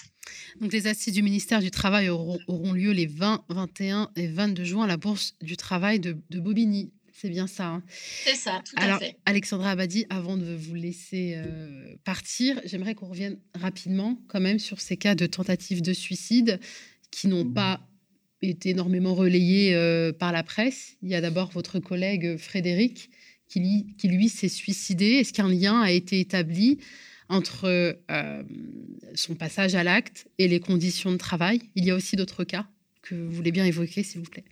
Donc, 0.60 0.72
les 0.72 0.86
assises 0.86 1.14
du 1.14 1.22
ministère 1.22 1.60
du 1.60 1.70
Travail 1.70 2.08
auront, 2.08 2.38
lieu 2.72 2.92
les 2.92 3.06
20, 3.06 3.44
21 3.48 4.10
et 4.16 4.26
22 4.26 4.64
juin 4.64 4.84
à 4.84 4.86
la 4.86 4.96
Bourse 4.96 5.34
du 5.42 5.56
Travail 5.56 6.00
de, 6.00 6.16
Bobigny. 6.30 6.90
C'est 7.16 7.30
bien 7.30 7.46
ça. 7.46 7.66
Hein. 7.68 7.82
C'est 7.88 8.34
ça, 8.34 8.60
tout 8.64 8.74
à 8.76 8.98
fait. 8.98 9.16
Alexandra 9.24 9.70
Abadi, 9.70 10.04
avant 10.10 10.36
de 10.36 10.52
vous 10.52 10.74
laisser 10.74 11.34
euh, 11.36 11.94
partir, 12.04 12.60
j'aimerais 12.64 12.96
qu'on 12.96 13.06
revienne 13.06 13.38
rapidement 13.54 14.18
quand 14.26 14.40
même 14.40 14.58
sur 14.58 14.80
ces 14.80 14.96
cas 14.96 15.14
de 15.14 15.26
tentatives 15.26 15.80
de 15.80 15.92
suicide 15.92 16.58
qui 17.12 17.28
n'ont 17.28 17.48
pas 17.48 17.80
été 18.42 18.70
énormément 18.70 19.14
relayés 19.14 19.74
euh, 19.74 20.12
par 20.12 20.32
la 20.32 20.42
presse. 20.42 20.96
Il 21.02 21.08
y 21.08 21.14
a 21.14 21.20
d'abord 21.20 21.50
votre 21.52 21.78
collègue 21.78 22.36
Frédéric 22.36 23.10
qui, 23.48 23.94
qui 23.96 24.08
lui 24.08 24.28
s'est 24.28 24.48
suicidé. 24.48 25.06
Est-ce 25.12 25.32
qu'un 25.32 25.48
lien 25.48 25.80
a 25.80 25.92
été 25.92 26.18
établi 26.18 26.78
entre 27.28 27.96
euh, 28.10 28.42
son 29.14 29.36
passage 29.36 29.76
à 29.76 29.84
l'acte 29.84 30.26
et 30.38 30.48
les 30.48 30.58
conditions 30.58 31.12
de 31.12 31.16
travail? 31.16 31.60
Il 31.76 31.84
y 31.84 31.92
a 31.92 31.94
aussi 31.94 32.16
d'autres 32.16 32.42
cas 32.42 32.66
que 33.02 33.14
vous 33.14 33.30
voulez 33.30 33.52
bien 33.52 33.64
évoquer, 33.64 34.02
s'il 34.02 34.20
vous 34.20 34.30
plaît. 34.30 34.44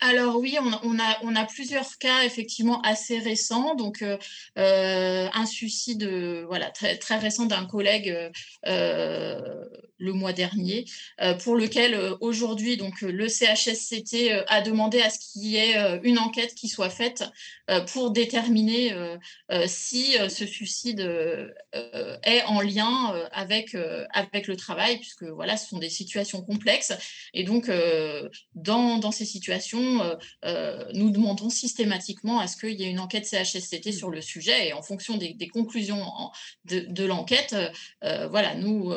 Alors 0.00 0.36
oui, 0.36 0.56
on, 0.60 1.34
a, 1.36 1.44
plusieurs 1.44 1.98
cas 1.98 2.24
effectivement 2.24 2.80
assez 2.82 3.18
récents. 3.18 3.74
Donc 3.74 4.02
euh, 4.02 4.16
euh, 4.58 5.28
un 5.32 5.46
suicide 5.46 6.04
voilà, 6.46 6.70
très, 6.70 6.96
très 6.96 7.18
récent 7.18 7.46
d'un 7.46 7.66
collègue 7.66 8.14
le 10.00 10.12
mois 10.12 10.32
dernier, 10.32 10.86
pour 11.42 11.54
lequel 11.54 11.98
aujourd'hui 12.20 12.76
donc 12.76 13.02
le 13.02 13.28
CHSCT 13.28 14.44
a 14.48 14.60
demandé 14.62 15.00
à 15.00 15.10
ce 15.10 15.18
qu'il 15.18 15.46
y 15.46 15.56
ait 15.56 16.00
une 16.02 16.18
enquête 16.18 16.54
qui 16.54 16.68
soit 16.68 16.90
faite 16.90 17.24
pour 17.92 18.10
déterminer 18.10 18.94
si 19.66 20.16
ce 20.28 20.46
suicide 20.46 21.00
est 22.24 22.42
en 22.44 22.60
lien 22.60 23.28
avec, 23.32 23.76
avec 24.12 24.46
le 24.46 24.56
travail, 24.56 24.98
puisque 24.98 25.24
voilà, 25.24 25.56
ce 25.56 25.68
sont 25.68 25.78
des 25.78 25.90
situations 25.90 26.42
complexes. 26.42 26.92
Et 27.34 27.44
donc, 27.44 27.70
dans, 28.54 28.98
dans 28.98 29.12
ces 29.12 29.24
situations, 29.24 30.18
nous 30.94 31.10
demandons 31.10 31.50
systématiquement 31.50 32.40
à 32.40 32.46
ce 32.46 32.56
qu'il 32.56 32.80
y 32.80 32.84
ait 32.84 32.90
une 32.90 33.00
enquête 33.00 33.26
CHSCT 33.26 33.92
sur 33.92 34.10
le 34.10 34.20
sujet. 34.20 34.68
Et 34.68 34.72
en 34.72 34.82
fonction 34.82 35.16
des, 35.16 35.48
conclusions 35.48 36.04
de, 36.64 36.80
de 36.88 37.04
l'enquête, 37.04 37.54
voilà, 38.02 38.54
nous 38.54 38.92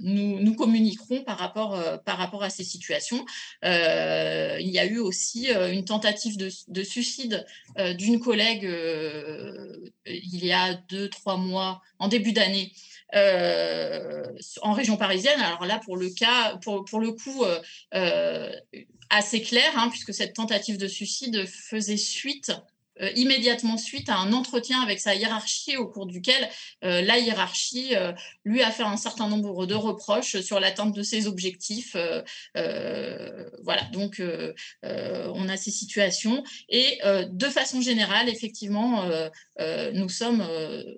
nous, 0.00 0.54
communiquerons 0.54 1.22
par 1.24 1.38
rapport, 1.38 1.74
euh, 1.74 1.96
par 1.98 2.18
rapport 2.18 2.42
à 2.42 2.50
ces 2.50 2.64
situations. 2.64 3.24
Euh, 3.64 4.56
il 4.60 4.70
y 4.70 4.78
a 4.78 4.86
eu 4.86 4.98
aussi 4.98 5.50
euh, 5.50 5.72
une 5.72 5.84
tentative 5.84 6.36
de, 6.36 6.82
suicide 6.82 7.44
d'une 7.96 8.20
collègue 8.20 8.64
il 10.06 10.44
y 10.44 10.52
a 10.52 10.74
deux, 10.88 11.08
trois 11.08 11.36
mois, 11.36 11.82
en 11.98 12.08
début 12.08 12.32
d'année. 12.32 12.72
en 13.14 14.72
région 14.72 14.96
parisienne. 14.96 15.40
Alors 15.40 15.64
là, 15.66 15.80
pour 15.84 15.96
le 15.96 16.10
cas, 16.10 16.56
pour, 16.62 16.84
pour 16.84 17.00
le 17.00 17.12
coup, 17.12 17.44
assez 19.10 19.42
clair, 19.42 19.72
hein, 19.76 19.88
puisque 19.90 20.14
cette 20.14 20.34
tentative 20.34 20.78
de 20.78 20.88
suicide 20.88 21.46
faisait 21.46 21.96
suite 21.96 22.52
euh, 23.00 23.10
immédiatement 23.14 23.76
suite 23.76 24.08
à 24.08 24.16
un 24.16 24.32
entretien 24.32 24.80
avec 24.80 25.00
sa 25.00 25.14
hiérarchie 25.14 25.76
au 25.76 25.86
cours 25.86 26.06
duquel 26.06 26.48
euh, 26.84 27.02
la 27.02 27.18
hiérarchie 27.18 27.94
euh, 27.94 28.12
lui 28.44 28.62
a 28.62 28.70
fait 28.70 28.82
un 28.82 28.96
certain 28.96 29.28
nombre 29.28 29.66
de 29.66 29.74
reproches 29.74 30.40
sur 30.40 30.60
l'atteinte 30.60 30.94
de 30.94 31.02
ses 31.02 31.26
objectifs. 31.26 31.96
voilà, 32.54 33.82
donc 33.92 34.22
on 34.82 35.48
a 35.48 35.56
ces 35.56 35.70
situations. 35.70 36.42
Et 36.68 36.98
de 37.30 37.46
façon 37.46 37.80
générale, 37.80 38.28
effectivement, 38.28 39.08
nous 39.94 40.08
sommes 40.08 40.46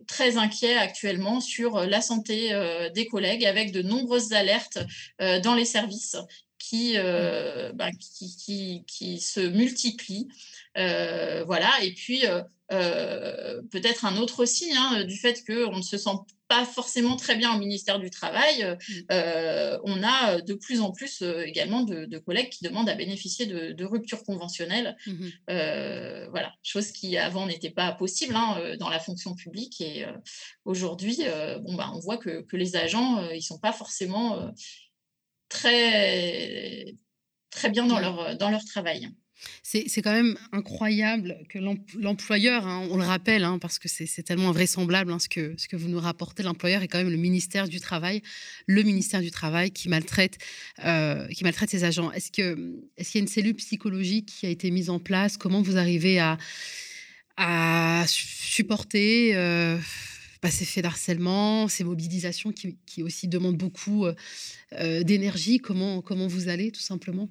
très 0.07 0.37
inquiets 0.37 0.77
actuellement 0.77 1.41
sur 1.41 1.81
la 1.87 2.01
santé 2.01 2.53
des 2.95 3.07
collègues 3.07 3.45
avec 3.45 3.73
de 3.73 3.83
nombreuses 3.83 4.33
alertes 4.33 4.79
dans 5.19 5.55
les 5.55 5.65
services 5.65 6.17
qui, 6.61 6.95
bah, 7.75 7.91
qui, 7.99 8.37
qui, 8.37 8.85
qui, 8.87 9.21
se 9.21 9.41
multiplient. 9.41 10.29
Euh, 10.79 11.45
voilà, 11.45 11.71
et 11.83 11.93
puis 11.93 12.27
euh, 12.27 12.43
euh, 12.73 13.61
peut-être 13.71 14.05
un 14.05 14.17
autre 14.19 14.45
signe 14.45 14.77
hein, 14.77 15.05
du 15.05 15.17
fait 15.17 15.45
qu'on 15.45 15.77
ne 15.77 15.83
se 15.83 15.99
sent 15.99 16.17
pas 16.47 16.65
forcément 16.65 17.17
très 17.17 17.37
bien 17.37 17.55
au 17.55 17.59
ministère 17.59 17.99
du 17.99 18.11
Travail. 18.11 18.65
Mmh. 18.89 19.15
on 19.85 20.03
a 20.03 20.41
de 20.41 20.55
plus 20.55 20.81
en 20.81 20.91
plus 20.91 21.23
également 21.23 21.83
de, 21.83 22.19
collègues 22.19 22.51
qui 22.51 22.65
demandent 22.65 22.89
à 22.89 22.97
bénéficier 22.97 23.47
de, 23.47 23.85
ruptures 23.85 24.25
conventionnelles. 24.25 24.97
Mmh 25.07 25.29
voilà, 26.33 26.53
chose 26.63 26.91
qui 26.93 27.17
avant 27.17 27.47
n'était 27.47 27.71
pas 27.71 27.93
possible 27.93 28.35
hein, 28.37 28.77
dans 28.79 28.89
la 28.89 28.99
fonction 28.99 29.35
publique. 29.35 29.81
Et 29.81 30.07
aujourd'hui, 30.65 31.19
bon, 31.63 31.75
bah, 31.75 31.91
on 31.95 32.01
voit 32.01 32.19
que, 32.19 32.43
que 32.43 32.57
les 32.57 32.75
agents, 32.75 33.29
ils 33.31 33.37
ne 33.37 33.41
sont 33.41 33.59
pas 33.59 33.73
forcément 33.73 34.53
très, 35.51 36.95
très 37.51 37.69
bien 37.69 37.85
dans, 37.85 38.01
leur, 38.01 38.39
dans 38.39 38.49
leur 38.51 38.65
travail. 38.65 39.11
C'est 39.63 40.03
quand 40.03 40.13
même 40.13 40.37
incroyable 40.53 41.39
que 41.49 41.59
l'employeur, 41.99 42.67
hein, 42.67 42.87
on 42.91 42.99
le 42.99 43.05
rappelle, 43.05 43.45
hein, 43.45 43.59
parce 43.59 43.79
que 43.79 43.89
c'est 43.89 44.23
tellement 44.23 44.51
invraisemblable 44.51 45.13
hein, 45.13 45.19
ce, 45.19 45.29
que, 45.31 45.55
ce 45.57 45.67
que 45.67 45.77
vous 45.77 45.89
nous 45.89 45.99
rapportez, 45.99 46.43
l'employeur 46.43 46.83
est 46.83 46.89
quand 46.89 46.99
même 46.99 47.09
le 47.09 47.17
ministère 47.17 47.67
du 47.67 47.81
Travail, 47.81 48.23
le 48.67 48.83
ministère 48.83 49.23
du 49.23 49.31
Travail 49.31 49.71
qui 49.71 49.89
maltraite, 49.89 50.37
euh, 50.85 51.27
qui 51.29 51.45
maltraite 51.45 51.71
ses 51.71 51.85
agents. 51.85 52.13
Est-ce 52.13 52.31
qu'il 52.31 52.45
est 52.99 53.15
y 53.15 53.19
a 53.19 53.21
une 53.21 53.29
cellule 53.29 53.55
psychologique 53.55 54.27
qui 54.27 54.47
a 54.47 54.51
été 54.51 54.71
mise 54.71 54.91
en 54.91 54.99
place? 54.99 55.39
Comment 55.39 55.63
vous 55.63 55.79
arrivez 55.79 56.19
à, 56.19 56.37
à 57.39 58.05
supporter 58.07 59.35
euh, 59.37 59.79
bah, 60.43 60.51
ces 60.51 60.65
faits 60.65 60.85
d'harcèlement, 60.85 61.69
ces 61.69 61.85
mobilisations 61.85 62.53
qui, 62.53 63.03
aussi 63.03 63.29
demandent 63.29 63.59
beaucoup 63.59 64.07
euh, 64.07 65.03
d'énergie. 65.03 65.59
Comment, 65.59 66.01
comment 66.01 66.27
vous 66.27 66.49
allez, 66.49 66.71
tout 66.73 66.81
simplement? 66.81 67.29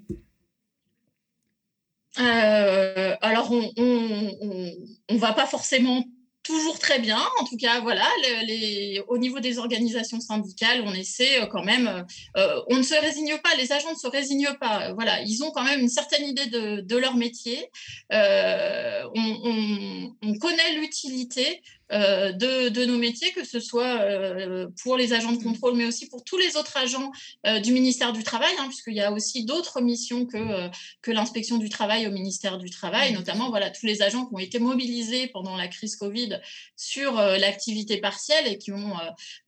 Euh, 2.19 3.15
alors, 3.21 3.51
on 3.51 3.71
ne 3.77 5.17
va 5.17 5.33
pas 5.33 5.45
forcément 5.45 6.03
toujours 6.43 6.79
très 6.79 6.99
bien. 6.99 7.19
En 7.39 7.45
tout 7.45 7.57
cas, 7.57 7.79
voilà, 7.81 8.07
les, 8.43 9.01
au 9.07 9.17
niveau 9.17 9.39
des 9.39 9.59
organisations 9.59 10.19
syndicales, 10.19 10.83
on 10.85 10.93
essaie 10.93 11.41
euh, 11.41 11.45
quand 11.45 11.63
même. 11.63 12.05
Euh, 12.37 12.61
on 12.67 12.77
ne 12.77 12.83
se 12.83 12.95
résigne 12.95 13.37
pas, 13.43 13.55
les 13.57 13.71
agents 13.71 13.91
ne 13.91 13.97
se 13.97 14.07
résignent 14.07 14.55
pas. 14.59 14.93
Voilà, 14.93 15.21
ils 15.21 15.43
ont 15.43 15.51
quand 15.51 15.63
même 15.63 15.79
une 15.79 15.89
certaine 15.89 16.25
idée 16.25 16.47
de, 16.47 16.97
leur 16.97 17.15
métier. 17.15 17.69
on, 18.11 20.11
on, 20.21 20.37
connaît 20.39 20.75
l'utilité 20.75 21.61
euh, 21.91 22.31
de, 22.31 22.85
nos 22.85 22.97
métiers, 22.97 23.31
que 23.31 23.43
ce 23.43 23.59
soit 23.59 24.01
euh, 24.01 24.67
pour 24.83 24.95
les 24.95 25.13
agents 25.13 25.31
de 25.31 25.41
contrôle, 25.41 25.75
mais 25.75 25.85
aussi 25.85 26.07
pour 26.07 26.23
tous 26.23 26.37
les 26.37 26.55
autres 26.55 26.77
agents 26.77 27.11
euh, 27.47 27.59
du 27.59 27.71
ministère 27.71 28.13
du 28.13 28.23
Travail, 28.23 28.51
hein, 28.59 28.67
puisqu'il 28.67 28.93
y 28.93 29.01
a 29.01 29.11
aussi 29.11 29.43
d'autres 29.43 29.81
missions 29.81 30.27
que, 30.27 30.69
que 31.01 31.11
l'inspection 31.11 31.57
du 31.57 31.69
travail 31.69 32.05
au 32.05 32.11
ministère 32.11 32.59
du 32.59 32.69
Travail, 32.69 33.13
notamment 33.13 33.49
voilà, 33.49 33.71
tous 33.71 33.87
les 33.87 34.03
agents 34.03 34.27
qui 34.27 34.35
ont 34.35 34.39
été 34.39 34.59
mobilisés 34.59 35.27
pendant 35.27 35.57
la 35.57 35.67
crise 35.67 35.95
Covid 35.95 36.38
sur 36.75 37.13
l'activité 37.13 37.97
partielle 37.97 38.47
et 38.47 38.57
qui 38.57 38.71
ont 38.71 38.93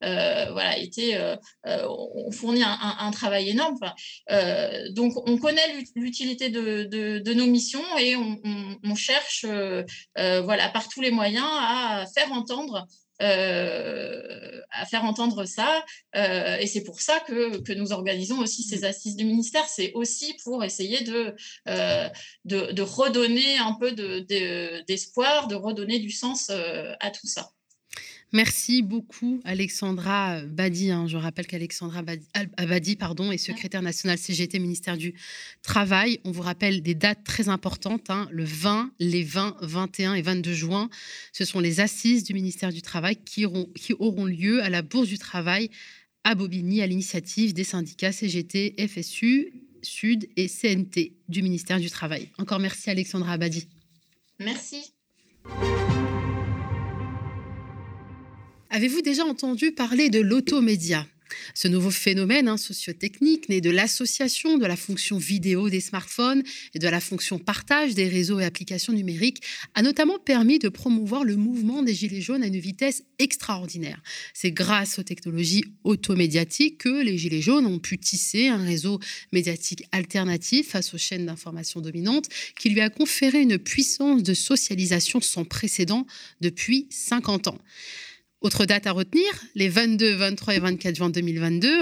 voilà, 0.00 0.78
été, 0.78 1.18
ont 1.64 2.30
fourni 2.32 2.62
un, 2.62 3.10
travail 3.10 3.50
énorme. 3.50 3.78
donc, 4.90 5.12
on 5.28 5.38
connaît 5.38 5.78
l'utilité 5.94 6.50
de, 6.50 6.84
de, 6.84 7.32
nos 7.34 7.46
missions 7.46 7.98
et 7.98 8.16
on, 8.16 8.40
on 8.84 8.94
cherche 8.94 9.44
voilà, 10.16 10.68
par 10.68 10.88
tous 10.88 11.00
les 11.00 11.10
moyens 11.10 11.46
à 11.46 12.04
faire 12.14 12.32
entendre 12.32 12.52
euh, 12.72 13.11
à 13.22 14.86
faire 14.86 15.04
entendre 15.04 15.44
ça. 15.44 15.84
Euh, 16.16 16.56
et 16.58 16.66
c'est 16.66 16.82
pour 16.82 17.00
ça 17.00 17.20
que, 17.20 17.58
que, 17.58 17.72
nous 17.72 17.92
organisons 17.92 18.38
aussi 18.38 18.62
ces 18.62 18.80
mmh. 18.80 18.84
assises 18.84 19.16
du 19.16 19.24
ministère. 19.24 19.66
C'est 19.68 19.92
aussi 19.92 20.34
pour 20.44 20.64
essayer 20.64 21.02
de, 21.04 21.34
euh, 21.68 22.08
de, 22.44 22.72
de, 22.72 22.82
redonner 22.82 23.58
un 23.58 23.74
peu 23.74 23.92
d'espoir, 23.92 25.46
de, 25.46 25.54
de, 25.54 25.60
redonner 25.60 25.98
du 25.98 26.10
sens 26.10 26.50
à 26.50 27.10
tout 27.10 27.26
ça. 27.26 27.50
Merci 28.32 28.82
beaucoup, 28.82 29.40
Alexandra 29.44 30.40
Badi. 30.46 30.90
Hein. 30.90 31.06
Je 31.06 31.18
rappelle 31.18 31.46
qu'Alexandra 31.46 32.02
Badi 32.02 32.96
pardon, 32.96 33.30
est 33.30 33.36
secrétaire 33.36 33.82
nationale 33.82 34.16
CGT, 34.16 34.58
ministère 34.58 34.96
du 34.96 35.14
Travail. 35.60 36.18
On 36.24 36.30
vous 36.30 36.40
rappelle 36.40 36.82
des 36.82 36.94
dates 36.94 37.24
très 37.24 37.50
importantes 37.50 38.08
hein. 38.08 38.28
le 38.30 38.44
20, 38.44 38.92
les 39.00 39.22
20, 39.22 39.56
21 39.60 40.14
et 40.14 40.22
22 40.22 40.54
juin. 40.54 40.88
Ce 41.32 41.44
sont 41.44 41.60
les 41.60 41.80
assises 41.80 42.24
du 42.24 42.32
ministère 42.32 42.72
du 42.72 42.80
Travail 42.80 43.16
qui 43.16 43.44
auront, 43.44 43.66
qui 43.74 43.92
auront 43.92 44.24
lieu 44.24 44.62
à 44.62 44.70
la 44.70 44.80
Bourse 44.80 45.08
du 45.08 45.18
Travail 45.18 45.68
à 46.24 46.34
Bobigny, 46.34 46.80
à 46.80 46.86
l'initiative 46.86 47.52
des 47.52 47.64
syndicats 47.64 48.12
CGT, 48.12 48.76
FSU, 48.88 49.52
Sud 49.82 50.28
et 50.36 50.48
CNT 50.48 51.12
du 51.28 51.42
ministère 51.42 51.80
du 51.80 51.90
Travail. 51.90 52.30
Encore 52.38 52.60
merci, 52.60 52.88
Alexandra 52.88 53.36
Badi. 53.36 53.68
Merci. 54.38 54.94
Avez-vous 58.74 59.02
déjà 59.02 59.26
entendu 59.26 59.72
parler 59.72 60.08
de 60.08 60.18
l'automédia? 60.18 61.06
Ce 61.52 61.68
nouveau 61.68 61.90
phénomène 61.90 62.48
hein, 62.48 62.56
sociotechnique 62.56 63.50
né 63.50 63.60
de 63.60 63.68
l'association 63.68 64.56
de 64.56 64.64
la 64.64 64.76
fonction 64.76 65.18
vidéo 65.18 65.68
des 65.68 65.82
smartphones 65.82 66.42
et 66.72 66.78
de 66.78 66.88
la 66.88 67.00
fonction 67.00 67.38
partage 67.38 67.94
des 67.94 68.08
réseaux 68.08 68.40
et 68.40 68.46
applications 68.46 68.94
numériques 68.94 69.42
a 69.74 69.82
notamment 69.82 70.18
permis 70.18 70.58
de 70.58 70.70
promouvoir 70.70 71.22
le 71.22 71.36
mouvement 71.36 71.82
des 71.82 71.92
Gilets 71.92 72.22
jaunes 72.22 72.42
à 72.42 72.46
une 72.46 72.58
vitesse 72.58 73.02
extraordinaire. 73.18 74.02
C'est 74.32 74.52
grâce 74.52 74.98
aux 74.98 75.02
technologies 75.02 75.64
automédiatiques 75.84 76.78
que 76.78 77.02
les 77.02 77.18
Gilets 77.18 77.42
jaunes 77.42 77.66
ont 77.66 77.78
pu 77.78 77.98
tisser 77.98 78.48
un 78.48 78.64
réseau 78.64 79.00
médiatique 79.32 79.84
alternatif 79.92 80.70
face 80.70 80.94
aux 80.94 80.98
chaînes 80.98 81.26
d'information 81.26 81.82
dominantes 81.82 82.30
qui 82.58 82.70
lui 82.70 82.80
a 82.80 82.88
conféré 82.88 83.42
une 83.42 83.58
puissance 83.58 84.22
de 84.22 84.32
socialisation 84.32 85.20
sans 85.20 85.44
précédent 85.44 86.06
depuis 86.40 86.86
50 86.88 87.48
ans. 87.48 87.58
Autre 88.42 88.66
date 88.66 88.88
à 88.88 88.90
retenir, 88.90 89.30
les 89.54 89.68
22, 89.68 90.14
23 90.14 90.56
et 90.56 90.58
24 90.58 90.96
juin 90.96 91.10
2022, 91.10 91.78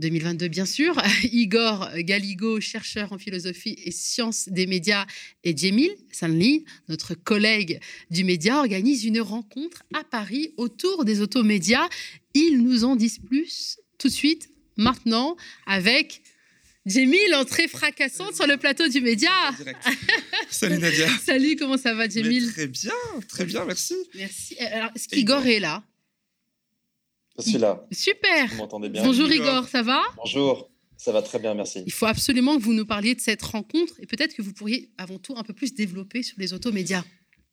2022 0.00 0.46
hein, 0.46 0.48
bien 0.48 0.66
sûr, 0.66 1.00
Igor 1.22 1.88
Galigo, 1.98 2.60
chercheur 2.60 3.12
en 3.12 3.18
philosophie 3.18 3.76
et 3.84 3.92
sciences 3.92 4.48
des 4.48 4.66
médias, 4.66 5.06
et 5.44 5.56
Djemil 5.56 5.92
Sanli, 6.10 6.64
notre 6.88 7.14
collègue 7.14 7.78
du 8.10 8.24
média, 8.24 8.58
organisent 8.58 9.04
une 9.04 9.20
rencontre 9.20 9.84
à 9.94 10.02
Paris 10.02 10.52
autour 10.56 11.04
des 11.04 11.20
automédias. 11.20 11.88
Ils 12.34 12.60
nous 12.60 12.82
en 12.82 12.96
disent 12.96 13.20
plus 13.20 13.78
tout 13.98 14.08
de 14.08 14.12
suite, 14.12 14.50
maintenant, 14.76 15.36
avec 15.68 16.22
Djemil, 16.84 17.32
entrée 17.36 17.68
fracassante 17.68 18.34
sur 18.34 18.48
le 18.48 18.56
plateau 18.56 18.88
du 18.88 19.00
média. 19.00 19.30
Salut 20.50 20.78
Nadia. 20.78 21.08
Salut, 21.24 21.54
comment 21.54 21.78
ça 21.78 21.94
va 21.94 22.08
Djemil 22.08 22.50
Très 22.50 22.66
bien, 22.66 22.92
très 23.28 23.44
bien, 23.44 23.64
merci. 23.64 23.94
Merci. 24.16 24.58
Alors, 24.58 24.90
est-ce 24.96 25.06
qu'Igor 25.06 25.46
est 25.46 25.60
là? 25.60 25.84
Je 27.42 27.50
suis 27.50 27.58
là. 27.58 27.84
Super. 27.90 28.48
Vous 28.50 28.56
m'entendez 28.56 28.88
bien 28.88 29.02
Bonjour 29.04 29.30
Igor, 29.30 29.68
ça 29.68 29.82
va? 29.82 30.00
Bonjour. 30.16 30.70
Ça 30.96 31.10
va 31.10 31.20
très 31.20 31.40
bien, 31.40 31.54
merci. 31.54 31.82
Il 31.84 31.92
faut 31.92 32.06
absolument 32.06 32.56
que 32.56 32.62
vous 32.62 32.74
nous 32.74 32.86
parliez 32.86 33.14
de 33.14 33.20
cette 33.20 33.42
rencontre 33.42 33.94
et 33.98 34.06
peut-être 34.06 34.34
que 34.34 34.42
vous 34.42 34.52
pourriez 34.52 34.90
avant 34.98 35.18
tout 35.18 35.34
un 35.36 35.42
peu 35.42 35.52
plus 35.52 35.74
développer 35.74 36.22
sur 36.22 36.38
les 36.38 36.52
automédias. 36.52 37.04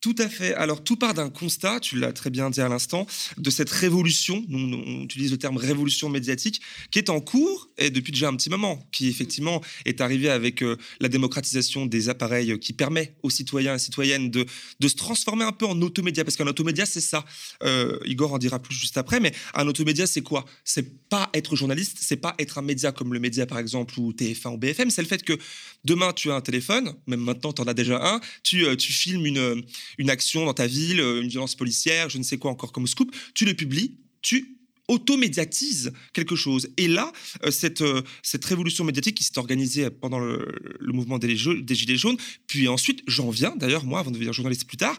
Tout 0.02 0.16
à 0.18 0.30
fait. 0.30 0.54
Alors, 0.54 0.82
tout 0.82 0.96
part 0.96 1.14
d'un 1.14 1.30
constat, 1.30 1.82
tu 1.82 2.00
l'as 2.00 2.14
très 2.14 2.30
bien 2.30 2.50
dit 2.50 2.62
à 2.62 2.70
l'instant, 2.70 3.06
de 3.38 3.50
cette 3.50 3.70
révolution, 3.70 4.46
on 4.50 5.04
utilise 5.04 5.30
le 5.32 5.38
terme 5.38 5.58
révolution 5.58 6.08
médiatique, 6.08 6.62
qui 6.90 7.00
est 7.00 7.10
en 7.10 7.20
cours 7.20 7.70
et 7.78 7.90
depuis 7.90 8.14
déjà 8.14 8.30
un 8.30 8.36
petit 8.38 8.50
moment, 8.50 8.88
qui 8.94 9.10
effectivement 9.10 9.62
est 9.84 10.00
arrivée 10.00 10.30
avec 10.30 10.64
euh, 10.64 10.78
la 11.02 11.10
démocratisation 11.10 11.86
des 11.86 12.08
appareils 12.08 12.58
qui 12.60 12.72
permet 12.72 13.14
aux 13.24 13.30
citoyens 13.30 13.76
et 13.76 13.80
citoyennes 13.80 14.32
de, 14.32 14.46
se 14.82 14.96
transformer 14.96 15.44
un 15.44 15.52
peu 15.52 15.66
en 15.66 15.82
automédia. 15.82 16.24
Parce 16.24 16.38
qu'un 16.38 16.48
automédia, 16.48 16.86
c'est 16.86 17.02
ça. 17.02 17.26
Euh, 17.64 18.00
Igor 18.06 18.32
en 18.32 18.38
dira 18.38 18.60
plus 18.60 18.76
juste 18.76 18.98
après, 18.98 19.20
mais 19.20 19.34
un 19.54 19.68
automédia, 19.68 20.08
c'est 20.08 20.22
quoi? 20.22 20.46
C'est 20.64 21.10
pas 21.10 21.30
être 21.34 21.58
journaliste, 21.58 21.98
c'est 22.00 22.16
pas 22.16 22.36
être 22.40 22.58
un 22.58 22.62
média 22.62 22.94
comme 22.94 23.14
le 23.14 23.20
média, 23.20 23.46
par 23.46 23.60
exemple, 23.60 24.00
ou 24.00 24.14
TF1 24.14 24.54
ou 24.54 24.58
BFM, 24.58 24.92
c'est 24.92 25.02
le 25.02 25.10
fait 25.10 25.24
que 25.24 25.38
demain, 25.84 26.14
tu 26.14 26.32
as 26.32 26.36
un 26.36 26.42
téléphone, 26.42 26.94
même 27.06 27.20
maintenant, 27.20 27.52
tu 27.52 27.62
en 27.62 27.66
as 27.66 27.74
déjà 27.74 28.00
un, 28.02 28.22
tu, 28.44 28.66
euh, 28.66 28.78
tu 28.78 28.94
filmes 28.94 29.26
une 29.26 29.66
une 29.98 30.10
action 30.10 30.46
dans 30.46 30.54
ta 30.54 30.68
ville, 30.68 31.00
euh, 31.00 31.22
une 31.22 31.30
violence 31.30 31.56
policière, 31.56 32.10
je 32.10 32.18
ne 32.18 32.24
sais 32.24 32.38
quoi 32.38 32.52
encore 32.52 32.72
comme 32.72 32.88
scoop, 32.88 33.16
tu 33.34 33.46
le 33.46 33.54
publies, 33.54 33.98
tu 34.22 34.56
automédiatises 34.88 35.94
quelque 36.14 36.36
chose. 36.36 36.70
Et 36.78 36.88
là, 36.88 37.12
euh, 37.44 37.52
cette, 37.52 37.82
euh, 37.82 38.02
cette 38.24 38.44
révolution 38.46 38.84
médiatique 38.84 39.16
qui 39.16 39.24
s'est 39.24 39.38
organisée 39.38 39.90
pendant 39.90 40.20
le, 40.20 40.48
mouvement 40.82 41.20
des, 41.20 41.28
des, 41.28 41.76
Gilets 41.76 41.98
jaunes, 41.98 42.18
puis 42.48 42.68
ensuite, 42.68 43.04
j'en 43.08 43.30
viens, 43.30 43.56
d'ailleurs, 43.56 43.86
moi, 43.86 44.00
avant 44.00 44.10
de 44.10 44.16
devenir 44.16 44.34
journaliste 44.34 44.66
plus 44.66 44.78
tard, 44.78 44.98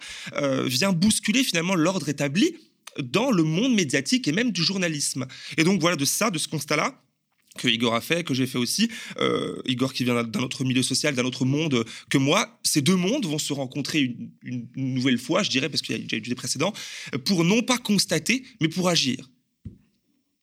vient 0.66 0.92
bousculer 0.92 1.42
finalement 1.42 1.74
l'ordre 1.74 2.08
établi 2.08 2.54
dans 2.98 3.30
le 3.30 3.42
monde 3.42 3.74
médiatique 3.74 4.28
et 4.28 4.32
même 4.32 4.52
du 4.52 4.62
journalisme. 4.62 5.26
Et 5.56 5.64
donc 5.64 5.80
voilà, 5.80 5.96
de 5.96 6.04
ça, 6.04 6.30
de 6.30 6.38
ce 6.38 6.48
constat-là, 6.48 7.02
que 7.58 7.68
Igor 7.68 7.94
a 7.94 8.00
fait, 8.00 8.24
que 8.24 8.34
j'ai 8.34 8.46
fait 8.46 8.58
aussi. 8.58 8.90
Euh, 9.18 9.60
Igor 9.66 9.92
qui 9.92 10.04
vient 10.04 10.22
d'un 10.22 10.40
autre 10.40 10.64
milieu 10.64 10.82
social, 10.82 11.14
d'un 11.14 11.24
autre 11.24 11.44
monde 11.44 11.84
que 12.08 12.18
moi. 12.18 12.60
Ces 12.62 12.80
deux 12.80 12.96
mondes 12.96 13.26
vont 13.26 13.38
se 13.38 13.52
rencontrer 13.52 14.16
une, 14.42 14.68
nouvelle 14.76 15.18
fois, 15.18 15.42
je 15.42 15.50
dirais, 15.50 15.68
parce 15.68 15.82
qu'il 15.82 15.96
y 15.96 15.98
a 15.98 16.02
déjà 16.02 16.16
eu 16.16 16.20
des 16.20 16.34
précédents, 16.34 16.72
pour 17.24 17.44
non 17.44 17.62
pas 17.62 17.78
constater, 17.78 18.44
mais 18.60 18.68
pour 18.68 18.88
agir. 18.88 19.28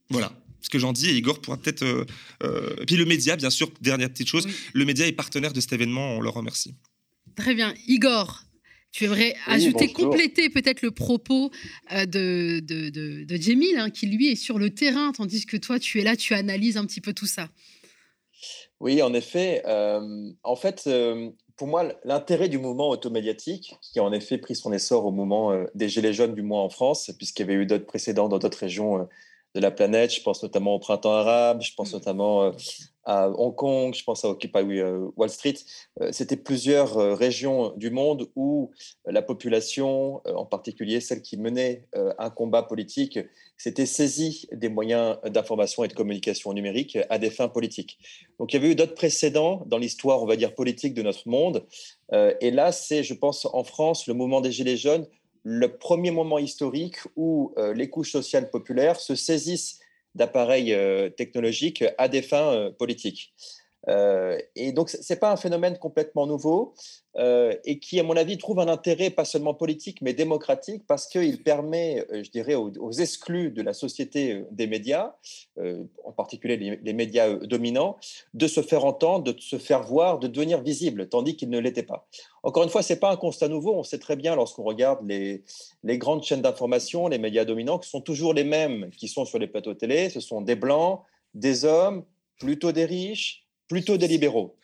Voilà 0.09 0.33
ce 0.67 0.69
que 0.69 0.79
j'en 0.79 0.91
dis, 0.91 1.09
et 1.09 1.15
Igor 1.15 1.39
pourra 1.39 1.55
peut-être... 1.57 1.83
Euh, 1.83 2.05
euh, 2.43 2.75
puis 2.85 2.97
le 2.97 3.05
média, 3.05 3.37
bien 3.37 3.49
sûr, 3.49 3.71
dernière 3.79 4.09
petite 4.09 4.27
chose, 4.27 4.47
le 4.73 4.83
média 4.83 5.07
est 5.07 5.13
partenaire 5.13 5.53
de 5.53 5.61
cet 5.61 5.71
événement, 5.71 6.17
on 6.17 6.19
le 6.19 6.29
remercie. 6.29 6.75
Très 7.37 7.53
bien. 7.53 7.73
Igor, 7.87 8.43
tu 8.97 9.05
aimerais 9.05 9.35
ajouter, 9.45 9.93
compléter 9.93 10.49
peut-être 10.49 10.81
le 10.81 10.89
propos 10.89 11.51
euh, 11.91 12.07
de, 12.07 12.59
de, 12.61 12.89
de, 12.89 13.35
Jamil, 13.35 13.77
hein, 13.77 13.91
qui 13.91 14.07
lui 14.07 14.31
est 14.31 14.35
sur 14.35 14.57
le 14.57 14.71
terrain, 14.71 15.11
tandis 15.11 15.45
que 15.45 15.55
toi, 15.55 15.77
tu 15.77 16.01
es 16.01 16.03
là, 16.03 16.15
tu 16.15 16.33
analyses 16.33 16.77
un 16.77 16.85
petit 16.87 16.99
peu 16.99 17.13
tout 17.13 17.27
ça. 17.27 17.49
Oui, 18.79 19.03
en 19.03 19.13
effet. 19.13 19.61
Euh, 19.67 20.31
en 20.41 20.55
fait, 20.55 20.85
euh, 20.87 21.29
pour 21.57 21.67
moi, 21.67 21.93
l'intérêt 22.05 22.49
du 22.49 22.57
mouvement 22.57 22.89
automédiatique, 22.89 23.75
qui 23.83 23.99
a 23.99 24.03
en 24.03 24.11
effet 24.11 24.39
pris 24.39 24.55
son 24.55 24.73
essor 24.73 25.05
au 25.05 25.11
moment 25.11 25.55
des 25.75 25.89
Gilets 25.89 26.13
jaunes, 26.13 26.33
du 26.33 26.41
mois 26.41 26.61
en 26.61 26.69
France, 26.69 27.11
puisqu'il 27.19 27.43
y 27.43 27.49
avait 27.51 27.61
eu 27.61 27.67
d'autres 27.67 27.85
précédents 27.85 28.29
dans 28.29 28.39
d'autres 28.39 28.57
régions 28.57 29.07
de 29.57 29.61
la 29.61 29.71
planète. 29.71 30.13
Je 30.13 30.21
pense 30.21 30.41
notamment 30.43 30.75
au 30.75 30.79
printemps 30.79 31.13
arabe, 31.13 31.61
je 31.61 31.73
pense 31.75 31.91
mmh. 31.91 31.95
notamment 31.95 32.53
à 33.07 33.29
Hong 33.29 33.55
Kong, 33.55 33.95
je 33.95 34.03
pense 34.03 34.25
à 34.25 34.29
Occupy 34.29 34.59
euh, 34.59 35.07
Wall 35.15 35.29
Street. 35.29 35.55
Euh, 36.01 36.09
c'était 36.11 36.35
plusieurs 36.35 36.97
euh, 36.97 37.13
régions 37.13 37.73
du 37.77 37.89
monde 37.89 38.27
où 38.35 38.71
la 39.05 39.21
population, 39.21 40.21
en 40.25 40.45
particulier 40.45 40.99
celle 40.99 41.21
qui 41.21 41.37
menait 41.37 41.87
un 41.93 42.29
combat 42.29 42.63
politique, 42.63 43.17
s'était 43.55 43.85
saisie 43.85 44.47
des 44.51 44.67
moyens 44.67 45.17
d'information 45.23 45.85
et 45.85 45.87
de 45.87 45.93
communication 45.93 46.51
numérique 46.51 46.97
à 47.09 47.17
des 47.17 47.29
fins 47.29 47.47
politiques. 47.47 47.97
Donc 48.39 48.51
il 48.51 48.57
y 48.57 48.59
avait 48.59 48.71
eu 48.71 48.75
d'autres 48.75 48.95
précédents 48.95 49.63
dans 49.67 49.77
l'histoire, 49.77 50.21
on 50.21 50.25
va 50.25 50.35
dire, 50.35 50.53
politique 50.53 50.93
de 50.93 51.01
notre 51.01 51.29
monde. 51.29 51.65
Et 52.11 52.51
là, 52.51 52.71
c'est, 52.73 53.03
je 53.03 53.13
pense, 53.13 53.45
en 53.45 53.63
France, 53.63 54.07
le 54.07 54.13
mouvement 54.13 54.41
des 54.41 54.51
Gilets 54.51 54.77
jaunes, 54.77 55.07
le 55.49 55.77
premier 55.77 56.11
moment 56.11 56.39
historique 56.39 56.97
où 57.15 57.53
les 57.73 57.89
couches 57.89 58.11
sociales 58.11 58.49
populaires 58.49 58.99
se 58.99 59.15
saisissent 59.15 59.79
d'appareils 60.17 60.73
euh, 60.73 61.09
technologiques 61.09 61.85
à 61.97 62.09
des 62.09 62.21
fins 62.21 62.51
euh, 62.51 62.71
politiques. 62.71 63.33
Euh, 63.89 64.37
et 64.55 64.71
donc, 64.71 64.89
ce 64.89 65.13
n'est 65.13 65.19
pas 65.19 65.31
un 65.31 65.37
phénomène 65.37 65.77
complètement 65.77 66.27
nouveau 66.27 66.73
et 67.63 67.79
qui, 67.79 67.99
à 67.99 68.03
mon 68.03 68.15
avis, 68.15 68.37
trouve 68.37 68.59
un 68.59 68.67
intérêt 68.67 69.09
pas 69.09 69.25
seulement 69.25 69.55
politique, 69.55 70.03
mais 70.03 70.13
démocratique, 70.13 70.83
parce 70.85 71.07
qu'il 71.07 71.41
permet, 71.41 72.05
je 72.11 72.29
dirais, 72.29 72.53
aux, 72.53 72.91
exclus 72.91 73.49
de 73.49 73.63
la 73.63 73.73
société 73.73 74.43
des 74.51 74.67
médias, 74.67 75.15
en 76.05 76.11
particulier 76.11 76.79
les, 76.79 76.93
médias 76.93 77.33
dominants, 77.37 77.97
de 78.35 78.45
se 78.45 78.61
faire 78.61 78.85
entendre, 78.85 79.33
de 79.33 79.41
se 79.41 79.57
faire 79.57 79.81
voir, 79.81 80.19
de 80.19 80.27
devenir 80.27 80.61
visibles, 80.61 81.09
tandis 81.09 81.35
qu'ils 81.35 81.49
ne 81.49 81.57
l'étaient 81.57 81.81
pas. 81.81 82.07
Encore 82.43 82.61
une 82.61 82.69
fois, 82.69 82.83
ce 82.83 82.93
n'est 82.93 82.99
pas 82.99 83.11
un 83.11 83.17
constat 83.17 83.47
nouveau. 83.47 83.73
On 83.73 83.83
sait 83.83 83.97
très 83.97 84.15
bien, 84.15 84.35
lorsqu'on 84.35 84.63
regarde 84.63 84.99
les, 85.07 85.43
les 85.83 85.97
grandes 85.97 86.21
chaînes 86.21 86.43
d'information, 86.43 87.07
les 87.07 87.17
médias 87.17 87.45
dominants, 87.45 87.79
qui 87.79 87.89
sont 87.89 88.01
toujours 88.01 88.35
les 88.35 88.43
mêmes 88.43 88.91
qui 88.91 89.07
sont 89.07 89.25
sur 89.25 89.39
les 89.39 89.47
plateaux 89.47 89.73
télé. 89.73 90.09
Ce 90.09 90.19
sont 90.19 90.41
des 90.41 90.55
blancs, 90.55 91.01
des 91.33 91.65
hommes, 91.65 92.03
plutôt 92.39 92.71
des 92.71 92.85
riches, 92.85 93.46
plutôt 93.67 93.97
des 93.97 94.07
libéraux. 94.07 94.55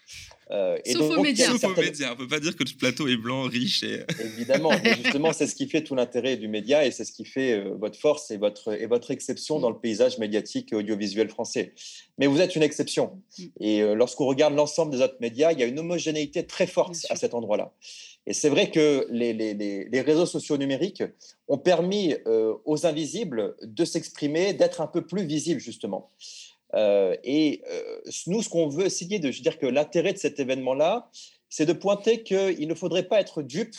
Euh, 0.51 0.78
et 0.86 0.93
Sauf 0.93 1.10
donc, 1.10 1.20
aux 1.20 1.22
médias. 1.22 1.58
Sauf 1.58 1.78
médias. 1.78 2.10
On 2.10 2.12
ne 2.12 2.18
peut 2.18 2.28
pas 2.28 2.39
dire 2.39 2.56
que 2.56 2.64
le 2.64 2.78
plateau 2.78 3.08
est 3.08 3.18
blanc, 3.18 3.43
riche. 3.43 3.84
Et... 3.84 4.04
Évidemment. 4.24 4.72
justement, 4.84 5.34
c'est 5.34 5.47
ce 5.47 5.56
qui 5.56 5.68
fait 5.68 5.84
tout 5.84 5.95
l'intérêt 5.95 6.38
du 6.38 6.47
média 6.47 6.86
et 6.86 6.91
c'est 6.91 7.06
ce 7.06 7.12
qui 7.12 7.26
fait 7.26 7.54
euh, 7.54 7.76
votre 7.80 7.97
force 7.97 8.30
et 8.30 8.38
votre, 8.38 8.74
et 8.80 8.86
votre 8.86 9.12
exception 9.12 9.60
dans 9.60 9.70
le 9.70 9.80
paysage 9.80 10.18
médiatique 10.18 10.74
et 10.74 10.76
audiovisuel 10.76 11.30
français. 11.30 11.74
Mais 12.18 12.28
vous 12.28 12.39
êtes 12.39 12.56
une 12.56 12.64
exception. 12.64 13.22
Mm. 13.38 13.43
Et 13.62 13.82
euh, 13.82 13.95
lorsqu'on 13.95 14.26
regarde 14.26 14.54
l'ensemble 14.54 14.91
des 14.91 15.01
autres 15.01 15.18
médias, 15.22 15.54
il 15.54 15.60
y 15.60 15.64
a 15.64 15.66
une 15.66 15.80
homogénéité 15.80 16.45
très 16.45 16.68
forte 16.68 16.97
à 17.10 17.16
cet 17.16 17.34
endroit-là. 17.34 17.74
Et 18.26 18.34
c'est 18.34 18.49
vrai 18.49 18.72
que 18.72 19.06
les, 19.10 19.34
les, 19.34 19.54
les, 19.54 20.01
réseaux 20.01 20.26
sociaux 20.26 20.58
numériques 20.58 21.04
ont 21.49 21.58
permis 21.58 22.16
euh, 22.26 22.54
aux 22.64 22.86
invisibles 22.86 23.56
de 23.62 23.84
s'exprimer, 23.84 24.54
d'être 24.54 24.80
un 24.80 24.88
peu 24.88 25.06
plus 25.06 25.26
visibles, 25.26 25.60
justement. 25.60 26.10
Euh, 26.76 27.15
et 27.24 27.61
euh, 27.69 28.01
nous, 28.28 28.41
ce 28.41 28.49
qu'on 28.49 28.67
veut 28.67 28.86
essayer 28.86 29.19
de 29.19 29.32
je 29.32 29.38
veux 29.38 29.43
dire 29.43 29.59
que 29.59 29.65
l'intérêt 29.65 30.13
de 30.13 30.17
cet 30.17 30.39
événement-là, 30.39 31.09
c'est 31.49 31.65
de 31.65 31.74
pointer 31.74 32.24
qu'il 32.24 32.67
ne 32.67 32.74
faudrait 32.74 33.07
pas 33.07 33.19
être 33.19 33.41
dupe 33.43 33.76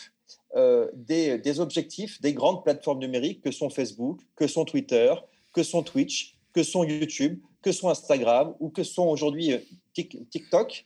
euh, 0.55 0.89
des, 0.95 1.61
objectifs 1.61 2.21
des 2.21 2.33
grandes 2.33 2.63
plateformes 2.63 3.01
numériques 3.01 3.41
que 3.43 3.51
sont 3.51 3.71
Facebook, 3.71 4.21
que 4.37 4.47
sont 4.47 4.65
Twitter, 4.65 5.13
que 5.53 5.63
sont 5.63 5.83
Twitch, 5.83 6.37
que 6.53 6.63
sont 6.63 6.85
YouTube, 6.85 7.41
que 7.63 7.73
sont 7.73 7.89
Instagram 7.89 8.55
ou 8.61 8.69
que 8.71 8.85
sont 8.85 9.07
aujourd'hui 9.07 9.55
TikTok 9.95 10.85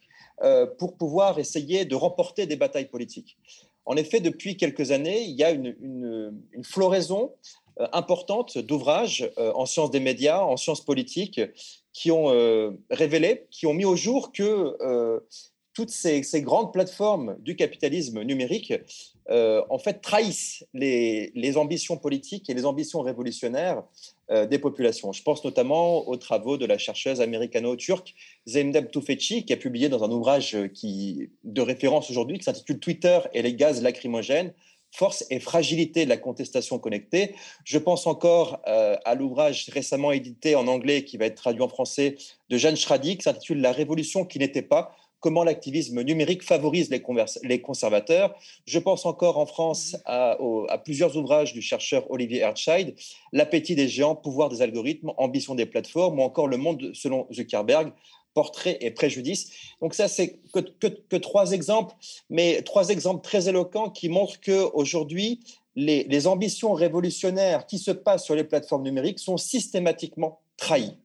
pour 0.78 0.96
pouvoir 0.96 1.38
essayer 1.38 1.84
de 1.84 1.94
remporter 1.94 2.46
des 2.46 2.56
batailles 2.56 2.88
politiques. 2.88 3.36
En 3.84 3.96
effet, 3.96 4.20
depuis 4.20 4.56
quelques 4.56 4.92
années, 4.92 5.22
il 5.22 5.34
y 5.34 5.42
a 5.42 5.50
une 5.50 6.40
floraison 6.62 7.32
importante 7.92 8.56
d'ouvrages 8.56 9.30
en 9.36 9.66
sciences 9.66 9.90
des 9.90 10.00
médias, 10.00 10.40
en 10.40 10.56
sciences 10.56 10.84
politiques, 10.84 11.40
qui 11.98 12.12
ont 12.12 12.30
euh, 12.30 12.70
révélé, 12.90 13.46
qui 13.50 13.66
ont 13.66 13.74
mis 13.74 13.84
au 13.84 13.96
jour 13.96 14.30
que 14.30 14.76
euh, 14.80 15.18
toutes 15.74 15.90
ces, 15.90 16.22
grandes 16.42 16.72
plateformes 16.72 17.36
du 17.40 17.56
capitalisme 17.56 18.22
numérique, 18.22 18.72
euh, 19.30 19.64
en 19.68 19.78
fait, 19.80 20.00
trahissent 20.00 20.64
les, 20.74 21.56
ambitions 21.56 21.96
politiques 21.96 22.48
et 22.50 22.54
les 22.54 22.66
ambitions 22.66 23.00
révolutionnaires 23.00 23.82
des 24.30 24.58
populations. 24.58 25.10
Je 25.12 25.22
pense 25.22 25.42
notamment 25.42 26.06
aux 26.06 26.16
travaux 26.16 26.56
de 26.58 26.66
la 26.66 26.76
chercheuse 26.78 27.20
américano-turque 27.20 28.14
Zemdeb 28.46 28.90
Tufekci, 28.90 29.44
qui 29.44 29.52
a 29.54 29.56
publié 29.56 29.88
dans 29.88 30.04
un 30.04 30.10
ouvrage 30.10 30.56
qui, 30.74 31.30
de 31.44 31.62
référence 31.62 32.10
aujourd'hui, 32.10 32.38
qui 32.38 32.44
s'intitule 32.44 32.78
Twitter 32.78 33.20
et 33.32 33.42
les 33.42 33.54
gaz 33.54 33.82
lacrymogènes, 33.82 34.52
force 34.90 35.24
et 35.30 35.40
fragilité 35.40 36.04
de 36.04 36.08
la 36.08 36.16
contestation 36.16 36.78
connectée. 36.78 37.34
Je 37.64 37.78
pense 37.78 38.06
encore 38.06 38.60
euh, 38.66 38.96
à 39.04 39.14
l'ouvrage 39.14 39.68
récemment 39.72 40.12
édité 40.12 40.54
en 40.54 40.66
anglais 40.66 41.04
qui 41.04 41.16
va 41.16 41.26
être 41.26 41.36
traduit 41.36 41.62
en 41.62 41.68
français 41.68 42.16
de 42.48 42.56
Jeanne 42.56 42.76
Schrady 42.76 43.16
qui 43.16 43.24
s'intitule 43.24 43.60
La 43.60 43.72
révolution 43.72 44.24
qui 44.24 44.38
n'était 44.38 44.62
pas 44.62 44.94
comment 45.20 45.44
l'activisme 45.44 46.00
numérique 46.02 46.42
favorise 46.42 46.90
les, 46.90 47.60
conservateurs. 47.60 48.36
Je 48.66 48.78
pense 48.78 49.04
encore 49.04 49.38
en 49.38 49.46
France 49.46 49.96
à, 50.04 50.36
à, 50.68 50.78
plusieurs 50.78 51.16
ouvrages 51.16 51.52
du 51.52 51.62
chercheur 51.62 52.10
Olivier 52.10 52.40
Hertzscheid, 52.40 52.94
L'appétit 53.32 53.74
des 53.74 53.88
géants, 53.88 54.14
pouvoir 54.14 54.48
des 54.48 54.62
algorithmes, 54.62 55.12
ambition 55.16 55.54
des 55.54 55.66
plateformes, 55.66 56.18
ou 56.20 56.22
encore 56.22 56.46
Le 56.46 56.56
monde 56.56 56.92
selon 56.94 57.26
Zuckerberg, 57.32 57.92
portrait 58.38 58.78
et 58.80 58.92
préjudice. 58.92 59.50
Donc 59.80 59.94
ça, 59.94 60.06
c'est 60.06 60.38
que, 60.52 61.16
trois 61.16 61.50
exemples, 61.58 61.92
mais 62.30 62.62
trois 62.62 62.86
exemples 62.90 63.22
très 63.30 63.48
éloquents 63.48 63.90
qui 63.90 64.08
montrent 64.08 64.40
qu'aujourd'hui, 64.40 65.40
les, 65.74 66.04
les 66.04 66.26
ambitions 66.28 66.72
révolutionnaires 66.72 67.66
qui 67.66 67.78
se 67.78 67.90
passent 67.90 68.26
sur 68.28 68.36
les 68.36 68.44
plateformes 68.44 68.84
numériques 68.84 69.18
sont 69.18 69.38
systématiquement 69.38 70.32
trahies. 70.56 70.96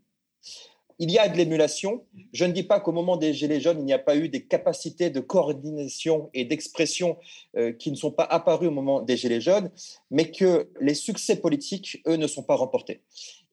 Il 1.00 1.10
y 1.12 1.18
a 1.18 1.28
de 1.28 1.36
l'émulation. 1.36 2.06
Je 2.34 2.46
ne 2.46 2.54
dis 2.54 2.64
pas 2.72 2.80
qu'au 2.80 2.92
moment 2.92 3.18
des 3.18 3.34
Gilets 3.34 3.60
jaunes, 3.60 3.80
il 3.80 3.86
n'y 3.86 3.94
a 3.94 4.00
pas 4.10 4.16
eu 4.16 4.30
des 4.30 4.44
capacités 4.46 5.10
de 5.10 5.22
coordination 5.22 6.30
et 6.36 6.46
d'expression 6.46 7.18
euh, 7.58 7.74
qui 7.74 7.90
ne 7.90 7.96
sont 7.96 8.12
pas 8.12 8.28
apparues 8.40 8.68
au 8.68 8.72
moment 8.80 9.02
des 9.02 9.18
Gilets 9.18 9.42
jaunes, 9.42 9.72
mais 10.12 10.30
que 10.30 10.70
les 10.80 10.94
succès 10.94 11.38
politiques, 11.38 11.90
eux, 12.08 12.18
ne 12.18 12.28
sont 12.28 12.44
pas 12.44 12.56
remportés. 12.56 13.02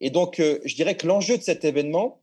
Et 0.00 0.10
donc, 0.10 0.38
euh, 0.38 0.60
je 0.64 0.74
dirais 0.74 0.96
que 0.96 1.06
l'enjeu 1.06 1.36
de 1.38 1.42
cet 1.42 1.64
événement, 1.64 2.20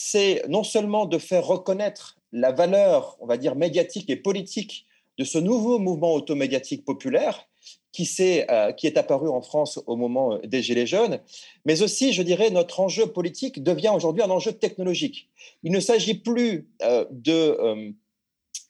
c'est 0.00 0.44
non 0.48 0.62
seulement 0.62 1.06
de 1.06 1.18
faire 1.18 1.44
reconnaître 1.44 2.16
la 2.30 2.52
valeur, 2.52 3.16
on 3.18 3.26
va 3.26 3.36
dire, 3.36 3.56
médiatique 3.56 4.08
et 4.10 4.14
politique 4.14 4.86
de 5.18 5.24
ce 5.24 5.38
nouveau 5.38 5.80
mouvement 5.80 6.14
automédiatique 6.14 6.84
populaire 6.84 7.48
qui, 7.90 8.08
est, 8.20 8.48
euh, 8.48 8.70
qui 8.70 8.86
est 8.86 8.96
apparu 8.96 9.28
en 9.28 9.42
France 9.42 9.80
au 9.88 9.96
moment 9.96 10.34
euh, 10.34 10.38
des 10.44 10.62
Gilets 10.62 10.86
jaunes, 10.86 11.18
mais 11.64 11.82
aussi, 11.82 12.12
je 12.12 12.22
dirais, 12.22 12.50
notre 12.50 12.78
enjeu 12.78 13.08
politique 13.08 13.60
devient 13.60 13.90
aujourd'hui 13.92 14.22
un 14.22 14.30
enjeu 14.30 14.52
technologique. 14.52 15.30
Il 15.64 15.72
ne 15.72 15.80
s'agit 15.80 16.14
plus 16.14 16.68
euh, 16.82 17.04
de 17.10 17.92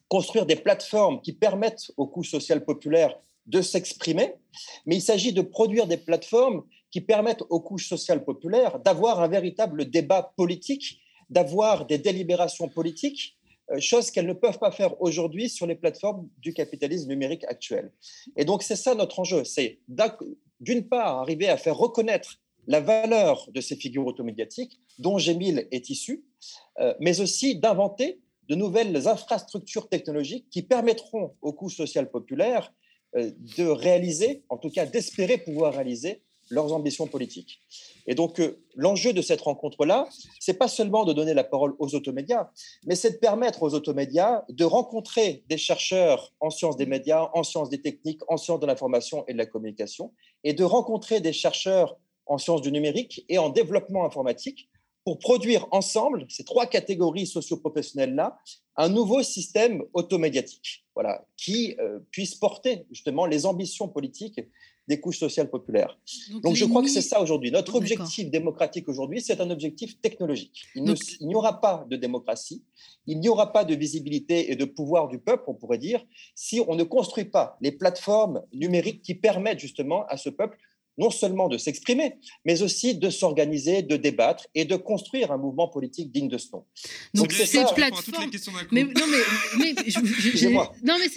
construire 0.09 0.47
des 0.47 0.57
plateformes 0.57 1.20
qui 1.20 1.35
permettent 1.35 1.91
aux 1.99 2.07
couches 2.07 2.31
sociales 2.31 2.64
populaires 2.64 3.18
de 3.45 3.61
s'exprimer, 3.61 4.33
mais 4.87 4.97
il 4.97 5.03
s'agit 5.03 5.35
de 5.35 5.43
produire 5.43 5.87
des 5.87 5.99
plateformes 5.99 6.62
qui 6.91 7.03
permettent 7.03 7.43
aux 7.51 7.61
couches 7.61 7.87
sociales 7.87 8.24
populaires 8.24 8.79
d'avoir 8.79 9.20
un 9.20 9.29
véritable 9.29 9.91
débat 9.91 10.33
politique 10.39 11.03
d'avoir 11.31 11.87
des 11.87 11.99
délibérations 11.99 12.68
politiques, 12.68 13.39
euh, 13.70 13.81
chose 13.81 14.11
qu'elles 14.11 14.26
ne 14.26 14.33
peuvent 14.33 14.59
pas 14.59 14.70
faire 14.70 15.01
aujourd'hui 15.03 15.49
sur 15.49 15.66
les 15.66 15.74
plateformes 15.74 16.29
du 16.39 16.55
capitalisme 16.55 17.09
numérique 17.09 17.45
actuel. 17.45 17.93
Et 18.37 18.45
donc 18.45 18.62
c'est 18.62 18.76
ça 18.76 18.95
notre 18.95 19.20
enjeu, 19.20 19.45
c'est 19.45 19.79
d'une 20.61 20.89
part 20.89 21.18
arriver 21.18 21.49
à 21.49 21.57
faire 21.57 21.76
reconnaître 21.76 22.39
la 22.66 22.81
valeur 22.81 23.49
de 23.51 23.61
ces 23.61 23.76
figures 23.76 24.07
automédiatiques 24.07 24.81
dont 24.99 25.18
Gémil 25.18 25.68
est 25.70 25.91
issu, 25.91 26.24
euh, 26.81 26.95
mais 27.01 27.20
aussi 27.20 27.57
d'inventer 27.57 28.20
de 28.49 28.55
nouvelles 28.55 29.09
infrastructures 29.09 29.89
technologiques 29.89 30.49
qui 30.51 30.62
permettront 30.62 31.35
aux 31.43 31.53
couches 31.53 31.76
sociales 31.76 32.11
populaires 32.11 32.72
euh, 33.16 33.31
de 33.57 33.64
réaliser, 33.64 34.45
en 34.49 34.59
tout 34.59 34.70
cas 34.70 34.87
d'espérer 34.87 35.39
pouvoir 35.39 35.74
réaliser 35.74 36.22
leurs 36.51 36.72
ambitions 36.72 37.07
politiques. 37.07 37.61
Et 38.07 38.14
donc, 38.14 38.40
euh, 38.40 38.62
l'enjeu 38.74 39.12
de 39.12 39.22
cette 39.22 39.40
rencontre-là, 39.40 40.09
c'est 40.40 40.59
pas 40.59 40.68
seulement 40.68 41.05
de 41.05 41.12
donner 41.12 41.34
la 41.34 41.44
parole 41.44 41.74
aux 41.78 41.94
automédias, 41.94 42.51
mais 42.86 42.94
c'est 42.94 43.12
de 43.12 43.16
permettre 43.16 43.62
aux 43.62 43.74
automédias 43.74 44.44
de 44.49 44.64
rencontrer 44.64 45.44
des 45.49 45.59
chercheurs 45.59 46.32
en 46.40 46.51
sciences 46.51 46.76
des 46.76 46.86
médias, 46.86 47.28
en 47.34 47.42
sciences 47.42 47.68
des 47.68 47.80
techniques, 47.80 48.22
en 48.28 48.36
sciences 48.36 48.61
de 48.61 48.66
l'information 48.66 49.24
et 49.28 49.32
de 49.32 49.38
la 49.38 49.46
communication, 49.46 50.12
et 50.44 50.55
de 50.55 50.64
rencontrer 50.64 51.20
des 51.20 51.32
chercheurs 51.32 51.99
en 52.26 52.38
sciences 52.38 52.62
du 52.62 52.72
numérique 52.72 53.24
et 53.28 53.38
en 53.38 53.49
développement 53.49 54.05
informatique 54.05 54.68
pour 55.05 55.18
produire 55.18 55.66
ensemble, 55.70 56.26
ces 56.28 56.44
trois 56.44 56.66
catégories 56.66 57.26
socio-professionnelles-là, 57.26 58.38
un 58.76 58.88
nouveau 58.90 59.22
système 59.22 59.82
automédiatique 59.94 60.84
voilà, 60.94 61.24
qui 61.36 61.76
euh, 61.80 61.99
puisse 62.11 62.34
porter 62.34 62.84
justement 62.90 63.24
les 63.24 63.46
ambitions 63.46 63.88
politiques 63.88 64.40
des 64.89 64.99
couches 64.99 65.18
sociales 65.18 65.51
populaires. 65.51 65.99
Donc, 66.43 66.55
je 66.57 66.64
crois 66.64 66.82
que 66.82 66.89
c'est 66.89 67.03
ça 67.03 67.20
aujourd'hui. 67.20 67.51
Notre 67.51 67.74
objectif 67.74 68.30
démocratique 68.30 68.89
aujourd'hui, 68.89 69.20
c'est 69.20 69.41
un 69.41 69.51
objectif 69.51 70.01
technologique. 70.01 70.66
Il 70.74 70.97
n'y 71.20 71.34
aura 71.34 71.61
pas 71.61 71.86
de 71.89 71.97
démocratie, 71.97 72.64
il 73.07 73.20
n'y 73.20 73.28
aura 73.28 73.53
pas 73.53 73.64
de 73.64 73.74
visibilité 73.74 74.51
et 74.51 74.57
de 74.57 74.64
pouvoir 74.64 75.09
du 75.09 75.18
peuple, 75.18 75.45
on 75.47 75.55
pourrait 75.55 75.78
dire, 75.78 76.05
si 76.34 76.61
on 76.66 76.74
ne 76.74 76.84
construit 76.84 77.26
pas 77.26 77.57
les 77.61 77.72
plateformes 77.72 78.43
numériques 78.53 79.03
qui 79.03 79.14
permettent 79.14 79.61
justement 79.61 80.07
à 80.07 80.16
ce 80.16 80.30
peuple 80.30 80.59
non 80.99 81.11
seulement 81.11 81.49
de 81.49 81.57
s'exprimer, 81.59 82.14
mais 82.44 82.62
aussi 82.62 82.96
de 82.96 83.11
s'organiser, 83.11 83.82
de 83.82 83.96
débattre 83.96 84.46
et 84.55 84.64
de 84.64 84.76
construire 84.76 85.32
un 85.32 85.38
mouvement 85.38 85.68
politique 85.68 86.12
digne 86.12 86.28
de 86.28 86.38
ce 86.38 86.49
nom. 86.53 86.64
Donc, 87.14 87.32
c'est 87.32 87.64
plateforme. 87.74 88.30
Mais, 88.72 88.84
non, 88.84 89.07
mais, 89.59 89.72
non, 90.82 90.96
mais 90.99 91.09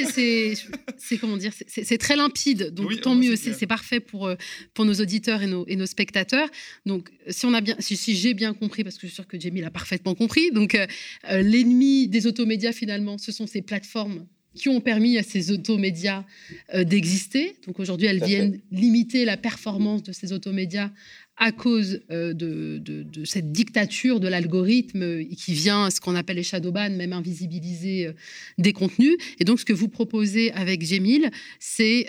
c'est 0.98 1.18
comment 1.18 1.38
dire, 1.38 1.54
c'est 1.68 1.98
très 1.98 2.16
limpide. 2.16 2.74
Donc 2.74 3.02
tant 3.02 3.16
mieux, 3.16 3.36
c'est 3.36 3.68
parfait 3.68 4.00
pour 4.00 4.28
euh, 4.28 4.36
pour 4.74 4.86
nos 4.86 4.94
auditeurs 4.96 5.42
et 5.42 5.48
nos, 5.48 5.66
et 5.68 5.76
nos 5.76 5.86
spectateurs. 5.86 6.50
Donc 6.86 7.10
si 7.28 7.46
on 7.46 7.54
a 7.54 7.62
bien, 7.62 7.76
si, 7.80 8.16
j'ai 8.16 8.34
bien 8.34 8.54
compris, 8.54 8.84
parce 8.84 8.96
que 8.96 9.02
je 9.02 9.08
suis 9.08 9.16
sûre 9.16 9.28
que 9.28 9.40
Jamie 9.40 9.62
l'a 9.62 9.72
parfaitement 9.72 10.16
compris. 10.16 10.52
Donc 10.52 10.76
euh, 10.76 10.86
euh, 11.30 11.42
l'ennemi 11.42 12.08
des 12.08 12.28
automédias 12.28 12.72
finalement, 12.72 13.18
ce 13.18 13.32
sont 13.32 13.48
ces 13.48 13.62
plateformes 13.62 14.28
qui 14.56 14.70
ont 14.70 14.82
permis 14.82 15.18
à 15.18 15.24
ces 15.24 15.52
automédias 15.52 16.26
euh, 16.74 16.84
d'exister. 16.84 17.56
Donc 17.68 17.80
aujourd'hui, 17.80 18.08
elles 18.08 18.24
viennent 18.24 18.60
limiter 18.72 19.26
la 19.26 19.38
performance 19.38 20.04
de 20.04 20.12
ces 20.12 20.34
automédias 20.34 20.92
à 21.38 21.52
cause 21.52 22.02
euh, 22.12 22.34
de, 22.34 23.26
cette 23.26 23.52
dictature 23.52 24.20
de 24.20 24.28
l'algorithme 24.28 25.02
euh, 25.02 25.24
qui 25.38 25.54
vient, 25.54 25.90
ce 25.90 26.02
qu'on 26.02 26.16
appelle 26.16 26.36
les 26.36 26.44
shadowban, 26.44 26.90
même 26.92 27.14
invisibiliser 27.14 28.12
des 28.58 28.74
contenus. 28.74 29.16
Et 29.40 29.46
donc, 29.46 29.60
ce 29.60 29.66
que 29.66 29.74
vous 29.74 29.88
proposez 29.88 30.52
avec 30.52 30.86
Gemil, 30.86 31.32
c'est 31.60 32.08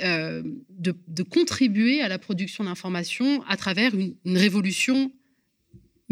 de, 0.71 1.23
contribuer 1.23 2.01
à 2.01 2.09
la 2.09 2.19
production 2.19 2.65
d'informations 2.65 3.43
à 3.45 3.57
travers 3.57 3.95
une 3.95 4.37
révolution 4.37 5.13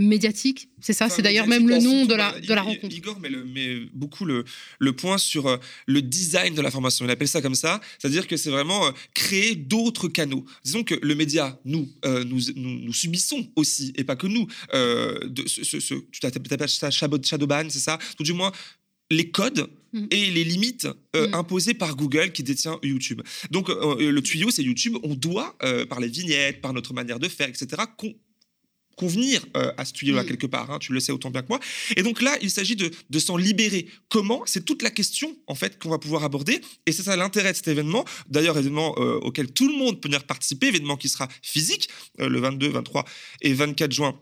médiatique. 0.01 0.69
C'est 0.81 0.95
ça, 0.95 1.09
c'est 1.11 1.21
d'ailleurs 1.21 1.47
même 1.47 1.69
le 1.69 1.79
nom 1.79 2.07
de 2.07 2.15
la, 2.15 2.39
de 2.41 2.55
la 2.55 2.63
rencontre. 2.63 2.95
Igor 2.95 3.21
met, 3.21 3.31
beaucoup 3.93 4.25
le, 4.25 4.45
le, 4.79 4.93
point 4.93 5.19
sur 5.19 5.47
euh, 5.47 5.59
le 5.87 6.01
design 6.01 6.55
de 6.55 6.63
l'information. 6.63 7.05
Il 7.05 7.11
appelle 7.11 7.29
ça 7.29 7.43
comme 7.43 7.55
ça, 7.55 7.81
c'est-à-dire 7.99 8.27
que 8.27 8.37
c'est 8.37 8.51
vraiment 8.51 8.87
euh, 8.87 8.91
créer 9.15 9.55
d'autres 9.55 10.09
canaux. 10.09 10.45
Disons 10.65 10.83
que 10.85 10.95
le 11.03 11.15
média, 11.15 11.61
nous, 11.67 11.89
euh, 12.07 12.25
nous, 12.25 12.41
nous, 12.57 12.93
subissons 12.95 13.47
aussi, 13.57 13.93
et 13.97 14.05
pas 14.05 14.17
que 14.17 14.27
nous, 14.27 14.47
de 14.73 15.47
ce, 15.47 15.65
ce, 15.65 15.95
tu 16.11 16.21
t'appelles 16.21 16.69
ça 16.69 16.91
Shadowban, 16.91 17.69
c'est 17.69 17.79
ça? 17.79 17.99
Tout 18.17 18.25
du 18.25 18.33
moins, 18.33 18.53
les 19.11 19.31
codes 19.31 19.69
mm. 19.93 20.07
et 20.11 20.31
les 20.31 20.45
limites 20.45 20.89
mm. 21.15 21.35
imposées 21.35 21.75
par 21.75 21.95
Google 21.95 22.33
qui 22.33 22.43
détient 22.43 22.79
YouTube. 22.83 23.21
Donc 23.51 23.69
le 23.69 24.21
tuyau, 24.21 24.51
c'est 24.51 24.63
YouTube. 24.63 24.97
On 25.03 25.15
doit, 25.15 25.57
par 25.91 26.01
les 26.01 26.09
vignettes, 26.09 26.63
par 26.63 26.73
notre 26.73 26.95
manière 26.95 27.19
de 27.19 27.29
faire, 27.29 27.49
etc., 27.49 27.83
convenir 28.97 29.45
euh, 29.57 29.73
à 29.77 29.85
ce 29.85 29.93
tuyau-là 29.93 30.23
mm. 30.23 30.27
quelque 30.27 30.47
part. 30.47 30.71
Hein, 30.71 30.79
tu 30.79 30.93
le 30.93 31.01
sais 31.01 31.13
autant 31.13 31.31
bien 31.31 31.43
que 31.43 31.49
moi. 31.49 31.61
Et 31.97 32.03
donc 32.03 32.21
là, 32.21 32.37
il 32.43 32.51
s'agit 32.51 32.77
de, 32.77 32.91
de 33.09 33.19
s'en 33.19 33.37
libérer. 33.37 33.87
Comment? 34.09 34.43
C'est 34.47 34.65
toute 34.65 34.83
la 34.83 34.91
question 34.91 35.37
en 35.47 35.55
fait 35.55 35.79
qu'on 35.79 35.91
va 35.91 35.99
pouvoir 35.99 36.25
aborder. 36.25 36.61
Et 36.87 36.93
c'est 36.93 37.03
ça 37.03 37.17
l'intérêt 37.17 37.53
de 37.53 37.57
cet 37.57 37.69
événement. 37.69 38.05
D'ailleurs, 38.29 38.59
événement 38.59 38.95
euh, 38.99 39.19
auquel 39.23 39.53
tout 39.53 39.69
le 39.69 39.77
monde 39.77 40.01
peut 40.01 40.09
venir 40.09 40.25
participer, 40.25 40.69
événement 40.69 40.97
qui 40.97 41.09
sera 41.09 41.29
physique 41.43 41.89
euh, 42.21 42.29
le 42.29 42.41
22, 42.41 42.69
23 42.69 43.05
et 43.43 43.53
24 43.53 43.93
juin 43.93 44.19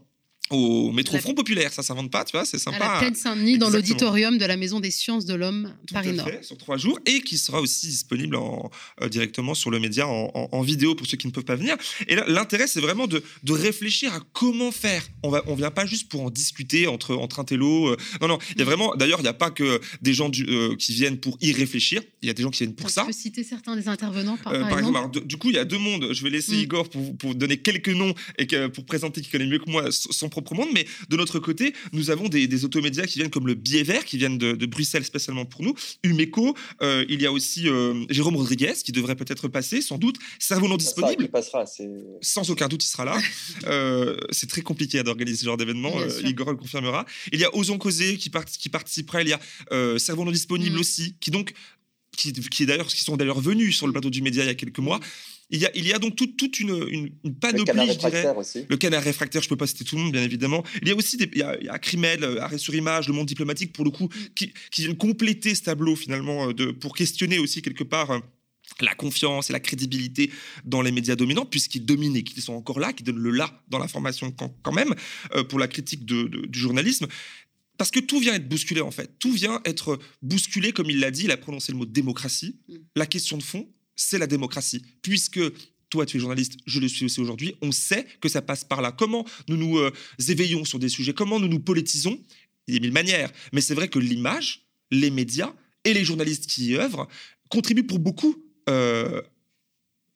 au 0.50 0.92
métro 0.92 1.18
Front 1.18 1.34
Populaire. 1.34 1.72
Ça 1.72 1.82
s'invente 1.82 2.10
pas, 2.10 2.24
tu 2.24 2.32
vois, 2.32 2.44
c'est 2.44 2.58
sympa. 2.58 2.76
À 2.76 2.94
la 2.94 2.98
plaine 3.00 3.14
Saint-Denis, 3.14 3.58
dans 3.58 3.70
l'auditorium 3.70 4.38
de 4.38 4.44
la 4.44 4.56
Maison 4.56 4.80
des 4.80 4.90
Sciences 4.90 5.24
de 5.24 5.34
l'Homme, 5.34 5.72
Paris-Nord. 5.92 6.28
Sur 6.42 6.56
trois 6.56 6.76
jours 6.76 6.98
et 7.06 7.20
qui 7.20 7.38
sera 7.38 7.60
aussi 7.60 7.88
disponible 7.88 8.36
en, 8.36 8.70
euh, 9.02 9.08
directement 9.08 9.54
sur 9.54 9.70
le 9.70 9.78
média 9.78 10.06
en, 10.06 10.62
vidéo 10.62 10.94
pour 10.94 11.06
ceux 11.06 11.16
qui 11.16 11.26
ne 11.26 11.32
peuvent 11.32 11.44
pas 11.44 11.56
venir. 11.56 11.76
Et 12.08 12.16
l'intérêt, 12.26 12.66
c'est 12.66 12.80
vraiment 12.80 13.06
de, 13.06 13.22
de, 13.42 13.52
réfléchir 13.52 14.12
à 14.12 14.20
comment 14.32 14.70
faire. 14.70 15.02
On 15.22 15.30
ne 15.30 15.38
on 15.46 15.54
vient 15.54 15.70
pas 15.70 15.86
juste 15.86 16.08
pour 16.08 16.22
en 16.22 16.30
discuter 16.30 16.86
entre, 16.86 17.14
entre 17.14 17.40
intello. 17.40 17.88
Euh, 17.88 17.96
non, 18.20 18.28
non, 18.28 18.38
il 18.50 18.58
y 18.58 18.62
a 18.62 18.64
mm. 18.64 18.66
vraiment, 18.66 18.94
d'ailleurs, 18.96 19.20
il 19.20 19.24
n'y 19.24 19.28
a 19.28 19.34
pas 19.34 19.50
que 19.50 19.80
des 20.02 20.14
gens 20.14 20.28
du, 20.28 20.46
euh, 20.48 20.76
qui 20.76 20.92
viennent 20.92 21.18
pour 21.18 21.38
y 21.40 21.52
réfléchir. 21.52 22.02
Il 22.22 22.26
y 22.26 22.30
a 22.30 22.34
des 22.34 22.42
gens 22.42 22.50
qui 22.50 22.64
viennent 22.64 22.74
pour 22.74 22.90
ça. 22.90 23.02
Tu 23.02 23.06
peux 23.08 23.12
citer 23.12 23.44
certains 23.44 23.76
des 23.76 23.88
intervenants, 23.88 24.36
par, 24.36 24.54
exemple. 24.54 25.24
du 25.24 25.36
coup, 25.36 25.50
il 25.50 25.56
y 25.56 25.58
a 25.58 25.64
deux 25.64 25.78
mondes. 25.78 26.12
Je 26.12 26.22
vais 26.22 26.30
laisser 26.30 26.56
mm. 26.56 26.60
Igor 26.60 26.88
pour, 26.88 27.16
pour 27.16 27.34
donner 27.34 27.58
quelques 27.58 27.88
noms 27.88 28.14
et 28.38 28.46
que, 28.46 28.66
pour 28.66 28.84
présenter 28.84 29.20
qui 29.20 29.30
connaît 29.30 29.46
mieux 29.46 29.58
que 29.58 29.70
moi 29.70 29.90
son 29.90 30.28
propre 30.42 30.54
monde, 30.54 30.68
mais 30.72 30.86
de 31.08 31.16
notre 31.16 31.38
côté, 31.38 31.74
nous 31.92 32.10
avons 32.10 32.28
des, 32.28 32.46
des 32.46 32.64
automédias 32.64 33.06
qui 33.06 33.18
viennent 33.18 33.30
comme 33.30 33.46
le 33.46 33.54
Biais 33.54 33.82
Vert, 33.82 34.04
qui 34.04 34.16
viennent 34.16 34.38
de, 34.38 34.66
Bruxelles 34.66 35.04
spécialement 35.04 35.44
pour 35.44 35.62
nous, 35.62 35.74
Umeco, 36.02 36.54
euh, 36.82 37.04
il 37.08 37.22
y 37.22 37.26
a 37.26 37.32
aussi 37.32 37.68
euh, 37.68 38.04
Jérôme 38.10 38.36
Rodriguez, 38.36 38.74
qui 38.84 38.92
devrait 38.92 39.16
peut-être 39.16 39.48
passer, 39.48 39.80
sans 39.80 39.98
doute, 39.98 40.16
Cerveau 40.38 40.68
non 40.68 40.76
disponible. 40.76 41.24
il 41.24 41.30
passera, 41.30 41.64
sans 42.20 42.50
aucun 42.50 42.68
doute, 42.68 42.84
il 42.84 42.88
sera 42.88 43.04
là. 43.04 43.18
c'est 44.30 44.48
très 44.48 44.62
compliqué 44.62 45.02
d'organiser 45.02 45.38
ce 45.38 45.44
genre 45.44 45.56
d'événement, 45.56 45.92
Igor 46.24 46.50
le 46.50 46.56
confirmera. 46.56 47.06
Il 47.32 47.40
y 47.40 47.44
a 47.44 47.54
Osons 47.54 47.78
Causer 47.78 48.16
qui, 48.16 48.30
qui 48.58 48.68
participera, 48.68 49.22
il 49.22 49.28
y 49.28 49.32
a 49.32 49.40
Cerveau 49.98 50.24
non 50.24 50.32
disponible 50.32 50.76
mm. 50.76 50.80
aussi, 50.80 51.16
qui 51.20 51.30
donc 51.30 51.52
qui, 52.18 52.32
qui, 52.32 52.66
d'ailleurs, 52.66 52.88
qui 52.88 53.02
sont 53.02 53.16
d'ailleurs 53.16 53.40
venus 53.40 53.76
sur 53.76 53.86
le 53.86 53.92
plateau 53.92 54.10
du 54.10 54.22
média 54.22 54.42
il 54.42 54.48
y 54.48 54.50
a 54.50 54.54
quelques 54.54 54.80
mois. 54.80 55.00
Il 55.50 55.60
y 55.60 55.64
a, 55.64 55.70
il 55.74 55.86
y 55.86 55.94
a 55.94 55.98
donc 55.98 56.14
toute, 56.14 56.36
toute 56.36 56.60
une, 56.60 57.10
une, 57.24 57.34
panoplie, 57.34 57.86
le 57.86 57.92
je 57.92 57.98
dirais. 57.98 58.34
Aussi. 58.36 58.66
Le 58.68 58.76
canard 58.76 59.02
réfractaire, 59.02 59.40
je 59.40 59.46
ne 59.46 59.50
peux 59.50 59.56
pas 59.56 59.66
citer 59.66 59.84
tout 59.84 59.96
le 59.96 60.02
monde, 60.02 60.12
bien 60.12 60.22
évidemment. 60.22 60.62
Il 60.82 60.88
y 60.88 60.90
a 60.90 60.94
aussi 60.94 61.16
des, 61.16 61.30
il 61.32 61.38
y 61.38 61.42
a, 61.42 61.56
il 61.58 61.66
y 61.66 61.68
a 61.70 61.78
Crimel, 61.78 62.22
euh, 62.22 62.42
Arrêt 62.42 62.58
sur 62.58 62.74
Image, 62.74 63.08
Le 63.08 63.14
Monde 63.14 63.26
diplomatique, 63.26 63.72
pour 63.72 63.84
le 63.84 63.90
coup, 63.90 64.10
qui, 64.34 64.52
qui 64.70 64.82
viennent 64.82 64.96
compléter 64.96 65.54
ce 65.54 65.62
tableau, 65.62 65.96
finalement, 65.96 66.48
euh, 66.48 66.52
de, 66.52 66.66
pour 66.66 66.94
questionner 66.94 67.38
aussi, 67.38 67.62
quelque 67.62 67.84
part, 67.84 68.10
euh, 68.10 68.18
la 68.82 68.94
confiance 68.94 69.48
et 69.48 69.54
la 69.54 69.60
crédibilité 69.60 70.30
dans 70.66 70.82
les 70.82 70.92
médias 70.92 71.16
dominants, 71.16 71.46
puisqu'ils 71.46 71.86
dominent 71.86 72.16
et 72.16 72.24
qu'ils 72.24 72.42
sont 72.42 72.52
encore 72.52 72.78
là, 72.78 72.92
qui 72.92 73.02
donnent 73.02 73.16
le 73.16 73.30
là 73.30 73.62
dans 73.68 73.78
l'information 73.78 74.30
quand, 74.30 74.72
même, 74.72 74.94
pour 75.48 75.58
la 75.58 75.68
critique 75.68 76.04
de, 76.04 76.24
du 76.46 76.58
journalisme. 76.58 77.06
Parce 77.78 77.90
que 77.90 78.00
tout 78.00 78.18
vient 78.18 78.34
être 78.34 78.48
bousculé, 78.48 78.80
en 78.80 78.90
fait. 78.90 79.18
Tout 79.18 79.32
vient 79.32 79.60
être 79.64 79.98
bousculé, 80.20 80.72
comme 80.72 80.90
il 80.90 80.98
l'a 80.98 81.10
dit, 81.10 81.24
il 81.24 81.30
a 81.30 81.36
prononcé 81.36 81.72
le 81.72 81.78
mot 81.78 81.86
démocratie. 81.86 82.56
Mm. 82.68 82.74
La 82.96 83.06
question 83.06 83.38
de 83.38 83.42
fond, 83.42 83.66
c'est 83.96 84.18
la 84.18 84.26
démocratie. 84.26 84.82
Puisque 85.00 85.40
toi, 85.88 86.04
tu 86.04 86.16
es 86.16 86.20
journaliste, 86.20 86.58
je 86.66 86.80
le 86.80 86.88
suis 86.88 87.06
aussi 87.06 87.20
aujourd'hui, 87.20 87.54
on 87.62 87.72
sait 87.72 88.06
que 88.20 88.28
ça 88.28 88.42
passe 88.42 88.64
par 88.64 88.82
là. 88.82 88.92
Comment 88.92 89.24
nous 89.48 89.56
nous 89.56 89.78
euh, 89.78 89.92
éveillons 90.28 90.64
sur 90.64 90.78
des 90.78 90.88
sujets, 90.88 91.14
comment 91.14 91.40
nous 91.40 91.48
nous 91.48 91.60
politisons? 91.60 92.20
Il 92.66 92.74
y 92.74 92.76
a 92.76 92.80
mille 92.80 92.92
manières. 92.92 93.32
Mais 93.52 93.60
c'est 93.60 93.74
vrai 93.74 93.88
que 93.88 93.98
l'image, 93.98 94.66
les 94.90 95.10
médias 95.10 95.54
et 95.84 95.94
les 95.94 96.04
journalistes 96.04 96.46
qui 96.46 96.66
y 96.66 96.76
œuvrent 96.76 97.08
contribuent 97.48 97.86
pour 97.86 97.98
beaucoup 97.98 98.36
euh, 98.68 99.22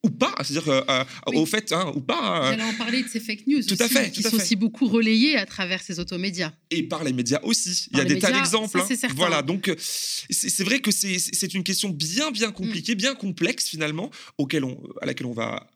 ou 0.04 0.10
pas, 0.10 0.34
c'est-à-dire 0.42 0.68
euh, 0.68 1.04
au 1.26 1.46
fait, 1.46 1.72
hein, 1.72 1.92
ou 1.94 2.00
pas. 2.00 2.18
Hein. 2.18 2.50
J'allais 2.50 2.62
en 2.64 2.74
parler 2.74 3.02
de 3.02 3.08
ces 3.08 3.20
fake 3.20 3.46
news 3.46 3.62
tout 3.62 3.76
à 3.78 3.88
fait, 3.88 4.10
qui 4.10 4.22
sont 4.22 4.34
aussi 4.34 4.56
beaucoup 4.56 4.88
relayés 4.88 5.36
à 5.36 5.46
travers 5.46 5.80
ces 5.80 6.00
automédias. 6.00 6.52
Et 6.70 6.82
par 6.82 7.04
les 7.04 7.12
médias 7.12 7.40
aussi. 7.42 7.86
Il 7.92 7.98
y 7.98 8.00
a 8.00 8.04
des 8.04 8.18
tas 8.18 8.32
d'exemples. 8.32 8.78
Hein. 8.78 9.08
Voilà, 9.14 9.42
donc 9.42 9.68
euh, 9.68 9.76
c'est 9.78 10.64
vrai 10.64 10.80
que 10.80 10.90
c'est 10.90 11.54
une 11.54 11.62
question 11.62 11.90
bien, 11.90 12.30
bien 12.30 12.50
compliquée, 12.50 12.94
mm. 12.94 12.98
bien 12.98 13.14
complexe 13.14 13.68
finalement, 13.68 14.10
auquel 14.38 14.64
on, 14.64 14.80
à 15.00 15.06
laquelle 15.06 15.26
on 15.26 15.32
va 15.32 15.71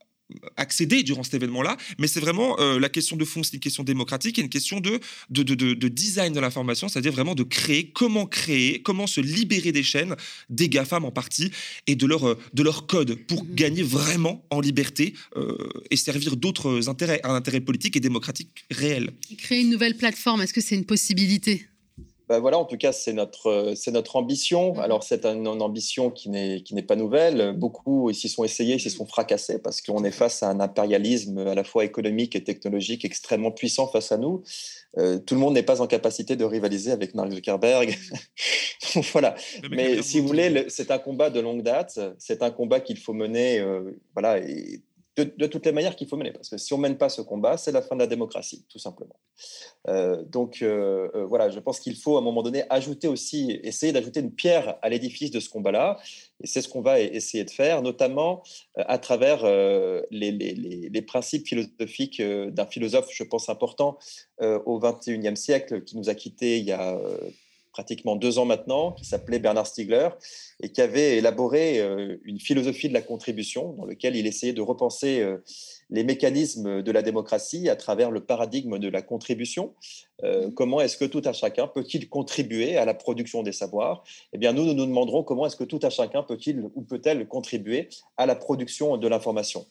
accéder 0.55 1.03
durant 1.03 1.23
cet 1.23 1.35
événement-là, 1.35 1.77
mais 1.97 2.07
c'est 2.07 2.19
vraiment 2.19 2.59
euh, 2.59 2.79
la 2.79 2.89
question 2.89 3.15
de 3.15 3.25
fond, 3.25 3.43
c'est 3.43 3.53
une 3.53 3.59
question 3.59 3.83
démocratique 3.83 4.37
et 4.39 4.41
une 4.41 4.49
question 4.49 4.79
de, 4.79 4.99
de, 5.29 5.43
de, 5.43 5.73
de 5.73 5.87
design 5.87 6.33
de 6.33 6.39
l'information, 6.39 6.89
c'est-à-dire 6.89 7.11
vraiment 7.11 7.35
de 7.35 7.43
créer, 7.43 7.89
comment 7.91 8.25
créer, 8.25 8.81
comment 8.81 9.07
se 9.07 9.21
libérer 9.21 9.71
des 9.71 9.83
chaînes, 9.83 10.15
des 10.49 10.69
GAFAM 10.69 11.05
en 11.05 11.11
partie, 11.11 11.51
et 11.87 11.95
de 11.95 12.05
leur, 12.05 12.27
euh, 12.27 12.37
de 12.53 12.63
leur 12.63 12.87
code 12.87 13.15
pour 13.27 13.43
mhm. 13.43 13.55
gagner 13.55 13.83
vraiment 13.83 14.45
en 14.49 14.59
liberté 14.59 15.13
euh, 15.35 15.55
et 15.91 15.95
servir 15.95 16.35
d'autres 16.35 16.89
intérêts, 16.89 17.21
un 17.23 17.35
intérêt 17.35 17.61
politique 17.61 17.95
et 17.95 17.99
démocratique 17.99 18.65
réel. 18.71 19.11
créer 19.37 19.61
une 19.61 19.69
nouvelle 19.69 19.95
plateforme, 19.95 20.41
est-ce 20.41 20.53
que 20.53 20.61
c'est 20.61 20.75
une 20.75 20.85
possibilité? 20.85 21.67
Ben 22.29 22.39
voilà, 22.39 22.57
en 22.57 22.65
tout 22.65 22.77
cas, 22.77 22.91
c'est 22.91 23.13
notre, 23.13 23.73
c'est 23.75 23.91
notre 23.91 24.17
ambition. 24.17 24.73
Mmh. 24.73 24.79
Alors, 24.79 25.03
c'est 25.03 25.25
une, 25.25 25.47
ambition 25.47 26.09
qui 26.09 26.29
n'est, 26.29 26.61
qui 26.61 26.75
n'est 26.75 26.83
pas 26.83 26.95
nouvelle. 26.95 27.53
Beaucoup 27.53 28.11
s'y 28.11 28.27
sont 28.27 28.43
essayés, 28.43 28.79
s'y 28.79 28.89
mmh. 28.89 28.91
sont 28.91 29.05
fracassés 29.05 29.59
parce 29.59 29.81
qu'on 29.81 30.03
est 30.03 30.11
face 30.11 30.43
à 30.43 30.49
un 30.49 30.59
impérialisme 30.59 31.39
à 31.39 31.55
la 31.55 31.63
fois 31.63 31.85
économique 31.85 32.35
et 32.35 32.43
technologique 32.43 33.05
extrêmement 33.05 33.51
puissant 33.51 33.87
face 33.87 34.11
à 34.11 34.17
nous. 34.17 34.43
Euh, 34.97 35.19
tout 35.19 35.35
le 35.35 35.39
monde 35.39 35.53
n'est 35.53 35.63
pas 35.63 35.81
en 35.81 35.87
capacité 35.87 36.35
de 36.35 36.43
rivaliser 36.43 36.91
avec 36.91 37.13
Mark 37.13 37.31
Zuckerberg. 37.31 37.95
voilà. 39.13 39.35
Mais 39.69 40.01
si 40.01 40.19
vous 40.19 40.27
voulez, 40.27 40.65
c'est 40.69 40.91
un 40.91 40.97
combat 40.97 41.29
de 41.29 41.39
longue 41.39 41.61
date. 41.61 41.99
C'est 42.17 42.41
un 42.41 42.51
combat 42.51 42.79
qu'il 42.79 42.97
faut 42.97 43.13
mener 43.13 43.59
euh, 43.59 43.91
voilà, 44.13 44.39
et 44.39 44.81
de, 45.17 45.47
toutes 45.47 45.65
les 45.65 45.71
manières 45.71 45.95
qu'il 45.95 46.07
faut 46.07 46.17
mener. 46.17 46.31
Parce 46.31 46.49
que 46.49 46.57
si 46.57 46.73
on 46.73 46.77
ne 46.77 46.83
mène 46.83 46.97
pas 46.97 47.09
ce 47.09 47.21
combat, 47.21 47.57
c'est 47.57 47.71
la 47.71 47.81
fin 47.81 47.95
de 47.95 48.01
la 48.01 48.07
démocratie, 48.07 48.65
tout 48.69 48.79
simplement. 48.79 49.19
Euh, 49.87 50.21
donc 50.23 50.61
euh, 50.61 51.09
euh, 51.15 51.25
voilà, 51.25 51.49
je 51.49 51.59
pense 51.59 51.79
qu'il 51.79 51.95
faut 51.95 52.17
à 52.17 52.19
un 52.19 52.23
moment 52.23 52.43
donné 52.43 52.63
ajouter 52.69 53.07
aussi, 53.07 53.59
essayer 53.63 53.93
d'ajouter 53.93 54.19
une 54.19 54.33
pierre 54.33 54.77
à 54.81 54.89
l'édifice 54.89 55.31
de 55.31 55.39
ce 55.39 55.49
combat-là. 55.49 55.97
Et 56.43 56.47
c'est 56.47 56.61
ce 56.61 56.69
qu'on 56.69 56.81
va 56.81 56.99
essayer 56.99 57.43
de 57.43 57.49
faire, 57.49 57.81
notamment 57.81 58.43
à 58.75 58.99
travers 58.99 59.43
les, 60.11 60.31
les, 60.31 61.01
principes 61.01 61.47
philosophiques 61.47 62.21
d'un 62.21 62.65
philosophe, 62.65 63.07
je 63.11 63.23
pense, 63.23 63.49
important 63.49 63.97
au 64.39 64.79
XXIe 64.79 65.35
siècle, 65.35 65.83
qui 65.83 65.97
nous 65.97 66.09
a 66.09 66.15
quittés 66.15 66.59
il 66.59 66.65
y 66.65 66.71
a 66.71 66.99
pratiquement 67.77 68.15
deux 68.15 68.39
ans 68.39 68.45
maintenant, 68.45 68.91
qui 68.91 69.05
s'appelait 69.05 69.37
Bernard 69.37 69.67
Stiegler, 69.67 70.09
et 70.63 70.69
qui 70.69 70.81
avait 70.81 71.17
élaboré 71.17 71.79
euh, 71.79 72.17
une 72.25 72.39
philosophie 72.39 72.89
de 72.89 72.93
la 72.95 73.03
contribution, 73.03 73.73
dans 73.73 73.85
lequel 73.85 74.15
il 74.15 74.25
essayait 74.25 74.51
de 74.51 74.63
repenser 74.63 75.19
euh, 75.19 75.37
les 75.89 76.03
mécanismes 76.03 76.81
de 76.81 76.91
la 76.91 77.01
démocratie 77.01 77.69
à 77.69 77.75
travers 77.75 78.11
le 78.11 78.21
paradigme 78.21 78.77
de 78.77 78.89
la 78.89 79.01
contribution. 79.01 79.73
Euh, 80.23 80.47
mmh. 80.47 80.53
comment 80.53 80.81
est-ce 80.81 80.97
que 80.97 81.05
tout 81.05 81.21
à 81.25 81.33
chacun 81.33 81.67
peut-il 81.67 82.09
contribuer 82.09 82.75
à 82.75 82.85
la 82.85 82.93
production 82.93 83.43
des 83.43 83.51
savoirs? 83.51 84.03
Eh 84.33 84.37
bien, 84.37 84.51
nous, 84.51 84.65
nous 84.65 84.73
nous 84.73 84.85
demanderons 84.85 85.23
comment 85.23 85.45
est-ce 85.45 85.55
que 85.55 85.63
tout 85.63 85.79
à 85.83 85.89
chacun 85.89 86.23
peut-il 86.23 86.67
ou 86.75 86.81
peut-elle 86.81 87.27
contribuer 87.27 87.89
à 88.17 88.25
la 88.25 88.35
production 88.35 88.97
de 88.97 89.07
l'information. 89.07 89.65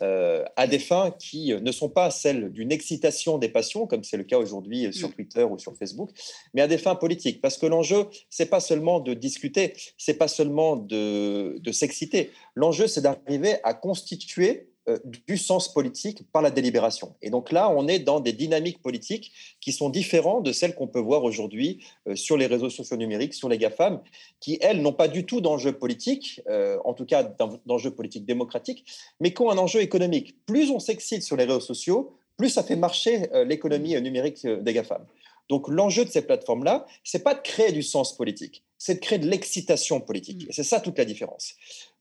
Euh, 0.00 0.44
à 0.54 0.68
des 0.68 0.78
fins 0.78 1.10
qui 1.10 1.52
ne 1.52 1.72
sont 1.72 1.88
pas 1.88 2.12
celles 2.12 2.52
d'une 2.52 2.70
excitation 2.70 3.36
des 3.36 3.48
passions, 3.48 3.88
comme 3.88 4.04
c'est 4.04 4.16
le 4.16 4.22
cas 4.22 4.38
aujourd'hui 4.38 4.92
sur 4.92 5.08
mm. 5.08 5.12
Twitter 5.12 5.42
ou 5.42 5.58
sur 5.58 5.76
Facebook, 5.76 6.10
mais 6.54 6.62
à 6.62 6.68
des 6.68 6.78
fins 6.78 6.94
politiques. 6.94 7.40
Parce 7.40 7.58
que 7.58 7.66
l'enjeu, 7.66 8.06
c'est 8.30 8.46
pas 8.46 8.60
seulement 8.60 9.00
de 9.00 9.14
discuter, 9.14 9.74
c'est 9.96 10.14
pas 10.14 10.28
seulement 10.28 10.76
de, 10.76 11.58
de 11.58 11.72
s'exciter. 11.72 12.30
L'enjeu, 12.54 12.86
c'est 12.86 13.00
d'arriver 13.00 13.56
à 13.64 13.74
constituer 13.74 14.67
du 15.04 15.36
sens 15.36 15.72
politique 15.72 16.22
par 16.32 16.42
la 16.42 16.50
délibération. 16.50 17.14
Et 17.22 17.30
donc 17.30 17.52
là, 17.52 17.70
on 17.70 17.88
est 17.88 17.98
dans 17.98 18.20
des 18.20 18.32
dynamiques 18.32 18.80
politiques 18.82 19.32
qui 19.60 19.72
sont 19.72 19.90
différentes 19.90 20.44
de 20.44 20.52
celles 20.52 20.74
qu'on 20.74 20.86
peut 20.86 21.00
voir 21.00 21.24
aujourd'hui 21.24 21.84
euh, 22.06 22.16
sur 22.16 22.36
les 22.36 22.46
réseaux 22.46 22.70
sociaux 22.70 22.96
numériques, 22.96 23.34
sur 23.34 23.48
les 23.48 23.58
GAFAM, 23.58 24.00
qui, 24.40 24.58
elles, 24.60 24.80
n'ont 24.80 24.92
pas 24.92 25.08
du 25.08 25.26
tout 25.26 25.40
d'enjeu 25.40 25.72
politique, 25.72 26.40
euh, 26.48 26.78
en 26.84 26.94
tout 26.94 27.04
cas 27.04 27.22
d'enjeu 27.66 27.90
politique 27.90 28.24
démocratique, 28.24 28.84
mais 29.20 29.32
qui 29.32 29.42
ont 29.42 29.50
un 29.50 29.58
enjeu 29.58 29.80
économique. 29.80 30.36
Plus 30.46 30.70
on 30.70 30.78
s'excite 30.78 31.22
sur 31.22 31.36
les 31.36 31.44
réseaux 31.44 31.60
sociaux, 31.60 32.14
plus 32.36 32.50
ça 32.50 32.62
fait 32.62 32.76
marcher 32.76 33.28
l'économie 33.46 34.00
numérique 34.00 34.46
des 34.46 34.72
GAFAM. 34.72 35.04
Donc 35.48 35.68
l'enjeu 35.68 36.04
de 36.04 36.10
ces 36.10 36.22
plateformes-là, 36.22 36.86
c'est 37.02 37.24
pas 37.24 37.34
de 37.34 37.40
créer 37.40 37.72
du 37.72 37.82
sens 37.82 38.16
politique, 38.16 38.62
c'est 38.78 38.94
de 38.94 39.00
créer 39.00 39.18
de 39.18 39.28
l'excitation 39.28 40.00
politique. 40.00 40.44
Mmh. 40.44 40.50
Et 40.50 40.52
c'est 40.52 40.64
ça 40.64 40.80
toute 40.80 40.96
la 40.98 41.04
différence. 41.04 41.54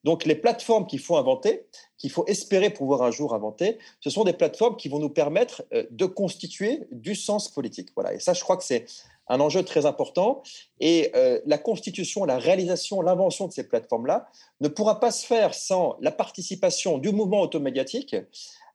Donc 0.04 0.26
les 0.26 0.36
plateformes 0.36 0.88
qu'il 0.88 1.00
faut 1.00 1.18
inventer, 1.18 1.66
qu'il 1.98 2.12
faut 2.12 2.26
espérer 2.28 2.70
pouvoir 2.70 3.02
un 3.02 3.12
jour 3.12 3.34
inventer, 3.34 3.78
ce 4.00 4.10
sont 4.10 4.24
des 4.24 4.34
plateformes 4.34 4.78
qui 4.78 4.88
vont 4.88 5.00
nous 5.00 5.10
permettre 5.10 5.64
euh, 5.74 5.84
de 5.92 6.06
constituer 6.06 6.88
du 6.92 7.16
sens 7.16 7.50
politique. 7.50 7.90
Voilà. 7.96 8.14
Et 8.14 8.20
ça, 8.20 8.34
je 8.34 8.42
crois 8.42 8.58
que 8.58 8.64
c'est 8.64 8.86
un 9.28 9.40
enjeu 9.40 9.64
très 9.64 9.86
important. 9.86 10.42
Et 10.80 11.12
euh, 11.16 11.42
la 11.46 11.58
constitution, 11.58 12.24
la 12.26 12.38
réalisation, 12.38 13.02
l'invention 13.02 13.48
de 13.48 13.54
ces 13.54 13.68
plateformes-là 13.68 14.30
ne 14.62 14.68
pourra 14.68 15.00
pas 15.00 15.12
se 15.12 15.26
faire 15.26 15.54
sans 15.54 15.98
la 16.00 16.12
participation 16.12 16.98
du 16.98 17.12
mouvement 17.12 17.42
automédiatique 17.42 18.16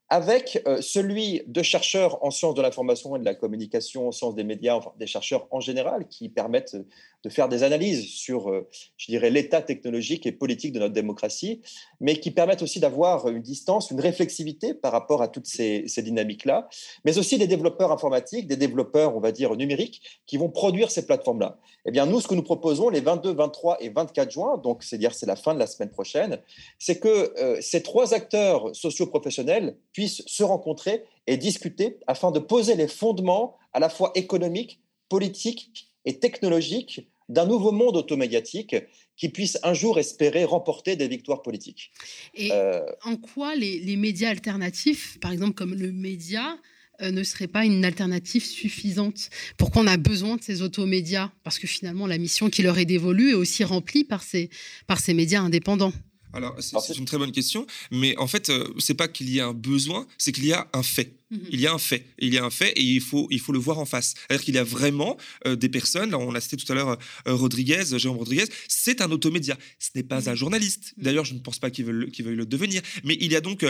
avec 0.09 0.61
euh, 0.67 0.79
celui 0.81 1.41
de 1.47 1.63
chercheurs 1.63 2.23
en 2.23 2.29
sciences 2.29 2.53
de 2.53 2.61
l'information 2.61 3.15
et 3.15 3.19
de 3.19 3.25
la 3.25 3.33
communication, 3.33 4.09
en 4.09 4.11
sciences 4.11 4.35
des 4.35 4.43
médias, 4.43 4.75
enfin, 4.75 4.91
des 4.99 5.07
chercheurs 5.07 5.47
en 5.49 5.59
général, 5.59 6.07
qui 6.07 6.29
permettent 6.29 6.77
de 7.23 7.29
faire 7.29 7.47
des 7.47 7.63
analyses 7.63 8.05
sur, 8.05 8.49
euh, 8.49 8.67
je 8.97 9.07
dirais, 9.07 9.29
l'état 9.29 9.61
technologique 9.61 10.25
et 10.25 10.31
politique 10.31 10.73
de 10.73 10.79
notre 10.79 10.93
démocratie, 10.93 11.61
mais 12.01 12.19
qui 12.19 12.31
permettent 12.31 12.61
aussi 12.61 12.79
d'avoir 12.79 13.29
une 13.29 13.41
distance, 13.41 13.91
une 13.91 14.01
réflexivité 14.01 14.73
par 14.73 14.91
rapport 14.91 15.21
à 15.21 15.29
toutes 15.29 15.47
ces, 15.47 15.85
dynamiques-là, 15.97 16.67
mais 17.05 17.17
aussi 17.17 17.37
des 17.37 17.47
développeurs 17.47 17.91
informatiques, 17.91 18.47
des 18.47 18.57
développeurs, 18.57 19.15
on 19.15 19.21
va 19.21 19.31
dire, 19.31 19.55
numériques, 19.55 20.01
qui 20.25 20.37
vont 20.37 20.49
produire 20.49 20.91
ces 20.91 21.05
plateformes-là. 21.05 21.57
Eh 21.85 21.91
bien, 21.91 22.05
nous, 22.05 22.19
ce 22.19 22.27
que 22.27 22.35
nous 22.35 22.43
proposons 22.43 22.89
les 22.89 22.99
22, 22.99 23.33
23 23.33 23.77
et 23.81 23.89
24 23.89 24.31
juin, 24.31 24.57
donc 24.57 24.83
c'est-à-dire 24.83 25.13
c'est 25.13 25.25
la 25.25 25.37
fin 25.37 25.53
de 25.53 25.59
la 25.59 25.67
semaine 25.67 25.91
prochaine, 25.91 26.39
c'est 26.77 26.99
que 26.99 27.33
euh, 27.41 27.61
ces 27.61 27.81
trois 27.83 28.13
acteurs 28.13 28.75
socio-professionnels 28.75 29.77
puissent 29.93 30.23
se 30.25 30.43
rencontrer 30.43 31.03
et 31.27 31.37
discuter 31.37 31.99
afin 32.05 32.31
de 32.31 32.39
poser 32.39 32.75
les 32.75 32.89
fondements 32.89 33.55
à 33.71 33.79
la 33.79 33.87
fois 33.87 34.11
économiques, 34.15 34.81
politiques 35.07 35.93
et 36.05 36.19
technologiques 36.19 37.07
d'un 37.29 37.45
nouveau 37.45 37.71
monde 37.71 37.97
automédiatique 37.97 38.75
qui 39.15 39.29
puisse 39.29 39.57
un 39.63 39.73
jour 39.73 39.99
espérer 39.99 40.43
remporter 40.43 40.95
des 40.95 41.07
victoires 41.07 41.41
politiques. 41.41 41.91
Et 42.33 42.51
euh, 42.51 42.81
en 43.03 43.15
quoi 43.15 43.55
les, 43.55 43.95
médias 43.95 44.29
alternatifs, 44.29 45.19
par 45.19 45.31
exemple 45.31 45.53
comme 45.53 45.75
le 45.75 45.91
média, 45.91 46.57
euh, 47.01 47.11
ne 47.11 47.23
seraient 47.23 47.47
pas 47.47 47.65
une 47.65 47.85
alternative 47.85 48.43
suffisante 48.43 49.29
Pourquoi 49.57 49.81
on 49.81 49.87
a 49.87 49.97
besoin 49.97 50.35
de 50.35 50.43
ces 50.43 50.61
automédias? 50.61 51.31
Parce 51.43 51.59
que 51.59 51.67
finalement, 51.67 52.07
la 52.07 52.17
mission 52.17 52.49
qui 52.49 52.61
leur 52.61 52.77
est 52.77 52.85
dévolue 52.85 53.31
est 53.31 53.35
aussi 53.35 53.63
remplie 53.63 54.03
par 54.03 54.23
ces, 54.23 54.49
par 54.87 54.99
ces 54.99 55.13
médias 55.13 55.41
indépendants. 55.41 55.93
Alors, 56.33 56.55
c'est 56.59 56.97
une 56.97 57.05
très 57.05 57.17
bonne 57.17 57.31
question, 57.31 57.65
mais 57.91 58.17
en 58.17 58.27
fait, 58.27 58.49
euh, 58.49 58.67
c'est 58.79 58.95
pas 58.95 59.07
qu'il 59.07 59.29
y 59.29 59.39
a 59.39 59.47
un 59.47 59.53
besoin, 59.53 60.07
c'est 60.17 60.31
qu'il 60.31 60.45
y 60.45 60.53
a 60.53 60.67
un 60.73 60.83
fait. 60.83 61.15
Mhm. 61.29 61.39
Il 61.51 61.59
y 61.59 61.67
a 61.67 61.73
un 61.73 61.77
fait. 61.77 62.05
Il 62.19 62.33
y 62.33 62.37
a 62.37 62.43
un 62.43 62.49
fait 62.49 62.71
et 62.71 62.81
il 62.81 63.01
faut, 63.01 63.27
il 63.29 63.39
faut 63.39 63.53
le 63.53 63.59
voir 63.59 63.77
en 63.79 63.85
face. 63.85 64.15
C'est-à-dire 64.27 64.43
qu'il 64.43 64.55
y 64.55 64.57
a 64.57 64.63
vraiment 64.63 65.17
euh, 65.45 65.55
des 65.55 65.69
personnes, 65.69 66.11
là, 66.11 66.17
on 66.17 66.33
a 66.33 66.41
cité 66.41 66.57
tout 66.57 66.71
à 66.71 66.75
l'heure 66.75 66.97
euh, 67.27 67.35
Rodriguez, 67.35 67.83
Jérôme 67.97 68.17
Rodriguez, 68.17 68.45
c'est 68.67 69.01
un 69.01 69.11
automédia. 69.11 69.57
Ce 69.79 69.89
n'est 69.95 70.03
pas 70.03 70.27
un 70.27 70.31
mhm. 70.31 70.37
journaliste. 70.37 70.93
Mhm. 70.97 71.03
D'ailleurs, 71.03 71.25
je 71.25 71.35
ne 71.35 71.39
pense 71.39 71.59
pas 71.59 71.69
qu'il 71.69 71.85
veuille, 71.85 72.11
veuille, 72.19 72.35
le 72.35 72.45
devenir. 72.45 72.81
Mais 73.03 73.17
il 73.21 73.31
y 73.31 73.35
a 73.35 73.41
donc 73.41 73.63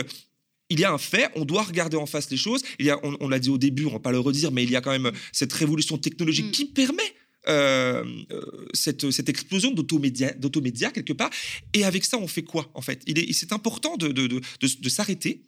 il 0.70 0.80
y 0.80 0.84
a 0.84 0.92
un 0.92 0.98
fait, 0.98 1.30
on 1.36 1.44
doit 1.44 1.62
regarder 1.62 1.96
en 1.96 2.06
face 2.06 2.30
les 2.30 2.36
choses. 2.36 2.62
Il 2.78 2.86
y 2.86 2.90
a, 2.90 2.98
on, 3.02 3.28
l'a 3.28 3.38
dit 3.38 3.50
au 3.50 3.58
début, 3.58 3.84
on 3.84 3.92
va 3.92 4.00
pas 4.00 4.12
le 4.12 4.18
redire, 4.18 4.50
mais 4.50 4.64
il 4.64 4.70
y 4.70 4.76
a 4.76 4.80
quand 4.80 4.90
même 4.90 5.12
cette 5.30 5.52
révolution 5.52 5.98
technologique 5.98 6.52
qui 6.52 6.64
permet 6.64 7.02
euh, 7.48 8.04
euh, 8.30 8.40
cette, 8.72 9.10
cette, 9.10 9.28
explosion 9.28 9.70
d'automédia 9.70 10.90
quelque 10.90 11.12
part. 11.12 11.30
Et 11.72 11.84
avec 11.84 12.04
ça, 12.04 12.18
on 12.18 12.26
fait 12.26 12.42
quoi 12.42 12.70
en 12.74 12.80
fait? 12.80 13.02
C'est 13.32 13.52
important 13.52 13.96
de, 13.96 14.08
de, 14.08 14.26
de 14.28 14.88
s'arrêter 14.88 15.42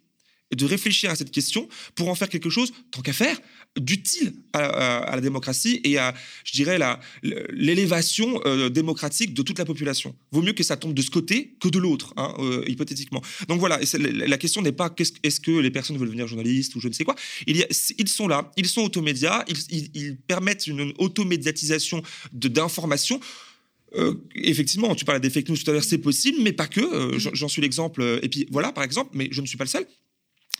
de 0.55 0.65
réfléchir 0.65 1.09
à 1.09 1.15
cette 1.15 1.31
question 1.31 1.67
pour 1.95 2.09
en 2.09 2.15
faire 2.15 2.29
quelque 2.29 2.49
chose, 2.49 2.71
tant 2.91 3.01
qu'à 3.01 3.13
faire, 3.13 3.37
d'utile 3.77 4.33
à, 4.53 5.11
la 5.13 5.21
démocratie 5.21 5.81
et 5.83 5.97
à, 5.97 6.13
je 6.43 6.53
dirais, 6.53 6.79
l'élévation 7.51 8.41
euh, 8.45 8.69
démocratique 8.69 9.33
de 9.33 9.41
toute 9.41 9.59
la 9.59 9.65
population. 9.65 10.15
Vaut 10.31 10.41
mieux 10.41 10.53
que 10.53 10.63
ça 10.63 10.77
tombe 10.77 10.93
de 10.93 11.01
ce 11.01 11.11
côté 11.11 11.55
que 11.59 11.67
de 11.67 11.77
l'autre, 11.77 12.13
hein, 12.17 12.33
euh, 12.39 12.63
hypothétiquement. 12.67 13.21
Donc 13.47 13.59
voilà, 13.59 13.79
la 13.97 14.37
question 14.37 14.61
n'est 14.61 14.71
pas 14.71 14.93
est-ce 15.23 15.39
que 15.39 15.51
les 15.51 15.71
personnes 15.71 15.97
veulent 15.97 16.07
devenir 16.07 16.27
journalistes 16.27 16.75
ou 16.75 16.79
je 16.79 16.87
ne 16.87 16.93
sais 16.93 17.03
quoi. 17.03 17.15
Il 17.45 17.57
y 17.57 17.63
a, 17.63 17.67
ils 17.97 18.09
sont 18.09 18.27
là, 18.27 18.51
ils 18.57 18.67
sont 18.67 18.81
automédias, 18.81 19.43
ils, 19.47 19.89
ils, 19.93 20.17
permettent 20.17 20.67
une 20.67 20.93
automédiatisation 20.97 22.01
d'informations. 22.33 23.19
Euh, 23.95 24.15
effectivement, 24.35 24.95
tu 24.95 25.05
parlais 25.05 25.21
des 25.21 25.29
fake 25.29 25.49
news 25.49 25.57
tout 25.57 25.69
à 25.69 25.73
l'heure, 25.73 25.83
c'est 25.83 25.97
possible, 25.97 26.39
mais 26.41 26.53
pas 26.53 26.67
que. 26.67 27.17
J'en 27.17 27.47
suis 27.47 27.61
l'exemple. 27.61 28.19
Et 28.21 28.29
puis 28.29 28.47
voilà, 28.51 28.71
par 28.71 28.83
exemple, 28.83 29.11
mais 29.13 29.29
je 29.31 29.41
ne 29.41 29.45
suis 29.45 29.57
pas 29.57 29.63
le 29.63 29.69
seul. 29.69 29.85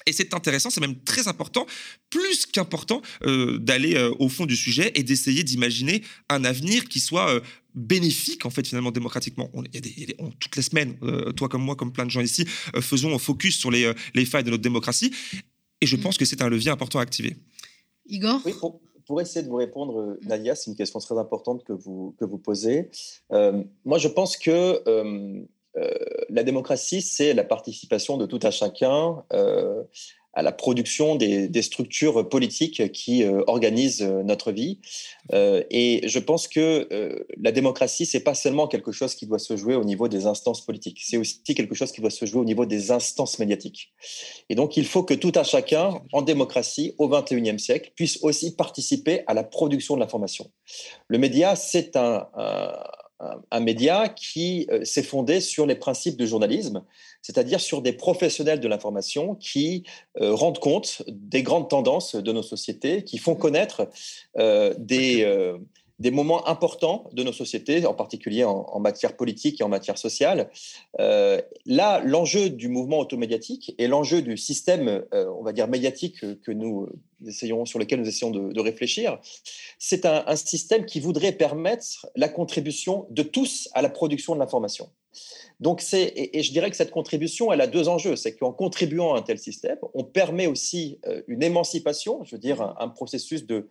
Et 0.08 0.14
c'est 0.14 0.34
intéressant, 0.34 0.70
c'est 0.70 0.80
même 0.80 0.96
très 1.04 1.28
important, 1.28 1.68
plus 2.10 2.46
qu'important, 2.46 3.02
euh, 3.24 3.60
d'aller 3.60 3.96
euh, 3.96 4.16
au 4.20 4.30
fond 4.30 4.46
du 4.46 4.56
sujet 4.56 4.94
et 4.96 5.04
d'essayer 5.04 5.44
d'imaginer 5.44 6.02
un 6.30 6.46
avenir 6.46 6.86
qui 6.86 7.02
soit 7.02 7.30
euh, 7.30 7.42
bénéfique, 7.76 8.46
en 8.46 8.50
fait, 8.50 8.66
finalement, 8.66 8.92
démocratiquement. 8.92 9.50
On, 9.54 9.64
y 9.64 9.78
a 9.78 9.82
des, 9.82 10.16
toutes 10.40 10.56
les 10.56 10.62
semaines, 10.62 10.98
toi 11.36 11.50
comme 11.50 11.62
moi, 11.62 11.76
comme 11.76 11.92
plein 11.92 12.06
de 12.06 12.10
gens 12.10 12.22
ici, 12.22 12.46
faisons 12.80 13.14
un 13.14 13.20
focus 13.20 13.58
sur 13.58 13.70
les, 13.70 13.92
les, 14.16 14.26
failles 14.26 14.46
de 14.46 14.50
notre 14.50 14.64
démocratie. 14.64 15.12
Et 15.82 15.86
je 15.86 15.98
mm. 15.98 16.00
pense 16.00 16.18
que 16.18 16.26
c'est 16.26 16.42
un 16.42 16.50
levier 16.50 16.72
important 16.72 17.00
à 17.00 17.02
activer. 17.02 17.36
Igor 18.08 18.42
oui, 18.46 18.54
pour, 19.06 19.22
essayer 19.22 19.44
de 19.44 19.50
vous 19.50 19.58
répondre, 19.58 20.18
mm. 20.22 20.28
Nadia, 20.28 20.56
c'est 20.56 20.72
une 20.72 20.78
question 20.78 21.00
très 21.00 21.18
importante 21.20 21.66
que 21.66 21.74
vous, 21.74 22.16
que 22.18 22.26
vous 22.26 22.38
posez. 22.40 22.90
moi, 23.30 23.98
je 23.98 24.08
pense 24.08 24.38
que 24.38 24.82
euh, 24.88 25.44
la 26.30 26.44
démocratie, 26.44 27.02
c'est 27.02 27.34
la 27.34 27.44
participation 27.44 28.18
de 28.18 28.26
tout 28.26 28.40
à 28.44 28.52
chacun 28.52 29.24
euh, 29.34 29.84
à 30.34 30.44
la 30.44 30.52
production 30.52 31.16
des, 31.16 31.62
structures 31.64 32.30
politiques 32.30 32.92
qui 32.92 33.24
euh, 33.24 33.42
organisent 33.48 34.04
notre 34.04 34.52
vie. 34.52 34.80
et 35.34 36.02
je 36.08 36.20
pense 36.20 36.48
que 36.48 36.88
la 37.42 37.52
démocratie, 37.52 38.06
c'est 38.06 38.20
pas 38.20 38.36
seulement 38.36 38.68
quelque 38.68 38.92
chose 38.92 39.16
qui 39.16 39.26
doit 39.26 39.40
se 39.40 39.58
jouer 39.58 39.74
au 39.74 39.84
niveau 39.84 40.08
des 40.08 40.28
instances 40.28 40.64
politiques, 40.64 41.00
c'est 41.04 41.18
aussi 41.18 41.42
quelque 41.44 41.74
chose 41.74 41.92
qui 41.92 42.02
doit 42.02 42.12
se 42.12 42.26
jouer 42.26 42.40
au 42.40 42.46
niveau 42.46 42.68
des 42.68 42.92
instances 42.92 43.40
médiatiques. 43.40 43.94
Et 44.50 44.56
donc, 44.56 44.78
il 44.78 44.86
faut 44.86 45.02
que 45.02 45.16
tout 45.16 45.32
à 45.34 45.44
chacun, 45.44 46.02
en 46.14 46.22
démocratie, 46.22 46.94
au 47.00 47.10
XXIe 47.10 47.58
siècle, 47.58 47.92
puisse 47.96 48.20
aussi 48.22 48.56
participer 48.56 49.24
à 49.26 49.34
la 49.34 49.44
production 49.44 49.96
de 49.96 50.02
l'information. 50.02 50.52
Le 51.08 51.18
média, 51.18 51.56
c'est 51.56 51.96
un 51.96 52.28
un, 52.36 52.72
média 53.60 54.10
qui 54.10 54.68
euh, 54.72 54.84
s'est 54.86 55.04
fondé 55.04 55.42
sur 55.42 55.66
les 55.66 55.76
principes 55.76 56.18
du 56.18 56.28
journalisme, 56.28 56.84
c'est-à-dire 57.22 57.60
sur 57.60 57.82
des 57.82 57.94
professionnels 57.94 58.60
de 58.60 58.68
l'information 58.68 59.36
qui 59.36 59.84
euh, 60.22 60.34
rendent 60.34 60.60
compte 60.60 61.04
des 61.08 61.44
grandes 61.44 61.70
tendances 61.70 62.16
de 62.16 62.32
nos 62.32 62.44
sociétés, 62.44 63.04
qui 63.04 63.18
font 63.18 63.36
mmh. 63.36 63.40
connaître 63.40 63.90
euh, 64.38 64.74
des, 64.78 65.26
des 66.00 66.12
moments 66.12 66.48
importants 66.48 67.10
de 67.14 67.24
nos 67.24 67.34
sociétés, 67.34 67.86
en 67.86 67.94
particulier 67.94 68.44
en, 68.44 68.80
matière 68.80 69.16
politique 69.16 69.60
et 69.62 69.64
en 69.64 69.70
matière 69.70 69.98
sociale. 69.98 70.50
Euh, 71.00 71.42
là, 71.66 72.02
l'enjeu 72.04 72.50
du 72.50 72.70
mouvement 72.70 73.00
automédiatique 73.00 73.74
et 73.80 73.88
l'enjeu 73.88 74.22
du 74.22 74.38
système, 74.38 75.04
euh, 75.14 75.26
on 75.40 75.44
va 75.44 75.54
dire, 75.54 75.68
médiatique 75.68 76.20
que 76.42 76.52
nous 76.52 76.88
essayons, 77.26 77.66
sur 77.66 77.80
lequel 77.80 78.00
nous 78.00 78.08
essayons 78.08 78.30
de, 78.30 78.60
réfléchir, 78.60 79.20
c'est 79.80 80.06
un, 80.06 80.36
système 80.36 80.86
qui 80.86 81.00
voudrait 81.00 81.32
permettre 81.32 82.08
la 82.16 82.30
contribution 82.30 83.08
de 83.10 83.24
tous 83.24 83.70
à 83.74 83.82
la 83.82 83.90
production 83.90 84.36
de 84.36 84.40
l'information. 84.40 84.90
Donc, 85.60 85.82
et, 85.94 86.44
je 86.44 86.52
dirais 86.52 86.70
que 86.70 86.76
cette 86.76 86.92
contribution, 86.92 87.52
elle 87.52 87.62
a 87.62 87.68
deux 87.68 87.88
enjeux. 87.88 88.16
C'est 88.16 88.36
qu'en 88.36 88.52
contribuant 88.52 89.16
à 89.16 89.20
un 89.20 89.22
tel 89.24 89.40
système, 89.40 89.78
on 89.96 90.04
permet 90.04 90.46
aussi 90.46 91.00
euh, 91.08 91.24
une 91.28 91.42
émancipation, 91.42 92.24
je 92.24 92.36
veux 92.36 92.40
dire, 92.40 92.76
un 92.80 92.90
processus 92.90 93.48
de, 93.48 93.68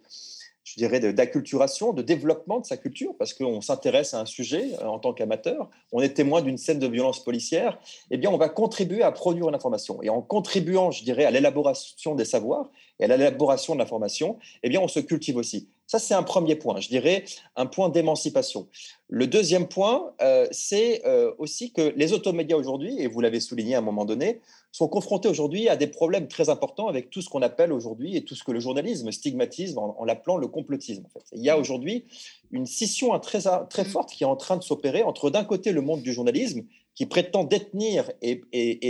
je 0.66 0.74
dirais, 0.74 0.98
d'acculturation, 1.12 1.92
de, 1.92 2.02
développement 2.02 2.58
de 2.58 2.66
sa 2.66 2.76
culture, 2.76 3.14
parce 3.16 3.32
qu'on 3.32 3.60
s'intéresse 3.60 4.14
à 4.14 4.20
un 4.20 4.26
sujet 4.26 4.72
euh, 4.82 4.86
en 4.86 4.98
tant 4.98 5.12
qu'amateur, 5.12 5.70
on 5.92 6.00
est 6.00 6.12
témoin 6.14 6.42
d'une 6.42 6.58
scène 6.58 6.80
de 6.80 6.88
violence 6.88 7.22
policière, 7.22 7.78
eh 8.10 8.16
bien, 8.16 8.30
on 8.30 8.36
va 8.36 8.48
contribuer 8.48 9.02
à 9.02 9.12
produire 9.12 9.48
une 9.48 9.54
information. 9.54 10.02
Et 10.02 10.10
en 10.10 10.20
contribuant, 10.20 10.90
je 10.90 11.04
dirais, 11.04 11.24
à 11.24 11.30
l'élaboration 11.30 12.16
des 12.16 12.24
savoirs 12.24 12.68
et 12.98 13.04
à 13.04 13.06
l'élaboration 13.06 13.74
de 13.74 13.78
l'information, 13.78 14.38
eh 14.64 14.68
bien, 14.68 14.80
on 14.80 14.88
se 14.88 14.98
cultive 14.98 15.36
aussi. 15.36 15.68
Ça, 15.87 16.01
c'est 16.01 16.14
un 16.14 16.24
premier 16.24 16.57
point, 16.57 16.80
je 16.80 16.89
dirais, 16.89 17.24
un 17.55 17.66
point 17.66 17.89
d'émancipation. 17.89 18.66
Le 19.09 19.28
deuxième 19.28 19.68
point, 19.68 20.12
euh, 20.20 20.49
c'est 20.51 21.07
euh, 21.07 21.32
aussi 21.39 21.72
que 21.72 21.93
les 21.97 22.12
automédias 22.12 22.57
aujourd'hui, 22.57 23.01
et 23.01 23.07
vous 23.07 23.20
l'avez 23.20 23.39
souligné 23.39 23.76
à 23.76 23.78
un 23.78 23.82
moment 23.82 24.05
donné, 24.05 24.41
sont 24.72 24.89
confrontés 24.89 25.28
aujourd'hui 25.28 25.68
à 25.68 25.76
des 25.76 25.87
problèmes 25.87 26.26
très 26.26 26.49
importants 26.49 26.89
avec 26.89 27.09
tout 27.09 27.22
ce 27.22 27.30
qu'on 27.30 27.41
appelle 27.41 27.72
aujourd'hui 27.72 28.16
et 28.16 28.24
tout 28.24 28.34
ce 28.34 28.43
que 28.43 28.51
le 28.51 28.59
journalisme 28.59 29.12
stigmatise 29.12 29.78
en, 29.78 30.05
l'appelant 30.05 30.37
le 30.37 30.49
complotisme. 30.49 31.05
En 31.07 31.09
fait. 31.09 31.24
Il 31.32 31.43
y 31.43 31.51
a 31.51 31.57
aujourd'hui 31.57 32.05
une 32.51 32.66
scission 32.66 33.16
très, 33.20 33.43
très 33.70 33.82
mmh. 33.82 33.87
forte 33.87 34.11
qui 34.11 34.24
est 34.24 34.26
en 34.26 34.37
train 34.37 34.57
de 34.57 34.64
s'opérer 34.64 35.05
entre 35.05 35.30
d'un 35.30 35.45
côté 35.45 35.72
le 35.72 35.82
monde 35.82 36.03
du 36.03 36.12
journalisme 36.12 36.62
qui 36.97 37.05
prétend 37.05 37.44
détenir 37.44 38.11
et, 38.22 38.40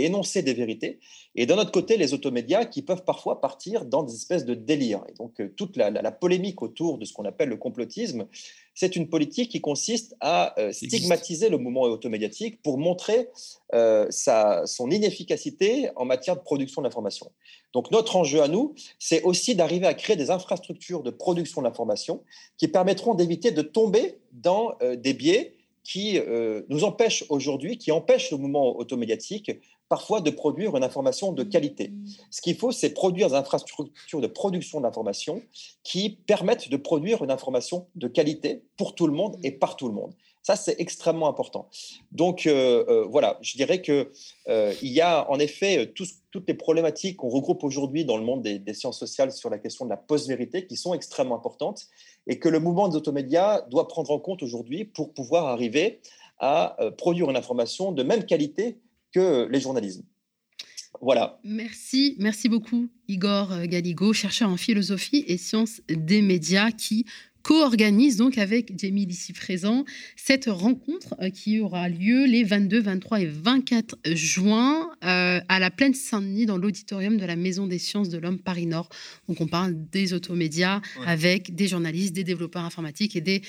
énoncer 0.05 0.41
des 0.41 0.53
vérités, 0.53 0.99
et 1.35 1.45
d'un 1.45 1.57
autre 1.57 1.73
côté, 1.73 1.97
les 1.97 2.13
automédias 2.13 2.63
qui 2.63 2.81
peuvent 2.81 3.03
parfois 3.03 3.41
partir 3.41 3.85
dans 3.85 4.01
des 4.01 4.13
espèces 4.13 4.45
de 4.45 4.55
délire. 4.55 5.03
Et 5.09 5.13
donc, 5.13 5.39
euh, 5.41 5.53
toute 5.55 5.75
la, 5.75 5.91
polémique 6.11 6.61
autour 6.61 6.97
de 6.97 7.05
ce 7.05 7.11
qu'on 7.11 7.25
appelle 7.25 7.49
le 7.49 7.57
complotisme, 7.57 8.25
c'est 8.73 8.95
une 8.95 9.09
politique 9.09 9.51
qui 9.51 9.59
consiste 9.59 10.15
à 10.21 10.57
euh, 10.57 10.71
stigmatiser 10.71 11.49
le 11.49 11.57
mouvement 11.57 11.81
automédiatique 11.81 12.61
pour 12.61 12.77
montrer 12.77 13.27
euh, 13.73 14.07
sa, 14.09 14.65
son 14.65 14.89
inefficacité 14.89 15.89
en 15.97 16.05
matière 16.05 16.37
de 16.37 16.41
production 16.41 16.81
d'information. 16.81 17.29
Donc, 17.73 17.91
notre 17.91 18.15
enjeu 18.15 18.41
à 18.41 18.47
nous, 18.47 18.73
c'est 18.99 19.21
aussi 19.23 19.53
d'arriver 19.53 19.85
à 19.85 19.93
créer 19.93 20.15
des 20.15 20.31
infrastructures 20.31 21.03
de 21.03 21.11
production 21.11 21.61
d'information 21.61 22.23
qui 22.57 22.69
permettront 22.69 23.15
d'éviter 23.15 23.51
de 23.51 23.61
tomber 23.61 24.19
dans 24.31 24.77
des 24.95 25.13
biais 25.13 25.56
qui 25.87 26.19
euh, 26.19 26.63
nous 26.67 26.83
empêche 26.83 27.23
aujourd'hui, 27.29 27.77
qui 27.77 27.93
empêche 27.93 28.31
le 28.31 28.37
mouvement 28.37 28.77
automédiatique 28.77 29.51
parfois 29.87 30.19
de 30.19 30.29
produire 30.29 30.75
une 30.75 30.83
information 30.83 31.31
de 31.31 31.43
qualité. 31.43 31.87
Mmh. 31.87 32.05
Ce 32.29 32.41
qu'il 32.41 32.57
faut, 32.57 32.73
c'est 32.73 32.89
produire 32.89 33.29
des 33.29 33.35
infrastructures 33.35 34.19
de 34.19 34.27
production 34.27 34.81
d'information 34.81 35.41
qui 35.83 36.09
permettent 36.27 36.69
de 36.69 36.75
produire 36.75 37.23
une 37.23 37.31
information 37.31 37.87
de 37.95 38.09
qualité 38.09 38.63
pour 38.75 38.95
tout 38.95 39.07
le 39.07 39.13
monde 39.13 39.37
et 39.43 39.51
par 39.51 39.77
tout 39.77 39.87
le 39.87 39.93
monde. 39.93 40.13
Ça, 40.47 40.55
c'est 40.55 40.79
extrêmement 40.79 41.27
important. 41.27 41.67
Donc, 42.13 42.47
euh, 42.47 42.85
euh, 42.87 43.05
voilà, 43.05 43.37
je 43.41 43.57
dirais 43.57 43.81
qu'il 43.81 44.07
euh, 44.47 44.73
y 44.81 45.01
a 45.01 45.29
en 45.29 45.39
effet 45.39 45.91
toutes 45.93 46.47
les 46.47 46.53
problématiques 46.53 47.17
qu'on 47.17 47.27
regroupe 47.27 47.65
aujourd'hui 47.65 48.05
dans 48.05 48.15
le 48.15 48.23
monde 48.23 48.43
des, 48.43 48.73
sciences 48.73 48.97
sociales 48.97 49.33
sur 49.33 49.49
la 49.49 49.57
question 49.57 49.83
de 49.83 49.89
la 49.89 49.97
post-vérité 49.97 50.65
qui 50.65 50.77
sont 50.77 50.93
extrêmement 50.93 51.35
importantes 51.35 51.87
et 52.27 52.39
que 52.39 52.47
le 52.47 52.61
mouvement 52.61 52.87
des 52.87 52.95
automédias 52.95 53.63
doit 53.69 53.89
prendre 53.89 54.09
en 54.09 54.19
compte 54.19 54.41
aujourd'hui 54.41 54.85
pour 54.85 55.13
pouvoir 55.13 55.47
arriver 55.47 55.99
à 56.39 56.77
produire 56.97 57.29
une 57.29 57.35
information 57.35 57.91
de 57.91 58.03
même 58.03 58.25
qualité 58.25 58.77
que 59.11 59.49
les 59.51 59.59
journalismes. 59.59 60.03
Voilà. 61.01 61.41
Merci, 61.43 62.15
merci 62.19 62.47
beaucoup 62.47 62.87
Igor 63.09 63.49
Galigo, 63.65 64.13
chercheur 64.13 64.49
en 64.49 64.55
philosophie 64.55 65.25
et 65.27 65.35
sciences 65.35 65.81
des 65.89 66.21
médias 66.21 66.71
qui 66.71 67.05
co-organise 67.47 68.17
donc 68.17 68.37
avec 68.37 68.77
Jamie 68.77 69.05
ici 69.05 69.31
présent 69.31 69.85
cette 70.17 70.47
rencontre 70.47 71.15
euh, 71.21 71.29
qui 71.29 71.61
aura 71.61 71.87
lieu 71.87 72.25
les 72.25 72.43
22, 72.43 72.81
23 72.81 73.21
et 73.21 73.25
24 73.25 73.95
juin 74.11 74.89
euh, 75.05 75.39
à 75.47 75.59
la 75.59 75.71
Plaine 75.71 75.93
Saint-Denis 75.93 76.45
dans 76.45 76.57
l'auditorium 76.57 77.15
de 77.15 77.25
la 77.25 77.37
Maison 77.37 77.65
des 77.65 77.79
sciences 77.79 78.09
de 78.09 78.17
l'homme 78.17 78.37
Paris 78.37 78.65
Nord. 78.65 78.89
Donc 79.29 79.39
on 79.39 79.47
parle 79.47 79.75
des 79.93 80.11
automédias 80.11 80.81
avec 81.05 81.55
des 81.55 81.69
journalistes, 81.69 82.13
des 82.13 82.25
développeurs 82.25 82.65
informatiques 82.65 83.15
et 83.15 83.21
des 83.21 83.41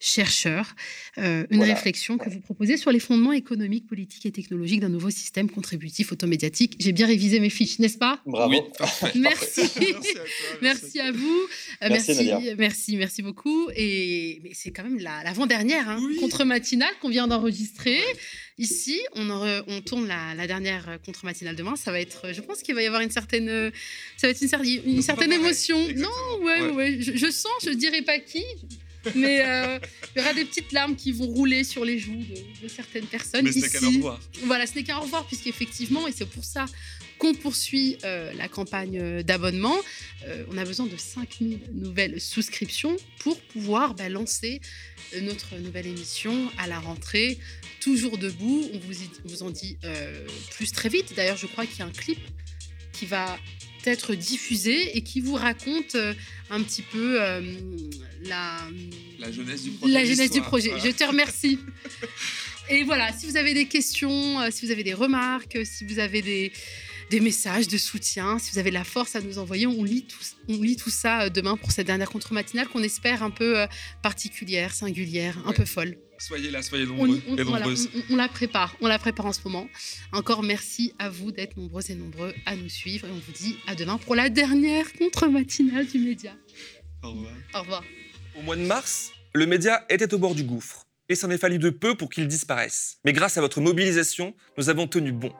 chercheurs. 0.00 0.74
Euh, 1.16 1.46
une 1.50 1.62
réflexion 1.62 2.18
que 2.18 2.28
vous 2.28 2.40
proposez 2.40 2.76
sur 2.76 2.92
les 2.92 3.00
fondements 3.00 3.32
économiques, 3.32 3.86
politiques 3.86 4.26
et 4.26 4.32
technologiques 4.32 4.80
d'un 4.80 4.90
nouveau 4.90 5.08
système 5.08 5.48
contributif 5.48 6.12
automédiatique. 6.12 6.76
J'ai 6.78 6.92
bien 6.92 7.06
révisé 7.06 7.40
mes 7.40 7.48
fiches, 7.48 7.78
n'est-ce 7.78 7.96
pas? 7.96 8.20
Bravo. 8.26 8.52
merci. 9.14 9.62
merci. 10.60 11.00
à, 11.00 11.10
vous. 11.10 11.40
Merci, 11.80 12.30
merci, 12.58 12.96
merci 12.98 13.22
beaucoup. 13.22 13.45
Beaucoup. 13.46 13.70
Et 13.74 14.40
mais 14.42 14.50
c'est 14.54 14.70
quand 14.70 14.84
même 14.84 14.98
l'avant-dernière 14.98 15.88
hein, 15.88 16.00
contre-matinale 16.20 16.92
qu'on 17.00 17.08
vient 17.08 17.26
d'enregistrer. 17.26 18.00
Ici, 18.58 19.00
on, 19.14 19.28
on 19.68 19.80
tourne 19.82 20.06
la, 20.08 20.46
dernière 20.46 20.98
contre-matinale 21.04 21.56
demain. 21.56 21.76
Ça 21.76 21.92
va 21.92 22.00
être, 22.00 22.32
je 22.32 22.40
pense 22.40 22.62
qu'il 22.62 22.74
va 22.74 22.82
y 22.82 22.86
avoir 22.86 23.02
une 23.02 23.10
certaine, 23.10 23.70
ça 24.16 24.26
va 24.26 24.30
être 24.30 24.42
une, 24.42 24.96
une 24.96 25.02
certaine 25.02 25.32
émotion. 25.32 25.78
Non, 25.96 26.44
ouais, 26.44 26.70
ouais, 26.70 26.96
Je, 27.00 27.16
je, 27.16 27.30
sens, 27.30 27.52
je 27.64 27.70
dirais 27.70 28.02
pas 28.02 28.18
qui, 28.18 28.44
mais 29.14 29.40
euh, 29.42 29.78
il 30.14 30.20
y 30.20 30.24
aura 30.24 30.34
des 30.34 30.44
petites 30.44 30.72
larmes 30.72 30.96
qui 30.96 31.12
vont 31.12 31.26
rouler 31.26 31.64
sur 31.64 31.84
les 31.84 31.98
joues 31.98 32.24
de, 32.62 32.68
certaines 32.68 33.06
personnes. 33.06 33.44
Mais 33.44 33.52
ce 33.52 33.60
n'est 33.60 33.68
qu'un 33.68 33.86
au 33.86 33.90
revoir. 33.90 34.20
Voilà, 34.44 34.66
ce 34.66 34.74
n'est 34.74 34.82
qu'un 34.82 34.98
au 34.98 35.02
revoir, 35.02 35.26
puisqu'effectivement, 35.26 36.06
et 36.06 36.12
c'est 36.12 36.28
pour 36.28 36.44
ça 36.44 36.66
qu'on 37.18 37.34
poursuit 37.34 37.96
euh, 38.04 38.32
la 38.34 38.48
campagne 38.48 39.22
d'abonnement, 39.22 39.76
euh, 40.26 40.44
on 40.50 40.58
a 40.58 40.64
besoin 40.64 40.86
de 40.86 40.96
5000 40.96 41.60
nouvelles 41.72 42.20
souscriptions 42.20 42.96
pour 43.20 43.40
pouvoir 43.40 43.94
bah, 43.94 44.08
lancer 44.08 44.60
notre 45.22 45.56
nouvelle 45.56 45.86
émission 45.86 46.50
à 46.58 46.66
la 46.66 46.78
rentrée, 46.78 47.38
toujours 47.80 48.18
debout. 48.18 48.68
On 48.74 48.78
vous, 48.78 48.94
on 49.24 49.28
vous 49.28 49.42
en 49.42 49.50
dit 49.50 49.78
plus 50.56 50.72
très 50.72 50.88
vite. 50.88 51.14
D'ailleurs, 51.14 51.36
je 51.36 51.46
crois 51.46 51.64
qu'il 51.64 51.78
y 51.78 51.82
a 51.82 51.86
un 51.86 51.90
clip 51.90 52.18
qui 52.92 53.06
va 53.06 53.38
être 53.86 54.14
diffusé 54.14 54.96
et 54.96 55.02
qui 55.02 55.20
vous 55.20 55.34
raconte 55.34 55.94
euh, 55.94 56.14
un 56.50 56.62
petit 56.62 56.82
peu 56.82 57.20
euh, 57.20 57.40
la, 58.24 58.58
la 59.18 59.32
jeunesse 59.32 59.62
du 59.62 59.70
projet. 59.70 59.92
La 59.92 60.04
jeunesse 60.04 60.30
du 60.30 60.40
projet. 60.40 60.72
Je 60.82 60.90
te 60.90 61.04
remercie. 61.04 61.58
et 62.70 62.84
voilà, 62.84 63.12
si 63.12 63.26
vous 63.26 63.36
avez 63.36 63.54
des 63.54 63.66
questions, 63.66 64.40
euh, 64.40 64.48
si 64.50 64.66
vous 64.66 64.72
avez 64.72 64.84
des 64.84 64.94
remarques, 64.94 65.58
si 65.64 65.84
vous 65.84 65.98
avez 65.98 66.22
des, 66.22 66.52
des 67.10 67.20
messages 67.20 67.68
de 67.68 67.78
soutien, 67.78 68.38
si 68.38 68.52
vous 68.52 68.58
avez 68.58 68.70
de 68.70 68.74
la 68.74 68.84
force 68.84 69.16
à 69.16 69.20
nous 69.20 69.38
envoyer, 69.38 69.66
on 69.66 69.84
lit 69.84 70.04
tout, 70.04 70.24
on 70.48 70.60
lit 70.60 70.76
tout 70.76 70.90
ça 70.90 71.30
demain 71.30 71.56
pour 71.56 71.72
cette 71.72 71.86
dernière 71.86 72.10
contre-matinale 72.10 72.68
qu'on 72.68 72.82
espère 72.82 73.22
un 73.22 73.30
peu 73.30 73.66
particulière, 74.02 74.74
singulière, 74.74 75.36
un 75.46 75.52
peu 75.52 75.64
folle. 75.64 75.96
Soyez 76.18 76.50
là, 76.50 76.62
soyez 76.62 76.86
nombreux 76.86 77.20
on, 77.28 77.36
et 77.36 77.44
nombreuses. 77.44 77.88
on, 78.10 78.16
la 78.16 78.28
prépare, 78.28 78.76
on 78.80 78.86
la 78.86 78.98
prépare 78.98 79.26
en 79.26 79.32
ce 79.32 79.40
moment. 79.44 79.68
Encore 80.12 80.42
merci 80.42 80.94
à 80.98 81.10
vous 81.10 81.32
d'être 81.32 81.56
nombreux 81.56 81.82
et 81.90 81.94
nombreux 81.94 82.34
à 82.46 82.56
nous 82.56 82.68
suivre 82.68 83.06
et 83.06 83.10
on 83.10 83.14
vous 83.14 83.32
dit 83.32 83.56
à 83.66 83.74
demain 83.74 83.98
pour 83.98 84.14
la 84.14 84.28
dernière 84.28 84.92
contre-matinale 84.94 85.86
du 85.86 85.98
média. 85.98 86.32
Au 87.02 87.10
revoir. 87.10 87.32
Au 87.54 87.60
revoir. 87.60 87.84
Au 88.38 88.42
mois 88.42 88.56
de 88.56 88.62
mars, 88.62 89.12
le 89.34 89.46
média 89.46 89.84
était 89.88 90.12
au 90.14 90.18
bord 90.18 90.34
du 90.34 90.44
gouffre 90.44 90.84
et 91.08 91.14
s'en 91.14 91.30
est 91.30 91.38
fallu 91.38 91.58
de 91.58 91.70
peu 91.70 91.94
pour 91.94 92.10
qu'il 92.10 92.26
disparaisse. 92.26 92.98
Mais 93.04 93.12
grâce 93.12 93.36
à 93.36 93.40
votre 93.40 93.60
mobilisation, 93.60 94.34
nous 94.58 94.68
avons 94.68 94.86
tenu 94.86 95.12
bon. 95.12 95.32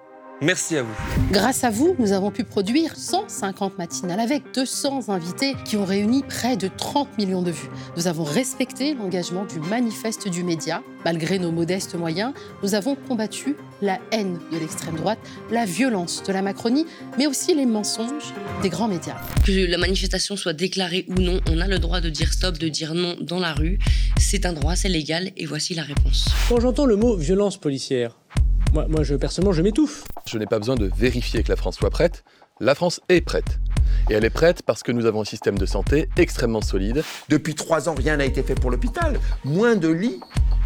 Merci 0.42 0.76
à 0.76 0.82
vous. 0.82 0.94
Grâce 1.32 1.64
à 1.64 1.70
vous, 1.70 1.96
nous 1.98 2.12
avons 2.12 2.30
pu 2.30 2.44
produire 2.44 2.94
150 2.94 3.78
matinales 3.78 4.20
avec 4.20 4.42
200 4.54 5.08
invités 5.08 5.54
qui 5.64 5.78
ont 5.78 5.86
réuni 5.86 6.22
près 6.22 6.58
de 6.58 6.68
30 6.68 7.16
millions 7.16 7.40
de 7.40 7.50
vues. 7.50 7.70
Nous 7.96 8.06
avons 8.06 8.24
respecté 8.24 8.92
l'engagement 8.92 9.46
du 9.46 9.60
manifeste 9.60 10.28
du 10.28 10.44
média. 10.44 10.82
Malgré 11.06 11.38
nos 11.38 11.52
modestes 11.52 11.94
moyens, 11.94 12.34
nous 12.62 12.74
avons 12.74 12.96
combattu 12.96 13.56
la 13.80 13.98
haine 14.12 14.38
de 14.52 14.58
l'extrême 14.58 14.96
droite, 14.96 15.18
la 15.50 15.64
violence 15.64 16.22
de 16.22 16.34
la 16.34 16.42
Macronie, 16.42 16.84
mais 17.16 17.26
aussi 17.26 17.54
les 17.54 17.64
mensonges 17.64 18.34
des 18.60 18.68
grands 18.68 18.88
médias. 18.88 19.16
Que 19.46 19.52
la 19.52 19.78
manifestation 19.78 20.36
soit 20.36 20.52
déclarée 20.52 21.06
ou 21.08 21.14
non, 21.14 21.40
on 21.50 21.62
a 21.62 21.66
le 21.66 21.78
droit 21.78 22.02
de 22.02 22.10
dire 22.10 22.30
stop, 22.34 22.58
de 22.58 22.68
dire 22.68 22.92
non 22.92 23.16
dans 23.22 23.40
la 23.40 23.54
rue. 23.54 23.78
C'est 24.18 24.44
un 24.44 24.52
droit, 24.52 24.76
c'est 24.76 24.90
légal, 24.90 25.30
et 25.38 25.46
voici 25.46 25.72
la 25.72 25.82
réponse. 25.82 26.28
Quand 26.50 26.60
j'entends 26.60 26.86
le 26.86 26.96
mot 26.96 27.16
violence 27.16 27.56
policière, 27.56 28.18
moi, 28.72 28.86
moi 28.88 29.02
je, 29.02 29.14
personnellement, 29.14 29.52
je 29.52 29.62
m'étouffe. 29.62 30.04
Je 30.26 30.38
n'ai 30.38 30.46
pas 30.46 30.58
besoin 30.58 30.74
de 30.74 30.90
vérifier 30.96 31.42
que 31.42 31.48
la 31.48 31.56
France 31.56 31.76
soit 31.76 31.90
prête. 31.90 32.24
La 32.60 32.74
France 32.74 33.00
est 33.08 33.20
prête. 33.20 33.58
Et 34.08 34.14
elle 34.14 34.24
est 34.24 34.30
prête 34.30 34.62
parce 34.62 34.82
que 34.82 34.92
nous 34.92 35.06
avons 35.06 35.22
un 35.22 35.24
système 35.24 35.58
de 35.58 35.66
santé 35.66 36.08
extrêmement 36.16 36.62
solide. 36.62 37.04
Depuis 37.28 37.54
trois 37.54 37.88
ans, 37.88 37.94
rien 37.94 38.16
n'a 38.16 38.24
été 38.24 38.42
fait 38.42 38.54
pour 38.54 38.70
l'hôpital. 38.70 39.18
Moins 39.44 39.76
de 39.76 39.88
lits, 39.88 40.20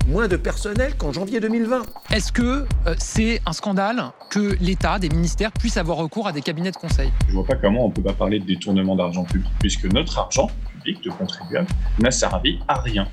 moins 0.07 0.29
de 0.29 0.37
personnel 0.37 0.95
qu'en 0.97 1.13
janvier 1.13 1.41
2020. 1.41 1.83
Est-ce 2.13 2.33
que 2.33 2.43
euh, 2.87 2.95
c'est 2.99 3.41
un 3.47 3.53
scandale 3.53 4.03
que 4.31 4.57
l'État, 4.61 4.99
des 4.99 5.09
ministères, 5.09 5.53
puissent 5.53 5.77
avoir 5.77 5.99
recours 5.99 6.27
à 6.27 6.33
des 6.33 6.43
cabinets 6.43 6.71
de 6.71 6.77
conseil? 6.77 7.11
Je 7.29 7.35
vois 7.35 7.45
pas 7.45 7.57
comment 7.57 7.87
on 7.87 7.91
peut 7.91 8.03
pas 8.03 8.13
parler 8.13 8.39
de 8.39 8.47
détournement 8.47 8.97
d'argent 8.97 9.25
public, 9.25 9.51
puisque 9.59 9.85
notre 9.87 10.19
argent 10.19 10.51
public 10.73 11.03
de 11.03 11.11
contribuable 11.11 11.69
n'a 11.99 12.11
servi 12.11 12.59
à 12.69 12.81
rien. 12.81 13.09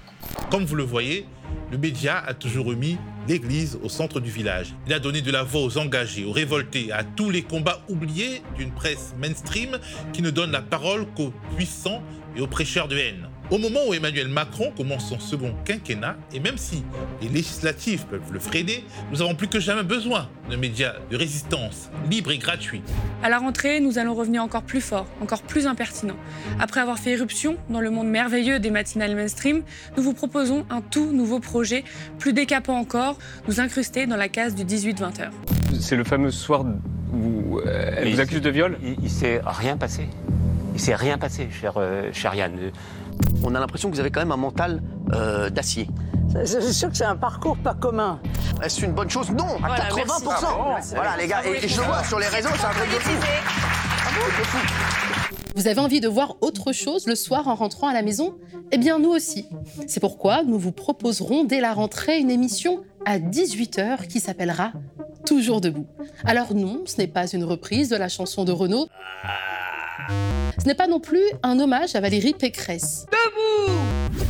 Comme 0.50 0.66
vous 0.66 0.76
le 0.76 0.84
voyez, 0.84 1.26
le 1.72 1.78
média 1.78 2.18
a 2.26 2.34
toujours 2.34 2.68
remis 2.68 2.98
l'église 3.28 3.78
au 3.84 3.90
centre 3.90 4.20
du 4.20 4.30
village. 4.30 4.74
Il 4.86 4.94
a 4.94 5.00
donné 5.00 5.22
de 5.22 5.32
la 5.32 5.44
voix 5.44 5.62
aux 5.62 5.78
engagés, 5.78 6.24
aux 6.24 6.32
révoltés, 6.32 6.92
à 6.92 7.04
tous 7.04 7.30
les 7.30 7.42
combats 7.42 7.82
oubliés 7.90 8.42
d'une 8.58 8.72
presse 8.72 9.14
mainstream 9.20 9.78
qui 10.14 10.22
ne 10.22 10.30
donne 10.30 10.52
la 10.52 10.62
parole 10.62 11.06
qu'aux 11.16 11.34
puissants 11.56 12.02
et 12.36 12.42
aux 12.42 12.48
prêcheurs 12.48 12.88
de 12.88 12.98
haine. 12.98 13.28
Au 13.50 13.58
moment 13.58 13.80
où 13.88 13.94
Emmanuel 13.94 14.28
Macron 14.28 14.74
commence 14.76 15.08
son 15.08 15.20
second 15.20 15.54
quinquennat, 15.64 16.18
et 16.34 16.42
même 16.42 16.58
si 16.58 16.84
les 17.22 17.30
législatives 17.30 18.06
peuvent 18.06 18.34
le 18.34 18.40
freiner, 18.40 18.84
nous 19.10 19.22
avons 19.22 19.36
plus 19.36 19.48
que 19.48 19.62
jamais 19.62 19.84
besoin 19.84 20.28
de 20.52 20.58
médias 20.58 20.96
de 21.10 21.16
résistance 21.16 21.90
libres 22.12 22.32
et 22.32 22.40
gratuits. 22.40 22.82
À 23.24 23.30
la 23.30 23.38
rentrée, 23.38 23.80
nous 23.80 24.00
allons 24.00 24.16
revenir 24.16 24.44
encore 24.44 24.64
plus 24.64 24.82
fort, 24.82 25.08
encore 25.22 25.44
plus 25.44 25.66
impertinent. 25.66 26.18
Après 26.60 26.82
avoir 26.82 27.00
fait 27.00 27.12
éruption 27.12 27.56
dans 27.70 27.80
le 27.80 27.90
monde 27.90 28.10
merveilleux 28.10 28.60
des 28.60 28.70
matinales 28.70 29.16
mainstream, 29.16 29.64
nous 29.96 30.04
vous 30.04 30.14
proposons 30.14 30.66
un 30.70 30.82
tout 30.82 31.14
nouveau 31.14 31.40
projet, 31.40 31.86
plus 32.20 32.34
décapant 32.34 32.78
encore, 32.78 33.18
nous 33.48 33.62
incruster 33.62 34.08
dans 34.08 34.18
la 34.18 34.28
case 34.28 34.56
du 34.56 34.66
18-20h. 34.66 35.30
C'est 35.80 35.96
le 35.96 36.04
fameux 36.04 36.32
soir 36.32 36.66
où 37.14 37.60
euh, 37.60 37.92
elle 37.96 38.14
vous 38.14 38.20
accuse 38.20 38.42
de 38.42 38.50
viol 38.50 38.78
Il, 38.84 39.02
ne 39.02 39.08
s'est 39.08 39.40
rien 39.46 39.78
passé. 39.78 40.10
Il 40.74 40.82
s'est 40.82 40.96
rien 40.96 41.18
passé, 41.18 41.48
cher, 41.50 41.76
euh, 41.78 42.10
cher 42.12 42.36
Yann. 42.36 42.52
On 43.44 43.56
a 43.56 43.60
l'impression 43.60 43.90
que 43.90 43.96
vous 43.96 44.00
avez 44.00 44.12
quand 44.12 44.20
même 44.20 44.32
un 44.32 44.38
mental 44.38 44.82
euh, 45.14 45.50
d'acier. 45.50 45.88
Je 46.34 46.60
suis 46.60 46.74
sûr 46.74 46.90
que 46.90 46.98
c'est 46.98 47.06
un 47.06 47.16
parcours 47.16 47.58
pas 47.58 47.74
commun. 47.74 48.20
Est-ce 48.62 48.84
une 48.84 48.94
bonne 48.94 49.10
chose? 49.10 49.32
Non, 49.32 49.46
à 49.64 49.78
80%. 49.80 50.96
voilà, 50.96 51.18
les 51.18 51.28
gars, 51.28 51.42
et, 51.46 51.68
je 51.68 51.80
le 51.80 51.86
vois 51.86 52.04
sur 52.04 52.20
les 52.20 52.28
réseaux, 52.28 52.50
c'est 52.58 52.66
un 52.66 52.72
truc 52.72 52.90
de 52.90 53.00
fou. 53.00 53.12
Vous 55.56 55.68
avez 55.68 55.80
envie 55.80 56.00
de 56.00 56.08
voir 56.08 56.36
autre 56.42 56.72
chose 56.72 57.08
le 57.08 57.16
soir 57.16 57.48
en 57.48 57.56
rentrant 57.56 57.88
à 57.88 57.94
la 57.94 58.02
maison? 58.02 58.36
Eh 58.72 58.78
bien, 58.78 59.00
nous 59.00 59.10
aussi. 59.10 59.48
C'est 59.88 60.00
pourquoi 60.00 60.44
nous 60.44 60.60
vous 60.60 60.72
proposerons 60.72 61.46
dès 61.46 61.62
la 61.62 61.74
rentrée 61.74 62.20
une 62.20 62.30
émission 62.30 62.84
à 63.06 63.20
18h 63.20 64.08
qui 64.08 64.20
s'appellera 64.20 64.74
Toujours 65.26 65.62
debout. 65.62 65.88
Alors 66.26 66.54
non, 66.54 66.84
ce 66.86 66.98
n'est 66.98 67.08
pas 67.08 67.28
une 67.28 67.44
reprise 67.44 67.90
de 67.90 67.96
la 67.96 68.10
chanson 68.10 68.44
de 68.46 68.52
Renaud. 68.52 68.88
Ce 70.60 70.66
n'est 70.66 70.76
pas 70.76 70.88
non 70.88 71.00
plus 71.00 71.24
un 71.44 71.60
hommage 71.60 71.96
à 71.96 72.02
Valérie 72.02 72.34
Pécresse. 72.34 73.06
Debout 73.12 73.74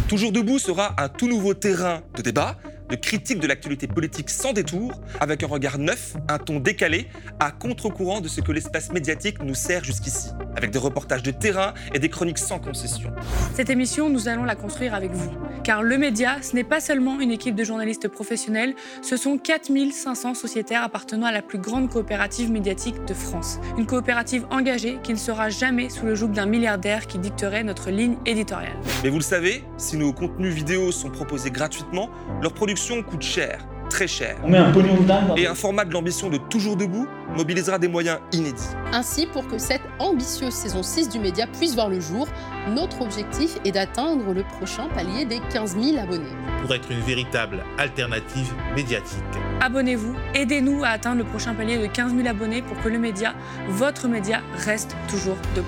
Toujours 0.08 0.32
debout 0.32 0.60
sera 0.60 0.96
un 0.98 1.10
tout 1.10 1.28
nouveau 1.28 1.54
terrain 1.54 2.02
de 2.16 2.22
débat 2.22 2.58
de 2.90 2.96
critique 2.96 3.40
de 3.40 3.48
l'actualité 3.48 3.88
politique 3.88 4.30
sans 4.30 4.54
détour, 4.54 4.94
avec 5.20 5.44
un 5.44 5.48
regard 5.48 5.78
neuf, 5.78 6.16
un 6.28 6.38
ton 6.38 6.60
décalé, 6.60 7.08
à 7.40 7.52
contre-courant 7.52 8.22
de 8.22 8.28
ce 8.28 8.42
que 8.42 8.52
l'espace 8.52 8.92
médiatique 8.92 9.44
nous 9.44 9.56
sert 9.56 9.84
jusqu'ici, 9.84 10.30
avec 10.56 10.72
des 10.72 10.80
reportages 10.80 11.24
de 11.24 11.32
terrain 11.32 11.74
et 11.94 12.00
des 12.00 12.10
chroniques 12.10 12.38
sans 12.38 12.60
concession. 12.60 13.12
Cette 13.54 13.70
émission, 13.70 14.10
nous 14.10 14.28
allons 14.28 14.44
la 14.44 14.56
construire 14.56 14.94
avec 14.94 15.12
vous, 15.12 15.32
car 15.64 15.84
le 15.84 15.98
média, 15.98 16.42
ce 16.42 16.56
n'est 16.56 16.64
pas 16.64 16.80
seulement 16.80 17.20
une 17.20 17.32
équipe 17.32 17.56
de 17.56 17.64
journalistes 17.64 18.08
professionnels, 18.08 18.74
ce 19.02 19.18
sont 19.18 19.38
4500 19.38 20.34
sociétaires 20.34 20.84
appartenant 20.84 21.26
à 21.26 21.32
la 21.32 21.42
plus 21.42 21.60
grande 21.60 21.90
coopérative 21.90 22.52
médiatique 22.52 23.04
de 23.06 23.14
France. 23.14 23.60
Une 23.78 23.86
coopérative 23.86 24.46
engagée 24.50 25.00
qui 25.04 25.12
ne 25.12 25.18
sera 25.18 25.50
jamais 25.50 25.90
sous 25.90 26.06
le 26.06 26.16
joug 26.16 26.30
d'un 26.30 26.46
milliardaire 26.46 27.08
qui 27.08 27.20
dicterait 27.20 27.64
notre 27.64 27.90
ligne 27.90 28.18
éditoriale. 28.26 28.78
Mais 29.04 29.10
vous 29.10 29.18
le 29.18 29.24
savez, 29.24 29.64
si 29.78 29.98
nos 29.98 30.14
contenus 30.14 30.54
vidéo 30.54 30.92
sont 30.92 31.10
proposés 31.10 31.52
gratuitement, 31.52 32.10
leur 32.42 32.54
production 32.54 32.77
coûte 33.04 33.24
cher, 33.24 33.60
très 33.90 34.08
cher. 34.08 34.38
On 34.44 34.50
met 34.50 34.58
un 34.58 34.72
pognon 34.72 34.98
Et 35.36 35.48
un 35.48 35.56
format 35.56 35.84
de 35.84 35.92
l'ambition 35.94 36.30
de 36.30 36.38
Toujours 36.38 36.78
Debout 36.78 37.08
mobilisera 37.36 37.80
des 37.80 37.88
moyens 37.88 38.20
inédits. 38.32 38.70
Ainsi, 38.94 39.26
pour 39.26 39.48
que 39.48 39.58
cette 39.58 39.82
ambitieuse 40.00 40.54
saison 40.54 40.84
6 40.84 41.10
du 41.10 41.20
média 41.20 41.48
puisse 41.48 41.74
voir 41.74 41.90
le 41.90 42.00
jour, 42.00 42.28
notre 42.70 43.02
objectif 43.02 43.58
est 43.66 43.72
d'atteindre 43.72 44.32
le 44.34 44.44
prochain 44.44 44.88
palier 44.94 45.26
des 45.26 45.40
15 45.52 45.76
000 45.82 45.98
abonnés. 45.98 46.26
Pour 46.62 46.74
être 46.74 46.92
une 46.92 47.02
véritable 47.02 47.64
alternative 47.78 48.54
médiatique. 48.76 49.18
Abonnez-vous, 49.62 50.16
aidez-nous 50.36 50.84
à 50.84 50.90
atteindre 50.90 51.18
le 51.18 51.26
prochain 51.26 51.54
palier 51.56 51.80
de 51.80 51.88
15 51.88 52.16
000 52.16 52.28
abonnés 52.28 52.62
pour 52.62 52.80
que 52.82 52.90
le 52.90 53.00
média, 53.00 53.34
votre 53.70 54.08
média, 54.08 54.42
reste 54.66 54.96
toujours 55.10 55.38
debout. 55.56 55.68